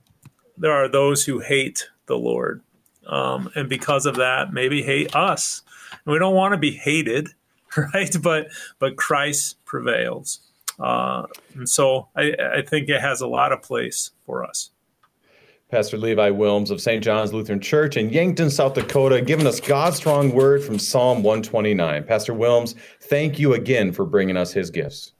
There 0.56 0.72
are 0.72 0.88
those 0.88 1.24
who 1.24 1.40
hate 1.40 1.88
the 2.06 2.16
Lord 2.16 2.62
um, 3.06 3.50
and 3.54 3.68
because 3.68 4.06
of 4.06 4.16
that, 4.16 4.52
maybe 4.52 4.82
hate 4.82 5.14
us. 5.14 5.62
And 5.90 6.12
we 6.12 6.18
don't 6.18 6.34
want 6.34 6.52
to 6.52 6.58
be 6.58 6.72
hated, 6.72 7.28
right? 7.76 8.14
But 8.22 8.48
but 8.78 8.96
Christ 8.96 9.64
prevails, 9.64 10.40
uh, 10.78 11.26
and 11.54 11.68
so 11.68 12.08
I, 12.16 12.34
I 12.58 12.62
think 12.62 12.88
it 12.88 13.00
has 13.00 13.20
a 13.20 13.26
lot 13.26 13.52
of 13.52 13.62
place 13.62 14.10
for 14.26 14.44
us. 14.44 14.70
Pastor 15.74 15.98
Levi 15.98 16.30
Wilms 16.30 16.70
of 16.70 16.80
St. 16.80 17.02
John's 17.02 17.32
Lutheran 17.32 17.58
Church 17.58 17.96
in 17.96 18.08
Yankton, 18.08 18.48
South 18.48 18.74
Dakota, 18.74 19.20
giving 19.20 19.44
us 19.44 19.58
God's 19.58 19.96
strong 19.96 20.30
word 20.30 20.62
from 20.62 20.78
Psalm 20.78 21.24
129. 21.24 22.04
Pastor 22.04 22.32
Wilms, 22.32 22.76
thank 23.00 23.40
you 23.40 23.54
again 23.54 23.90
for 23.90 24.06
bringing 24.06 24.36
us 24.36 24.52
his 24.52 24.70
gifts. 24.70 25.14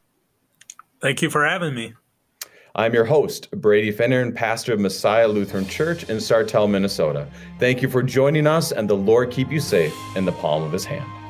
Thank 1.02 1.22
you 1.22 1.28
for 1.28 1.44
having 1.44 1.74
me. 1.74 1.94
I'm 2.76 2.94
your 2.94 3.05
host, 3.05 3.50
Brady 3.50 3.92
Finnern, 3.92 4.32
pastor 4.32 4.74
of 4.74 4.78
Messiah 4.78 5.26
Lutheran 5.26 5.66
Church 5.66 6.09
in 6.09 6.18
Sartell, 6.18 6.70
Minnesota. 6.70 7.26
Thank 7.59 7.82
you 7.82 7.88
for 7.88 8.05
joining 8.05 8.46
us, 8.46 8.70
and 8.70 8.88
the 8.88 8.94
Lord 8.94 9.32
keep 9.32 9.50
you 9.50 9.59
safe 9.59 9.92
in 10.14 10.24
the 10.24 10.30
palm 10.30 10.62
of 10.62 10.70
his 10.70 10.84
hand. 10.84 11.24